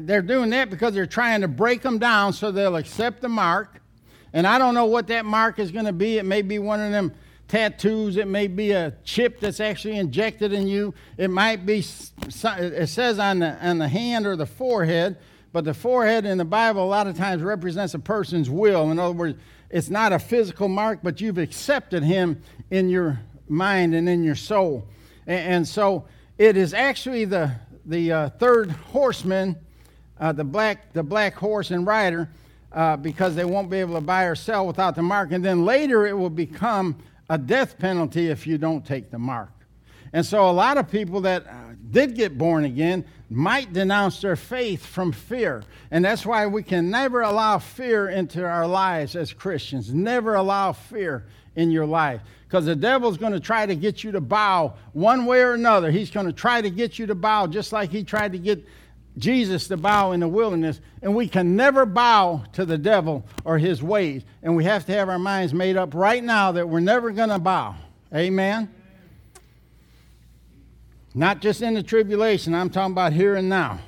they're 0.00 0.20
doing 0.20 0.50
that 0.50 0.68
because 0.68 0.92
they're 0.92 1.06
trying 1.06 1.40
to 1.40 1.48
break 1.48 1.80
them 1.80 1.98
down 1.98 2.34
so 2.34 2.50
they'll 2.50 2.76
accept 2.76 3.22
the 3.22 3.28
mark. 3.28 3.80
And 4.34 4.46
I 4.46 4.58
don't 4.58 4.74
know 4.74 4.84
what 4.84 5.06
that 5.08 5.24
mark 5.24 5.58
is 5.58 5.70
going 5.70 5.86
to 5.86 5.92
be. 5.92 6.18
It 6.18 6.24
may 6.24 6.42
be 6.42 6.58
one 6.58 6.80
of 6.80 6.92
them 6.92 7.14
tattoos. 7.52 8.16
It 8.16 8.28
may 8.28 8.46
be 8.46 8.70
a 8.70 8.94
chip 9.04 9.38
that's 9.38 9.60
actually 9.60 9.98
injected 9.98 10.54
in 10.54 10.66
you. 10.66 10.94
It 11.18 11.28
might 11.28 11.66
be, 11.66 11.80
it 11.80 12.88
says 12.88 13.18
on 13.18 13.40
the, 13.40 13.68
on 13.68 13.76
the 13.76 13.88
hand 13.88 14.26
or 14.26 14.36
the 14.36 14.46
forehead, 14.46 15.18
but 15.52 15.66
the 15.66 15.74
forehead 15.74 16.24
in 16.24 16.38
the 16.38 16.46
Bible 16.46 16.82
a 16.82 16.86
lot 16.88 17.06
of 17.06 17.14
times 17.14 17.42
represents 17.42 17.92
a 17.92 17.98
person's 17.98 18.48
will. 18.48 18.90
In 18.90 18.98
other 18.98 19.12
words, 19.12 19.38
it's 19.68 19.90
not 19.90 20.14
a 20.14 20.18
physical 20.18 20.66
mark, 20.66 21.00
but 21.02 21.20
you've 21.20 21.36
accepted 21.36 22.02
him 22.02 22.40
in 22.70 22.88
your 22.88 23.20
mind 23.50 23.94
and 23.94 24.08
in 24.08 24.24
your 24.24 24.34
soul. 24.34 24.88
And, 25.26 25.52
and 25.54 25.68
so 25.68 26.06
it 26.38 26.56
is 26.56 26.72
actually 26.72 27.26
the, 27.26 27.52
the 27.84 28.12
uh, 28.12 28.28
third 28.30 28.70
horseman, 28.70 29.56
uh, 30.18 30.32
the, 30.32 30.44
black, 30.44 30.94
the 30.94 31.02
black 31.02 31.34
horse 31.34 31.70
and 31.70 31.86
rider, 31.86 32.30
uh, 32.72 32.96
because 32.96 33.34
they 33.34 33.44
won't 33.44 33.68
be 33.68 33.76
able 33.76 33.96
to 33.96 34.00
buy 34.00 34.24
or 34.24 34.36
sell 34.36 34.66
without 34.66 34.94
the 34.94 35.02
mark. 35.02 35.32
And 35.32 35.44
then 35.44 35.66
later 35.66 36.06
it 36.06 36.16
will 36.16 36.30
become 36.30 36.96
a 37.32 37.38
death 37.38 37.78
penalty 37.78 38.28
if 38.28 38.46
you 38.46 38.58
don't 38.58 38.84
take 38.84 39.10
the 39.10 39.18
mark. 39.18 39.48
And 40.12 40.24
so 40.24 40.50
a 40.50 40.52
lot 40.52 40.76
of 40.76 40.90
people 40.90 41.22
that 41.22 41.46
uh, 41.46 41.52
did 41.90 42.14
get 42.14 42.36
born 42.36 42.66
again 42.66 43.06
might 43.30 43.72
denounce 43.72 44.20
their 44.20 44.36
faith 44.36 44.84
from 44.84 45.12
fear. 45.12 45.62
And 45.90 46.04
that's 46.04 46.26
why 46.26 46.46
we 46.46 46.62
can 46.62 46.90
never 46.90 47.22
allow 47.22 47.58
fear 47.58 48.10
into 48.10 48.44
our 48.44 48.66
lives 48.66 49.16
as 49.16 49.32
Christians. 49.32 49.94
Never 49.94 50.34
allow 50.34 50.72
fear 50.72 51.24
in 51.56 51.70
your 51.70 51.86
life. 51.86 52.20
Because 52.46 52.66
the 52.66 52.76
devil's 52.76 53.16
going 53.16 53.32
to 53.32 53.40
try 53.40 53.64
to 53.64 53.74
get 53.74 54.04
you 54.04 54.12
to 54.12 54.20
bow 54.20 54.74
one 54.92 55.24
way 55.24 55.40
or 55.40 55.54
another. 55.54 55.90
He's 55.90 56.10
going 56.10 56.26
to 56.26 56.34
try 56.34 56.60
to 56.60 56.68
get 56.68 56.98
you 56.98 57.06
to 57.06 57.14
bow 57.14 57.46
just 57.46 57.72
like 57.72 57.88
he 57.88 58.04
tried 58.04 58.32
to 58.32 58.38
get 58.38 58.62
Jesus 59.18 59.68
to 59.68 59.76
bow 59.76 60.12
in 60.12 60.20
the 60.20 60.28
wilderness. 60.28 60.80
And 61.02 61.14
we 61.14 61.28
can 61.28 61.56
never 61.56 61.84
bow 61.84 62.44
to 62.52 62.64
the 62.64 62.78
devil 62.78 63.24
or 63.44 63.58
his 63.58 63.82
ways. 63.82 64.22
And 64.42 64.56
we 64.56 64.64
have 64.64 64.86
to 64.86 64.92
have 64.92 65.08
our 65.08 65.18
minds 65.18 65.52
made 65.52 65.76
up 65.76 65.94
right 65.94 66.22
now 66.22 66.52
that 66.52 66.68
we're 66.68 66.80
never 66.80 67.10
going 67.10 67.28
to 67.28 67.38
bow. 67.38 67.74
Amen? 68.14 68.72
Not 71.14 71.40
just 71.40 71.60
in 71.60 71.74
the 71.74 71.82
tribulation, 71.82 72.54
I'm 72.54 72.70
talking 72.70 72.92
about 72.92 73.12
here 73.12 73.36
and 73.36 73.48
now. 73.48 73.80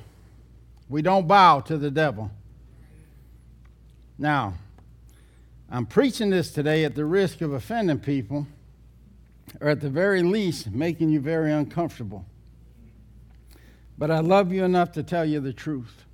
We 0.89 1.01
don't 1.01 1.27
bow 1.27 1.61
to 1.61 1.77
the 1.77 1.89
devil. 1.89 2.29
Now, 4.17 4.53
I'm 5.69 5.87
preaching 5.87 6.29
this 6.29 6.51
today 6.51 6.85
at 6.85 6.93
the 6.93 7.05
risk 7.05 7.41
of 7.41 7.51
offending 7.53 7.99
people, 7.99 8.45
or 9.59 9.69
at 9.69 9.81
the 9.81 9.89
very 9.89 10.21
least, 10.21 10.69
making 10.69 11.09
you 11.09 11.19
very 11.19 11.51
uncomfortable. 11.51 12.25
But 13.97 14.11
I 14.11 14.19
love 14.19 14.51
you 14.51 14.63
enough 14.63 14.91
to 14.93 15.03
tell 15.03 15.25
you 15.25 15.39
the 15.39 15.53
truth. 15.53 16.05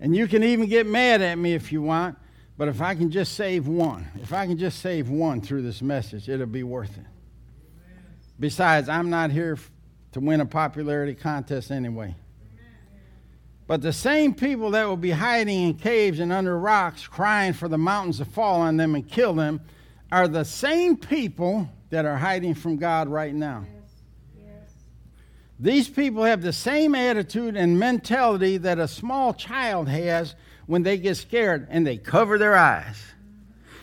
And 0.00 0.14
you 0.14 0.26
can 0.26 0.42
even 0.42 0.68
get 0.68 0.86
mad 0.86 1.22
at 1.22 1.38
me 1.38 1.54
if 1.54 1.72
you 1.72 1.80
want, 1.80 2.18
but 2.56 2.68
if 2.68 2.80
I 2.80 2.94
can 2.94 3.10
just 3.10 3.34
save 3.34 3.66
one, 3.66 4.06
if 4.20 4.32
I 4.32 4.46
can 4.46 4.58
just 4.58 4.80
save 4.80 5.08
one 5.08 5.40
through 5.40 5.62
this 5.62 5.80
message, 5.82 6.28
it'll 6.28 6.46
be 6.46 6.62
worth 6.62 6.96
it. 6.98 7.06
Besides, 8.38 8.88
I'm 8.88 9.10
not 9.10 9.30
here 9.30 9.58
to 10.12 10.20
win 10.20 10.40
a 10.40 10.46
popularity 10.46 11.14
contest 11.14 11.70
anyway. 11.70 12.14
But 13.66 13.80
the 13.80 13.92
same 13.92 14.34
people 14.34 14.72
that 14.72 14.84
will 14.84 14.96
be 14.96 15.10
hiding 15.10 15.68
in 15.68 15.74
caves 15.74 16.20
and 16.20 16.32
under 16.32 16.58
rocks, 16.58 17.06
crying 17.06 17.54
for 17.54 17.68
the 17.68 17.78
mountains 17.78 18.18
to 18.18 18.24
fall 18.24 18.60
on 18.60 18.76
them 18.76 18.94
and 18.94 19.08
kill 19.08 19.32
them, 19.32 19.60
are 20.12 20.28
the 20.28 20.44
same 20.44 20.96
people 20.96 21.68
that 21.90 22.04
are 22.04 22.16
hiding 22.16 22.54
from 22.54 22.76
God 22.76 23.08
right 23.08 23.34
now. 23.34 23.64
These 25.58 25.88
people 25.88 26.24
have 26.24 26.42
the 26.42 26.52
same 26.52 26.94
attitude 26.94 27.56
and 27.56 27.78
mentality 27.78 28.56
that 28.58 28.78
a 28.78 28.88
small 28.88 29.32
child 29.32 29.88
has 29.88 30.34
when 30.66 30.82
they 30.82 30.98
get 30.98 31.16
scared 31.16 31.68
and 31.70 31.86
they 31.86 31.96
cover 31.96 32.38
their 32.38 32.56
eyes. 32.56 33.00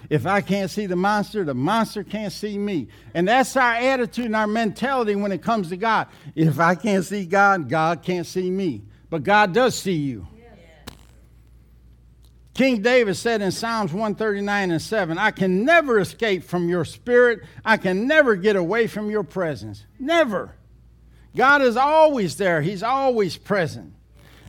If 0.10 0.26
I 0.26 0.42
can't 0.42 0.70
see 0.70 0.88
the 0.88 0.98
monster, 0.98 1.46
the 1.46 1.54
monster 1.54 2.04
can't 2.04 2.34
see 2.34 2.58
me. 2.58 2.90
And 3.14 3.26
that's 3.26 3.56
our 3.56 3.76
attitude 3.76 4.26
and 4.26 4.36
our 4.36 4.48
mentality 4.48 5.16
when 5.16 5.32
it 5.32 5.42
comes 5.42 5.70
to 5.70 5.78
God. 5.78 6.08
If 6.36 6.60
I 6.60 6.76
can't 6.76 7.06
see 7.06 7.26
God, 7.26 7.70
God 7.70 8.04
can't 8.04 8.28
see 8.28 8.50
me. 8.50 8.82
But 9.10 9.24
God 9.24 9.54
does 9.54 9.80
see 9.80 9.94
you. 9.94 10.28
King 12.54 12.82
David 12.82 13.16
said 13.16 13.42
in 13.42 13.52
Psalms 13.52 13.94
139 13.94 14.72
and 14.72 14.82
7, 14.82 15.18
I 15.18 15.32
can 15.32 15.64
never 15.64 16.00
escape 16.00 16.44
from 16.44 16.68
your 16.68 16.84
spirit. 16.84 17.40
I 17.64 17.78
can 17.78 18.08
never 18.08 18.36
get 18.36 18.58
away 18.58 18.88
from 18.88 19.10
your 19.10 19.24
presence. 19.24 19.86
Never. 19.98 20.54
God 21.36 21.62
is 21.62 21.78
always 21.78 22.36
there, 22.36 22.62
He's 22.62 22.84
always 22.84 23.38
present. 23.38 23.94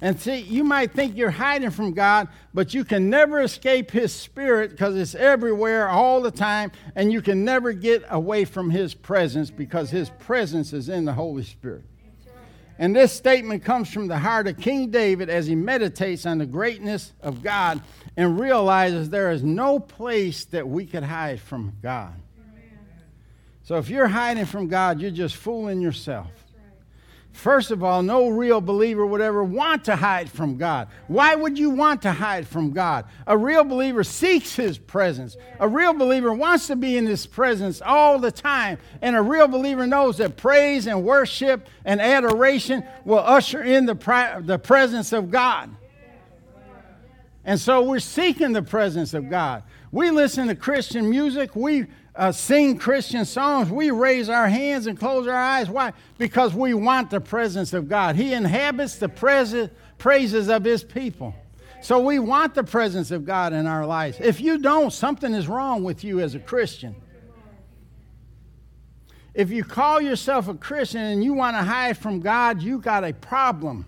And 0.00 0.18
see, 0.20 0.40
you 0.40 0.64
might 0.64 0.90
think 0.90 1.16
you're 1.16 1.30
hiding 1.30 1.70
from 1.70 1.92
God, 1.92 2.26
but 2.52 2.74
you 2.74 2.84
can 2.84 3.08
never 3.08 3.40
escape 3.40 3.92
His 3.92 4.12
Spirit 4.12 4.72
because 4.72 4.96
it's 4.96 5.14
everywhere 5.14 5.88
all 5.88 6.20
the 6.20 6.32
time, 6.32 6.72
and 6.96 7.12
you 7.12 7.22
can 7.22 7.44
never 7.44 7.72
get 7.72 8.04
away 8.10 8.44
from 8.44 8.70
His 8.70 8.94
presence 8.94 9.50
because 9.50 9.90
His 9.90 10.10
presence 10.10 10.72
is 10.72 10.88
in 10.88 11.04
the 11.04 11.12
Holy 11.12 11.44
Spirit. 11.44 11.84
And 12.78 12.96
this 12.96 13.12
statement 13.12 13.64
comes 13.64 13.92
from 13.92 14.08
the 14.08 14.18
heart 14.18 14.48
of 14.48 14.58
King 14.58 14.90
David 14.90 15.30
as 15.30 15.46
he 15.46 15.54
meditates 15.54 16.26
on 16.26 16.38
the 16.38 16.46
greatness 16.46 17.12
of 17.20 17.40
God 17.40 17.80
and 18.16 18.40
realizes 18.40 19.08
there 19.08 19.30
is 19.30 19.44
no 19.44 19.78
place 19.78 20.46
that 20.46 20.66
we 20.66 20.86
could 20.86 21.04
hide 21.04 21.40
from 21.40 21.74
God. 21.80 22.14
So 23.62 23.76
if 23.76 23.88
you're 23.88 24.08
hiding 24.08 24.46
from 24.46 24.66
God, 24.66 25.00
you're 25.00 25.12
just 25.12 25.36
fooling 25.36 25.80
yourself. 25.80 26.26
First 27.32 27.70
of 27.70 27.82
all, 27.82 28.02
no 28.02 28.28
real 28.28 28.60
believer 28.60 29.06
would 29.06 29.22
ever 29.22 29.42
want 29.42 29.86
to 29.86 29.96
hide 29.96 30.30
from 30.30 30.58
God. 30.58 30.88
Why 31.08 31.34
would 31.34 31.58
you 31.58 31.70
want 31.70 32.02
to 32.02 32.12
hide 32.12 32.46
from 32.46 32.72
God? 32.72 33.06
A 33.26 33.36
real 33.36 33.64
believer 33.64 34.04
seeks 34.04 34.54
His 34.54 34.76
presence. 34.76 35.36
A 35.58 35.66
real 35.66 35.94
believer 35.94 36.32
wants 36.32 36.66
to 36.66 36.76
be 36.76 36.96
in 36.96 37.06
His 37.06 37.26
presence 37.26 37.80
all 37.80 38.18
the 38.18 38.30
time. 38.30 38.78
And 39.00 39.16
a 39.16 39.22
real 39.22 39.48
believer 39.48 39.86
knows 39.86 40.18
that 40.18 40.36
praise 40.36 40.86
and 40.86 41.04
worship 41.04 41.66
and 41.84 42.00
adoration 42.00 42.84
will 43.04 43.18
usher 43.18 43.62
in 43.62 43.86
the, 43.86 43.94
pri- 43.94 44.40
the 44.40 44.58
presence 44.58 45.12
of 45.12 45.30
God. 45.30 45.74
And 47.44 47.58
so 47.58 47.82
we're 47.82 47.98
seeking 47.98 48.52
the 48.52 48.62
presence 48.62 49.14
of 49.14 49.28
God. 49.28 49.64
We 49.90 50.10
listen 50.10 50.48
to 50.48 50.54
Christian 50.54 51.10
music. 51.10 51.56
We 51.56 51.86
uh, 52.14 52.30
sing 52.30 52.76
Christian 52.78 53.24
songs, 53.24 53.70
we 53.70 53.90
raise 53.90 54.28
our 54.28 54.48
hands 54.48 54.86
and 54.86 54.98
close 54.98 55.26
our 55.26 55.34
eyes. 55.34 55.70
Why? 55.70 55.92
Because 56.18 56.54
we 56.54 56.74
want 56.74 57.10
the 57.10 57.20
presence 57.20 57.72
of 57.72 57.88
God. 57.88 58.16
He 58.16 58.34
inhabits 58.34 58.96
the 58.96 59.08
pres- 59.08 59.70
praises 59.96 60.48
of 60.48 60.64
His 60.64 60.84
people. 60.84 61.34
So 61.80 62.00
we 62.00 62.18
want 62.18 62.54
the 62.54 62.64
presence 62.64 63.10
of 63.10 63.24
God 63.24 63.52
in 63.52 63.66
our 63.66 63.86
lives. 63.86 64.18
If 64.20 64.40
you 64.40 64.58
don't, 64.58 64.92
something 64.92 65.32
is 65.34 65.48
wrong 65.48 65.82
with 65.82 66.04
you 66.04 66.20
as 66.20 66.34
a 66.34 66.38
Christian. 66.38 66.94
If 69.34 69.50
you 69.50 69.64
call 69.64 70.00
yourself 70.00 70.46
a 70.48 70.54
Christian 70.54 71.00
and 71.00 71.24
you 71.24 71.32
want 71.32 71.56
to 71.56 71.62
hide 71.62 71.96
from 71.96 72.20
God, 72.20 72.60
you 72.60 72.78
got 72.78 73.02
a 73.02 73.14
problem. 73.14 73.86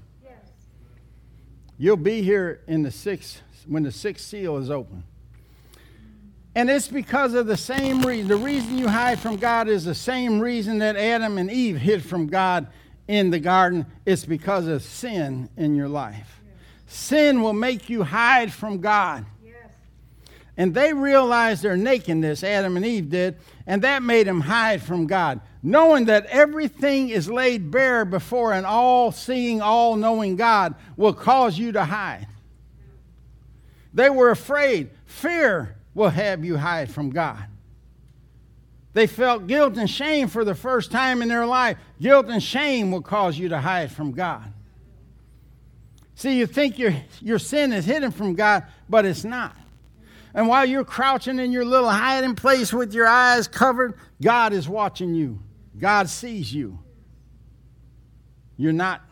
You'll 1.76 1.96
be 1.96 2.22
here 2.22 2.62
in 2.66 2.82
the 2.82 2.90
sixth 2.90 3.42
when 3.66 3.82
the 3.82 3.92
sixth 3.92 4.26
seal 4.26 4.56
is 4.56 4.70
open. 4.70 5.04
And 6.54 6.70
it's 6.70 6.88
because 6.88 7.34
of 7.34 7.46
the 7.46 7.56
same 7.56 8.02
reason. 8.02 8.28
The 8.28 8.36
reason 8.36 8.78
you 8.78 8.88
hide 8.88 9.18
from 9.18 9.36
God 9.36 9.68
is 9.68 9.84
the 9.84 9.94
same 9.94 10.38
reason 10.38 10.78
that 10.78 10.96
Adam 10.96 11.36
and 11.36 11.50
Eve 11.50 11.78
hid 11.78 12.04
from 12.04 12.28
God 12.28 12.68
in 13.08 13.30
the 13.30 13.40
garden. 13.40 13.86
It's 14.06 14.24
because 14.24 14.68
of 14.68 14.82
sin 14.82 15.48
in 15.56 15.74
your 15.74 15.88
life. 15.88 16.40
Yes. 16.46 16.94
Sin 16.94 17.42
will 17.42 17.52
make 17.52 17.90
you 17.90 18.04
hide 18.04 18.52
from 18.52 18.80
God. 18.80 19.26
Yes. 19.44 19.56
And 20.56 20.72
they 20.72 20.92
realized 20.92 21.64
their 21.64 21.76
nakedness, 21.76 22.44
Adam 22.44 22.76
and 22.76 22.86
Eve 22.86 23.10
did, 23.10 23.36
and 23.66 23.82
that 23.82 24.04
made 24.04 24.28
them 24.28 24.42
hide 24.42 24.80
from 24.80 25.08
God. 25.08 25.40
Knowing 25.60 26.04
that 26.04 26.26
everything 26.26 27.08
is 27.08 27.28
laid 27.28 27.72
bare 27.72 28.04
before 28.04 28.52
an 28.52 28.64
all 28.64 29.10
seeing, 29.10 29.60
all 29.60 29.96
knowing 29.96 30.36
God 30.36 30.76
will 30.96 31.14
cause 31.14 31.58
you 31.58 31.72
to 31.72 31.84
hide. 31.84 32.28
They 33.92 34.10
were 34.10 34.30
afraid. 34.30 34.90
Fear 35.06 35.74
will 35.94 36.10
have 36.10 36.44
you 36.44 36.56
hide 36.56 36.90
from 36.90 37.10
God. 37.10 37.44
They 38.92 39.06
felt 39.06 39.46
guilt 39.46 39.76
and 39.76 39.90
shame 39.90 40.28
for 40.28 40.44
the 40.44 40.54
first 40.54 40.92
time 40.92 41.20
in 41.20 41.28
their 41.28 41.46
life. 41.46 41.76
Guilt 42.00 42.26
and 42.28 42.42
shame 42.42 42.92
will 42.92 43.02
cause 43.02 43.38
you 43.38 43.48
to 43.48 43.60
hide 43.60 43.90
from 43.90 44.12
God. 44.12 44.52
See, 46.14 46.38
you 46.38 46.46
think 46.46 46.78
your, 46.78 46.94
your 47.20 47.40
sin 47.40 47.72
is 47.72 47.84
hidden 47.84 48.12
from 48.12 48.34
God, 48.34 48.64
but 48.88 49.04
it's 49.04 49.24
not. 49.24 49.56
And 50.32 50.48
while 50.48 50.64
you're 50.64 50.84
crouching 50.84 51.38
in 51.38 51.50
your 51.50 51.64
little 51.64 51.90
hiding 51.90 52.36
place 52.36 52.72
with 52.72 52.94
your 52.94 53.06
eyes 53.06 53.48
covered, 53.48 53.94
God 54.22 54.52
is 54.52 54.68
watching 54.68 55.14
you. 55.14 55.40
God 55.76 56.08
sees 56.08 56.52
you. 56.52 56.78
You're 58.56 58.72
not 58.72 59.02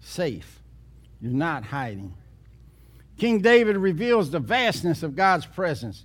safe. 0.00 0.62
You're 1.20 1.32
not 1.32 1.64
hiding. 1.64 2.14
King 3.24 3.40
David 3.40 3.78
reveals 3.78 4.30
the 4.30 4.38
vastness 4.38 5.02
of 5.02 5.16
God's 5.16 5.46
presence, 5.46 6.04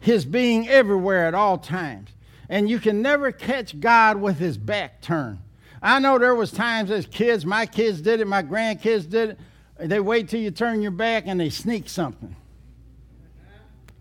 his 0.00 0.24
being 0.24 0.68
everywhere 0.68 1.26
at 1.26 1.32
all 1.32 1.56
times. 1.56 2.10
And 2.48 2.68
you 2.68 2.80
can 2.80 3.00
never 3.00 3.30
catch 3.30 3.78
God 3.78 4.16
with 4.16 4.40
his 4.40 4.58
back 4.58 5.00
turned. 5.00 5.38
I 5.80 6.00
know 6.00 6.18
there 6.18 6.34
was 6.34 6.50
times 6.50 6.90
as 6.90 7.06
kids, 7.06 7.46
my 7.46 7.64
kids 7.64 8.00
did 8.00 8.18
it, 8.18 8.26
my 8.26 8.42
grandkids 8.42 9.08
did 9.08 9.30
it. 9.30 9.38
They 9.88 10.00
wait 10.00 10.30
till 10.30 10.40
you 10.40 10.50
turn 10.50 10.82
your 10.82 10.90
back 10.90 11.28
and 11.28 11.38
they 11.38 11.48
sneak 11.48 11.88
something. 11.88 12.34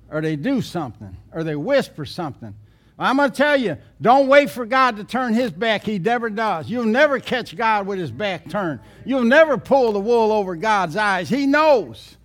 Or 0.09 0.19
they 0.19 0.35
do 0.35 0.63
something. 0.63 1.15
Or 1.31 1.43
they 1.43 1.55
whisper 1.55 2.05
something. 2.05 2.55
I'm 2.97 3.17
going 3.17 3.29
to 3.29 3.37
tell 3.37 3.55
you, 3.55 3.77
don't 4.01 4.27
wait 4.27 4.49
for 4.49 4.65
God 4.65 4.97
to 4.97 5.03
turn 5.03 5.35
his 5.35 5.51
back. 5.51 5.83
He 5.83 5.99
never 5.99 6.31
does. 6.31 6.71
You'll 6.71 6.85
never 6.85 7.19
catch 7.19 7.55
God 7.55 7.85
with 7.85 7.99
his 7.99 8.09
back 8.09 8.49
turned. 8.49 8.79
You'll 9.05 9.25
never 9.25 9.59
pull 9.59 9.91
the 9.91 9.99
wool 9.99 10.31
over 10.31 10.55
God's 10.55 10.97
eyes. 10.97 11.29
He 11.29 11.45
knows. 11.45 12.16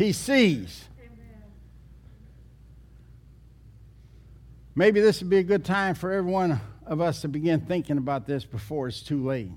He 0.00 0.12
sees. 0.12 0.86
maybe 4.74 4.98
this 5.02 5.20
would 5.20 5.28
be 5.28 5.36
a 5.36 5.42
good 5.42 5.62
time 5.62 5.94
for 5.94 6.10
every 6.10 6.32
one 6.32 6.58
of 6.86 7.02
us 7.02 7.20
to 7.20 7.28
begin 7.28 7.60
thinking 7.60 7.98
about 7.98 8.24
this 8.24 8.46
before 8.46 8.88
it's 8.88 9.02
too 9.02 9.22
late. 9.22 9.50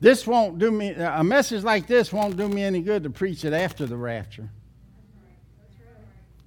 This 0.00 0.26
won't 0.26 0.58
do 0.58 0.72
me, 0.72 0.94
a 0.94 1.22
message 1.22 1.62
like 1.62 1.86
this 1.86 2.12
won't 2.12 2.36
do 2.36 2.48
me 2.48 2.64
any 2.64 2.80
good 2.80 3.04
to 3.04 3.10
preach 3.10 3.44
it 3.44 3.52
after 3.52 3.86
the 3.86 3.96
rapture 3.96 4.50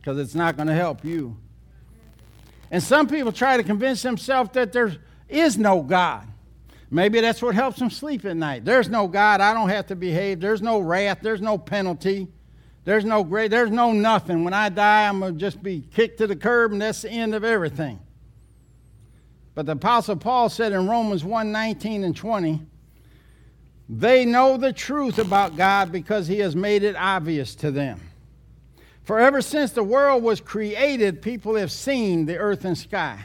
because 0.01 0.17
it's 0.17 0.35
not 0.35 0.57
going 0.57 0.67
to 0.67 0.75
help 0.75 1.05
you. 1.05 1.37
And 2.69 2.83
some 2.83 3.07
people 3.07 3.31
try 3.31 3.55
to 3.55 3.63
convince 3.63 4.01
themselves 4.01 4.49
that 4.55 4.73
there 4.73 4.97
is 5.29 5.57
no 5.57 5.83
God. 5.83 6.27
Maybe 6.89 7.21
that's 7.21 7.41
what 7.41 7.55
helps 7.55 7.79
them 7.79 7.89
sleep 7.89 8.25
at 8.25 8.35
night. 8.35 8.65
There's 8.65 8.89
no 8.89 9.07
God. 9.07 9.39
I 9.39 9.53
don't 9.53 9.69
have 9.69 9.87
to 9.87 9.95
behave. 9.95 10.41
There's 10.41 10.61
no 10.61 10.79
wrath. 10.79 11.19
There's 11.21 11.39
no 11.39 11.57
penalty. 11.57 12.27
There's 12.83 13.05
no 13.05 13.23
great. 13.23 13.51
There's 13.51 13.69
no 13.69 13.91
nothing. 13.91 14.43
When 14.43 14.53
I 14.53 14.69
die, 14.69 15.07
I'm 15.07 15.19
going 15.19 15.33
to 15.33 15.39
just 15.39 15.61
be 15.61 15.81
kicked 15.81 16.17
to 16.17 16.27
the 16.27 16.35
curb, 16.35 16.71
and 16.71 16.81
that's 16.81 17.03
the 17.03 17.11
end 17.11 17.35
of 17.35 17.43
everything. 17.43 17.99
But 19.53 19.65
the 19.65 19.73
Apostle 19.73 20.15
Paul 20.15 20.49
said 20.49 20.71
in 20.71 20.87
Romans 20.87 21.23
1 21.23 21.51
19 21.51 22.03
and 22.03 22.15
20, 22.15 22.61
they 23.89 24.23
know 24.23 24.55
the 24.55 24.71
truth 24.71 25.19
about 25.19 25.57
God 25.57 25.91
because 25.91 26.27
he 26.27 26.39
has 26.39 26.55
made 26.55 26.83
it 26.83 26.95
obvious 26.95 27.55
to 27.55 27.71
them. 27.71 27.99
For 29.03 29.19
ever 29.19 29.41
since 29.41 29.71
the 29.71 29.83
world 29.83 30.23
was 30.23 30.39
created, 30.39 31.21
people 31.21 31.55
have 31.55 31.71
seen 31.71 32.25
the 32.25 32.37
earth 32.37 32.63
and 32.63 32.77
sky. 32.77 33.19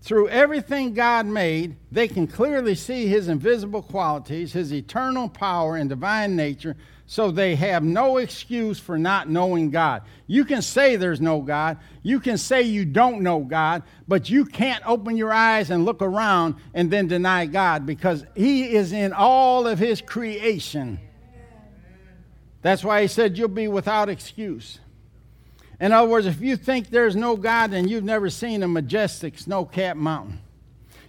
Through 0.00 0.28
everything 0.28 0.94
God 0.94 1.26
made, 1.26 1.76
they 1.90 2.06
can 2.06 2.28
clearly 2.28 2.76
see 2.76 3.08
his 3.08 3.28
invisible 3.28 3.82
qualities, 3.82 4.52
his 4.52 4.72
eternal 4.72 5.28
power 5.28 5.76
and 5.76 5.88
divine 5.88 6.36
nature, 6.36 6.76
so 7.10 7.30
they 7.30 7.54
have 7.54 7.82
no 7.82 8.18
excuse 8.18 8.78
for 8.78 8.98
not 8.98 9.30
knowing 9.30 9.70
God. 9.70 10.02
You 10.26 10.44
can 10.44 10.60
say 10.60 10.96
there's 10.96 11.22
no 11.22 11.40
God. 11.40 11.78
You 12.02 12.20
can 12.20 12.36
say 12.36 12.60
you 12.60 12.84
don't 12.84 13.22
know 13.22 13.40
God, 13.40 13.82
but 14.06 14.28
you 14.28 14.44
can't 14.44 14.86
open 14.86 15.16
your 15.16 15.32
eyes 15.32 15.70
and 15.70 15.86
look 15.86 16.02
around 16.02 16.56
and 16.74 16.90
then 16.90 17.08
deny 17.08 17.46
God 17.46 17.86
because 17.86 18.26
He 18.36 18.74
is 18.74 18.92
in 18.92 19.14
all 19.14 19.66
of 19.66 19.78
His 19.78 20.02
creation. 20.02 21.00
That's 22.60 22.84
why 22.84 23.00
He 23.00 23.08
said 23.08 23.38
you'll 23.38 23.48
be 23.48 23.68
without 23.68 24.10
excuse. 24.10 24.78
In 25.80 25.92
other 25.92 26.10
words, 26.10 26.26
if 26.26 26.42
you 26.42 26.56
think 26.56 26.90
there's 26.90 27.16
no 27.16 27.36
God, 27.36 27.70
then 27.70 27.88
you've 27.88 28.04
never 28.04 28.28
seen 28.28 28.62
a 28.62 28.68
majestic 28.68 29.38
snow 29.38 29.64
capped 29.64 29.98
mountain. 29.98 30.40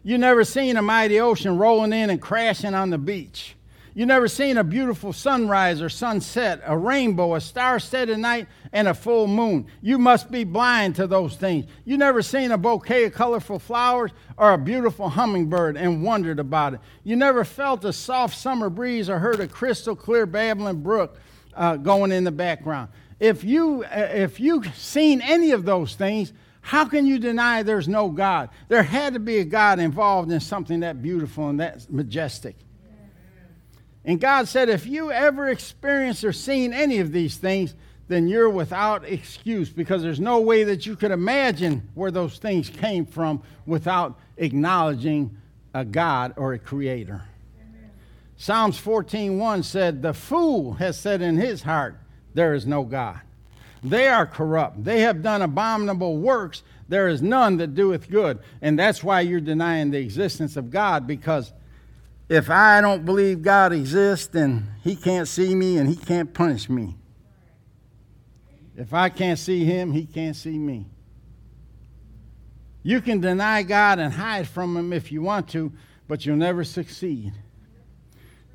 You've 0.01 0.21
never 0.21 0.45
seen 0.45 0.77
a 0.77 0.81
mighty 0.81 1.19
ocean 1.19 1.57
rolling 1.57 1.91
in 1.91 2.09
and 2.09 2.21
crashing 2.21 2.73
on 2.73 2.89
the 2.89 2.97
beach. 2.97 3.57
You 3.93 4.05
never 4.05 4.27
seen 4.27 4.57
a 4.57 4.63
beautiful 4.63 5.13
sunrise 5.13 5.81
or 5.81 5.89
sunset, 5.89 6.61
a 6.65 6.77
rainbow, 6.77 7.35
a 7.35 7.41
star 7.41 7.79
set 7.79 8.09
at 8.09 8.19
night, 8.19 8.47
and 8.71 8.87
a 8.87 8.93
full 8.93 9.27
moon. 9.27 9.67
You 9.81 9.97
must 9.97 10.31
be 10.31 10.43
blind 10.43 10.95
to 10.95 11.07
those 11.07 11.35
things. 11.35 11.65
You 11.85 11.97
never 11.97 12.21
seen 12.21 12.51
a 12.51 12.57
bouquet 12.57 13.05
of 13.05 13.13
colorful 13.13 13.59
flowers 13.59 14.11
or 14.37 14.53
a 14.53 14.57
beautiful 14.57 15.09
hummingbird 15.09 15.75
and 15.75 16.03
wondered 16.03 16.39
about 16.39 16.75
it. 16.75 16.79
You 17.03 17.15
never 17.15 17.43
felt 17.43 17.83
a 17.85 17.93
soft 17.93 18.37
summer 18.37 18.69
breeze 18.69 19.09
or 19.09 19.19
heard 19.19 19.39
a 19.39 19.47
crystal 19.47 19.95
clear 19.95 20.25
babbling 20.25 20.81
brook 20.81 21.17
uh, 21.55 21.77
going 21.77 22.11
in 22.11 22.23
the 22.23 22.31
background. 22.31 22.89
If 23.19 23.43
you 23.43 23.83
uh, 23.83 24.09
if 24.13 24.39
you've 24.39 24.73
seen 24.77 25.21
any 25.21 25.51
of 25.51 25.65
those 25.65 25.95
things, 25.95 26.31
how 26.61 26.85
can 26.85 27.05
you 27.05 27.19
deny 27.19 27.63
there's 27.63 27.87
no 27.87 28.09
God? 28.09 28.49
There 28.67 28.83
had 28.83 29.13
to 29.13 29.19
be 29.19 29.39
a 29.39 29.45
God 29.45 29.79
involved 29.79 30.31
in 30.31 30.39
something 30.39 30.81
that 30.81 31.01
beautiful 31.01 31.49
and 31.49 31.59
that 31.59 31.91
majestic. 31.91 32.55
And 34.05 34.19
God 34.19 34.47
said, 34.47 34.69
if 34.69 34.85
you 34.85 35.11
ever 35.11 35.49
experienced 35.49 36.23
or 36.23 36.33
seen 36.33 36.73
any 36.73 36.99
of 36.99 37.11
these 37.11 37.37
things, 37.37 37.75
then 38.07 38.27
you're 38.27 38.49
without 38.49 39.05
excuse 39.05 39.69
because 39.69 40.01
there's 40.01 40.19
no 40.19 40.41
way 40.41 40.63
that 40.63 40.85
you 40.85 40.95
could 40.95 41.11
imagine 41.11 41.87
where 41.93 42.09
those 42.09 42.39
things 42.39 42.69
came 42.69 43.05
from 43.05 43.41
without 43.65 44.19
acknowledging 44.37 45.37
a 45.75 45.85
God 45.85 46.33
or 46.35 46.53
a 46.53 46.59
creator. 46.59 47.21
Amen. 47.61 47.91
Psalms 48.35 48.79
14:1 48.79 49.61
said, 49.61 50.01
"The 50.01 50.13
fool 50.13 50.73
has 50.73 50.97
said 50.97 51.21
in 51.21 51.37
his 51.37 51.61
heart, 51.61 51.99
there 52.33 52.55
is 52.55 52.65
no 52.65 52.83
God. 52.83 53.19
They 53.83 54.07
are 54.07 54.25
corrupt. 54.25 54.83
They 54.83 55.01
have 55.01 55.21
done 55.21 55.43
abominable 55.43 56.17
works. 56.17 56.63
There 56.87 57.07
is 57.07 57.21
none 57.21 57.57
that 57.57 57.75
doeth 57.75 58.09
good." 58.09 58.39
And 58.61 58.79
that's 58.79 59.03
why 59.03 59.21
you're 59.21 59.39
denying 59.39 59.91
the 59.91 59.99
existence 59.99 60.57
of 60.57 60.71
God 60.71 61.05
because 61.05 61.53
if 62.29 62.49
I 62.51 62.79
don't 62.79 63.05
believe 63.05 63.41
God 63.41 63.73
exists, 63.73 64.27
then 64.27 64.71
He 64.83 64.95
can't 64.95 65.27
see 65.27 65.55
me 65.55 65.77
and 65.77 65.89
He 65.89 65.95
can't 65.95 66.31
punish 66.33 66.69
me. 66.69 66.95
If 68.77 68.93
I 68.93 69.09
can't 69.09 69.39
see 69.39 69.65
Him, 69.65 69.91
He 69.91 70.05
can't 70.05 70.35
see 70.35 70.57
me. 70.57 70.85
You 72.83 73.01
can 73.01 73.19
deny 73.19 73.63
God 73.63 73.99
and 73.99 74.13
hide 74.13 74.47
from 74.47 74.77
Him 74.77 74.93
if 74.93 75.11
you 75.11 75.23
want 75.23 75.49
to, 75.49 75.73
but 76.07 76.25
you'll 76.25 76.37
never 76.37 76.63
succeed. 76.63 77.33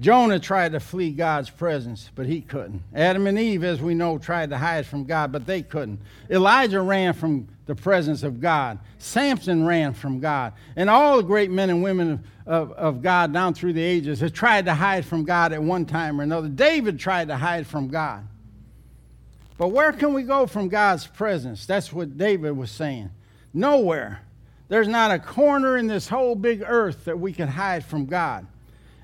Jonah 0.00 0.40
tried 0.40 0.72
to 0.72 0.80
flee 0.80 1.12
God's 1.12 1.50
presence, 1.50 2.10
but 2.14 2.26
he 2.26 2.40
couldn't. 2.40 2.82
Adam 2.94 3.26
and 3.26 3.38
Eve, 3.38 3.62
as 3.62 3.80
we 3.80 3.94
know, 3.94 4.18
tried 4.18 4.50
to 4.50 4.58
hide 4.58 4.86
from 4.86 5.04
God, 5.04 5.30
but 5.30 5.46
they 5.46 5.62
couldn't. 5.62 6.00
Elijah 6.28 6.80
ran 6.80 7.14
from 7.14 7.48
the 7.66 7.76
presence 7.76 8.24
of 8.24 8.40
God. 8.40 8.78
Samson 8.98 9.64
ran 9.64 9.94
from 9.94 10.18
God. 10.18 10.52
And 10.74 10.90
all 10.90 11.18
the 11.18 11.22
great 11.22 11.50
men 11.50 11.70
and 11.70 11.82
women 11.82 12.10
of, 12.10 12.20
of, 12.46 12.72
of, 12.72 13.02
God 13.02 13.32
down 13.32 13.54
through 13.54 13.72
the 13.72 13.82
ages 13.82 14.20
have 14.20 14.32
tried 14.32 14.66
to 14.66 14.74
hide 14.74 15.04
from 15.04 15.24
God 15.24 15.52
at 15.52 15.62
one 15.62 15.86
time 15.86 16.20
or 16.20 16.24
another. 16.24 16.48
David 16.48 16.98
tried 16.98 17.28
to 17.28 17.36
hide 17.36 17.66
from 17.66 17.88
God. 17.88 18.26
But 19.56 19.68
where 19.68 19.92
can 19.92 20.12
we 20.12 20.24
go 20.24 20.46
from 20.46 20.68
God's 20.68 21.06
presence? 21.06 21.64
That's 21.66 21.92
what 21.92 22.18
David 22.18 22.56
was 22.56 22.70
saying. 22.70 23.10
Nowhere. 23.52 24.20
There's 24.68 24.88
not 24.88 25.12
a 25.12 25.18
corner 25.18 25.76
in 25.76 25.86
this 25.86 26.08
whole 26.08 26.34
big 26.34 26.62
earth 26.66 27.04
that 27.04 27.18
we 27.18 27.32
can 27.32 27.48
hide 27.48 27.84
from 27.84 28.06
God. 28.06 28.46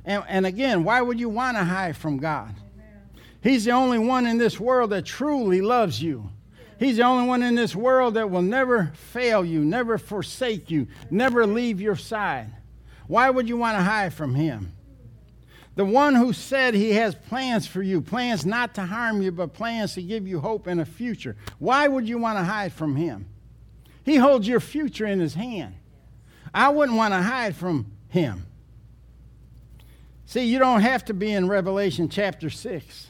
And, 0.04 0.24
and 0.28 0.46
again, 0.46 0.84
why 0.84 1.00
would 1.00 1.20
you 1.20 1.28
want 1.28 1.56
to 1.56 1.64
hide 1.64 1.96
from 1.96 2.18
God? 2.18 2.54
He's 3.42 3.64
the 3.64 3.72
only 3.72 3.98
one 3.98 4.26
in 4.26 4.38
this 4.38 4.60
world 4.60 4.90
that 4.90 5.06
truly 5.06 5.60
loves 5.60 6.02
you. 6.02 6.30
He's 6.78 6.96
the 6.96 7.02
only 7.02 7.28
one 7.28 7.42
in 7.42 7.54
this 7.54 7.76
world 7.76 8.14
that 8.14 8.30
will 8.30 8.42
never 8.42 8.92
fail 8.94 9.44
you, 9.44 9.60
never 9.64 9.98
forsake 9.98 10.70
you, 10.70 10.88
never 11.10 11.46
leave 11.46 11.80
your 11.80 11.96
side. 11.96 12.50
Why 13.06 13.28
would 13.28 13.48
you 13.48 13.56
want 13.56 13.76
to 13.76 13.82
hide 13.82 14.14
from 14.14 14.34
him? 14.34 14.72
The 15.76 15.84
one 15.84 16.14
who 16.14 16.32
said 16.32 16.74
he 16.74 16.92
has 16.92 17.14
plans 17.14 17.66
for 17.66 17.82
you, 17.82 18.00
plans 18.00 18.44
not 18.44 18.74
to 18.74 18.82
harm 18.84 19.22
you, 19.22 19.30
but 19.30 19.52
plans 19.52 19.94
to 19.94 20.02
give 20.02 20.26
you 20.26 20.40
hope 20.40 20.66
in 20.68 20.80
a 20.80 20.84
future. 20.84 21.36
Why 21.58 21.88
would 21.88 22.08
you 22.08 22.18
want 22.18 22.38
to 22.38 22.44
hide 22.44 22.72
from 22.72 22.96
him? 22.96 23.26
He 24.02 24.16
holds 24.16 24.48
your 24.48 24.60
future 24.60 25.06
in 25.06 25.20
his 25.20 25.34
hand. 25.34 25.74
I 26.52 26.70
wouldn't 26.70 26.98
want 26.98 27.14
to 27.14 27.22
hide 27.22 27.54
from 27.54 27.92
him. 28.08 28.46
See, 30.30 30.44
you 30.44 30.60
don't 30.60 30.82
have 30.82 31.04
to 31.06 31.12
be 31.12 31.32
in 31.32 31.48
Revelation 31.48 32.08
chapter 32.08 32.50
6. 32.50 33.08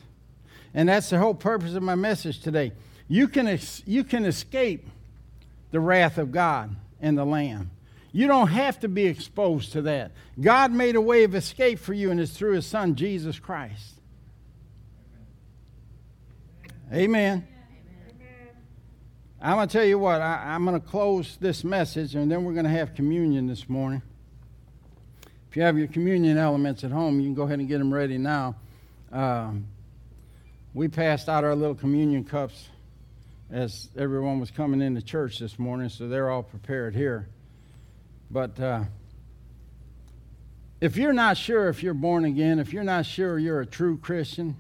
And 0.73 0.89
that's 0.89 1.11
the 1.11 1.19
whole 1.19 1.35
purpose 1.35 1.75
of 1.75 1.83
my 1.83 1.95
message 1.95 2.41
today. 2.41 2.73
You 3.09 3.29
can, 3.29 3.59
you 3.85 4.05
can 4.05 4.25
escape 4.25 4.89
the 5.71 5.81
wrath 5.81 6.17
of 6.17 6.33
God 6.33 6.75
and 6.99 7.19
the 7.19 7.27
Lamb. 7.27 7.73
You 8.11 8.27
don't 8.27 8.49
have 8.49 8.81
to 8.81 8.89
be 8.89 9.05
exposed 9.05 9.73
to 9.73 9.83
that. 9.83 10.13
God 10.41 10.73
made 10.73 10.97
a 10.97 11.01
way 11.03 11.25
of 11.25 11.35
escape 11.35 11.79
for 11.79 11.93
you, 11.93 12.11
and 12.11 12.19
it's 12.19 12.33
through 12.33 12.55
His 12.55 12.65
Son, 12.65 12.95
Jesus 12.95 13.39
Christ. 13.39 14.01
Amen. 16.91 17.47
Amen. 17.47 17.47
I'm 19.43 19.57
going 19.57 19.69
to 19.69 19.73
tell 19.75 19.85
you 19.85 19.99
what, 19.99 20.23
I, 20.23 20.55
am 20.55 20.65
going 20.65 20.81
to 20.81 20.87
close 20.87 21.37
this 21.39 21.65
message, 21.65 22.15
and 22.15 22.33
then 22.33 22.45
we're 22.45 22.55
going 22.55 22.65
to 22.65 22.71
have 22.71 22.95
communion 22.95 23.47
this 23.47 23.69
morning. 23.69 24.01
If 25.51 25.57
you 25.57 25.65
have 25.65 25.77
your 25.77 25.89
communion 25.89 26.39
elements 26.39 26.85
at 26.85 26.93
home, 26.93 27.19
you 27.19 27.27
can 27.27 27.35
go 27.35 27.43
ahead 27.43 27.59
and 27.59 27.67
get 27.67 27.79
them 27.79 27.93
ready 27.93 28.19
now. 28.19 28.55
Um, 29.11 29.67
we 30.75 30.87
passed 30.87 31.29
out 31.29 31.43
our 31.43 31.57
little 31.57 31.75
communion 31.75 32.23
cups 32.23 32.69
as 33.51 33.89
everyone 33.99 34.39
was 34.39 34.53
coming 34.53 34.81
into 34.81 35.03
church 35.03 35.41
this 35.41 35.59
morning, 35.59 35.89
so 35.89 36.07
they're 36.07 36.31
all 36.31 36.45
prepared 36.45 36.95
here. 36.95 37.27
But 38.31 38.61
uh, 38.61 38.85
if 40.81 40.97
you're 40.97 41.13
not 41.13 41.37
sure 41.37 41.69
if 41.69 41.83
you're 41.83 41.95
born 41.95 42.27
again, 42.27 42.61
if 42.61 42.73
you're 42.73 42.85
not 42.85 43.05
sure 43.05 43.37
you're 43.37 43.63
a 43.63 43.67
true 43.67 43.99
Christian, 43.99 44.57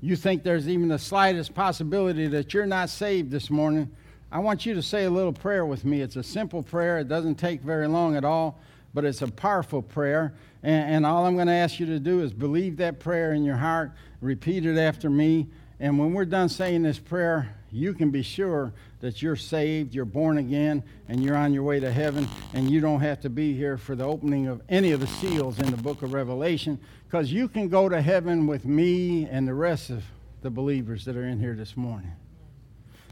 you 0.00 0.16
think 0.16 0.44
there's 0.44 0.66
even 0.66 0.88
the 0.88 0.98
slightest 0.98 1.54
possibility 1.54 2.26
that 2.28 2.54
you're 2.54 2.64
not 2.64 2.88
saved 2.88 3.30
this 3.30 3.50
morning, 3.50 3.90
I 4.30 4.38
want 4.38 4.64
you 4.64 4.72
to 4.72 4.82
say 4.82 5.04
a 5.04 5.10
little 5.10 5.34
prayer 5.34 5.66
with 5.66 5.84
me. 5.84 6.00
It's 6.00 6.16
a 6.16 6.22
simple 6.22 6.62
prayer, 6.62 7.00
it 7.00 7.08
doesn't 7.08 7.34
take 7.34 7.60
very 7.60 7.86
long 7.86 8.16
at 8.16 8.24
all 8.24 8.58
but 8.94 9.04
it's 9.04 9.22
a 9.22 9.28
powerful 9.28 9.82
prayer. 9.82 10.34
And, 10.62 10.96
and 10.96 11.06
all 11.06 11.26
I'm 11.26 11.34
going 11.34 11.46
to 11.46 11.52
ask 11.52 11.80
you 11.80 11.86
to 11.86 11.98
do 11.98 12.22
is 12.22 12.32
believe 12.32 12.76
that 12.78 13.00
prayer 13.00 13.32
in 13.32 13.44
your 13.44 13.56
heart, 13.56 13.92
repeat 14.20 14.66
it 14.66 14.78
after 14.78 15.10
me. 15.10 15.48
And 15.80 15.98
when 15.98 16.12
we're 16.12 16.24
done 16.24 16.48
saying 16.48 16.82
this 16.82 16.98
prayer, 16.98 17.56
you 17.72 17.94
can 17.94 18.10
be 18.10 18.22
sure 18.22 18.72
that 19.00 19.20
you're 19.20 19.34
saved, 19.34 19.94
you're 19.94 20.04
born 20.04 20.38
again, 20.38 20.84
and 21.08 21.24
you're 21.24 21.36
on 21.36 21.52
your 21.52 21.64
way 21.64 21.80
to 21.80 21.90
heaven, 21.90 22.28
and 22.54 22.70
you 22.70 22.80
don't 22.80 23.00
have 23.00 23.20
to 23.22 23.30
be 23.30 23.54
here 23.54 23.76
for 23.76 23.96
the 23.96 24.04
opening 24.04 24.46
of 24.46 24.62
any 24.68 24.92
of 24.92 25.00
the 25.00 25.06
seals 25.06 25.58
in 25.58 25.70
the 25.70 25.76
book 25.76 26.02
of 26.02 26.12
Revelation, 26.12 26.78
because 27.08 27.32
you 27.32 27.48
can 27.48 27.68
go 27.68 27.88
to 27.88 28.00
heaven 28.00 28.46
with 28.46 28.64
me 28.64 29.26
and 29.26 29.48
the 29.48 29.54
rest 29.54 29.90
of 29.90 30.04
the 30.42 30.50
believers 30.50 31.04
that 31.06 31.16
are 31.16 31.26
in 31.26 31.40
here 31.40 31.54
this 31.54 31.76
morning. 31.76 32.12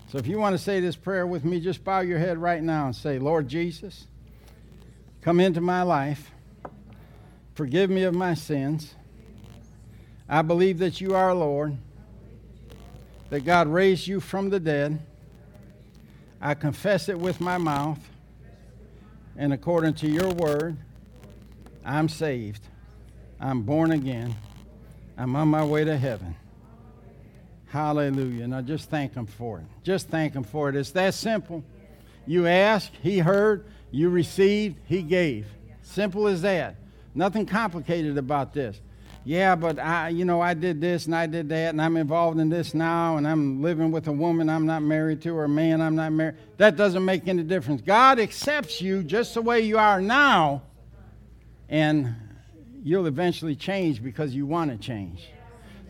So 0.09 0.18
if 0.18 0.26
you 0.26 0.39
want 0.39 0.55
to 0.55 0.62
say 0.62 0.78
this 0.78 0.97
prayer 0.97 1.26
with 1.26 1.45
me, 1.45 1.61
just 1.61 1.83
bow 1.83 2.01
your 2.01 2.18
head 2.18 2.39
right 2.39 2.62
now 2.62 2.87
and 2.87 2.95
say, 2.95 3.18
Lord 3.18 3.49
Jesus, 3.49 4.07
come 5.23 5.41
into 5.41 5.61
my 5.61 5.83
life. 5.83 6.31
Forgive 7.55 7.91
me 7.91 8.05
of 8.05 8.14
my 8.14 8.35
sins. 8.35 8.95
I 10.29 10.43
believe 10.43 10.79
that 10.79 11.01
you 11.01 11.14
are 11.14 11.35
Lord, 11.35 11.77
that 13.31 13.41
God 13.41 13.68
raised 13.68 14.07
you 14.07 14.21
from 14.21 14.51
the 14.51 14.61
dead. 14.61 15.01
I 16.41 16.55
confess 16.55 17.09
it 17.09 17.18
with 17.18 17.41
my 17.41 17.59
mouth, 17.59 17.99
and 19.37 19.53
according 19.53 19.95
to 19.95 20.09
your 20.09 20.31
word, 20.31 20.77
I'm 21.85 22.09
saved. 22.09 22.62
I'm 23.41 23.62
born 23.62 23.93
again. 23.93 24.35
I'm 25.18 25.37
on 25.37 25.49
my 25.49 25.64
way 25.64 25.85
to 25.85 25.97
heaven. 25.99 26.35
Hallelujah. 27.66 28.49
Now 28.49 28.62
just 28.62 28.89
thank 28.89 29.14
Him 29.14 29.27
for 29.27 29.59
it. 29.59 29.64
Just 29.83 30.09
thank 30.09 30.35
Him 30.35 30.45
for 30.45 30.68
it. 30.68 30.77
It's 30.77 30.91
that 30.93 31.14
simple. 31.14 31.62
You 32.27 32.47
ask, 32.47 32.91
He 33.03 33.18
heard. 33.18 33.64
You 33.91 34.09
received, 34.11 34.78
He 34.86 35.03
gave. 35.03 35.47
Simple 35.82 36.26
as 36.26 36.43
that. 36.43 36.76
Nothing 37.14 37.47
complicated 37.47 38.16
about 38.16 38.53
this. 38.53 38.80
Yeah, 39.24 39.55
but 39.55 39.78
I, 39.78 40.09
you 40.09 40.24
know, 40.24 40.41
I 40.41 40.55
did 40.55 40.80
this 40.80 41.07
and 41.07 41.14
I 41.14 41.26
did 41.26 41.51
that, 41.51 41.70
and 41.70 41.82
I'm 41.82 41.97
involved 41.97 42.41
in 42.41 42.49
this 42.49 42.72
now, 42.72 43.18
and 43.18 43.28
I'm 43.28 43.61
living 43.61 43.91
with 43.91 44.09
a 44.09 44.12
woman 44.12 44.49
I'm 44.49 44.64
not 44.64 44.82
married 44.82 45.20
to, 45.22 45.30
or 45.30 45.45
a 45.45 45.49
man 45.49 45.82
I'm 45.82 45.95
not 45.95 46.12
married. 46.12 46.36
That 46.57 46.76
doesn't 46.76 47.05
make 47.05 47.28
any 47.28 47.43
difference. 47.43 47.82
God 47.82 48.18
accepts 48.18 48.80
you 48.80 49.03
just 49.03 49.34
the 49.34 49.43
way 49.43 49.61
you 49.61 49.76
are 49.78 50.01
now, 50.01 50.62
and 51.68 52.14
you'll 52.82 53.07
eventually 53.07 53.55
change 53.55 54.03
because 54.03 54.34
you 54.34 54.47
want 54.47 54.70
to 54.70 54.78
change. 54.78 55.28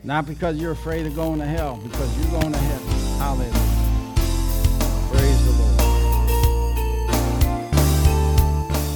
Not 0.03 0.25
because 0.25 0.57
you're 0.57 0.73
afraid 0.73 1.05
of 1.05 1.15
going 1.15 1.39
to 1.39 1.45
hell, 1.45 1.77
because 1.77 2.17
you're 2.17 2.41
going 2.41 2.51
to 2.51 2.59
heaven. 2.59 3.19
Hallelujah. 3.19 3.70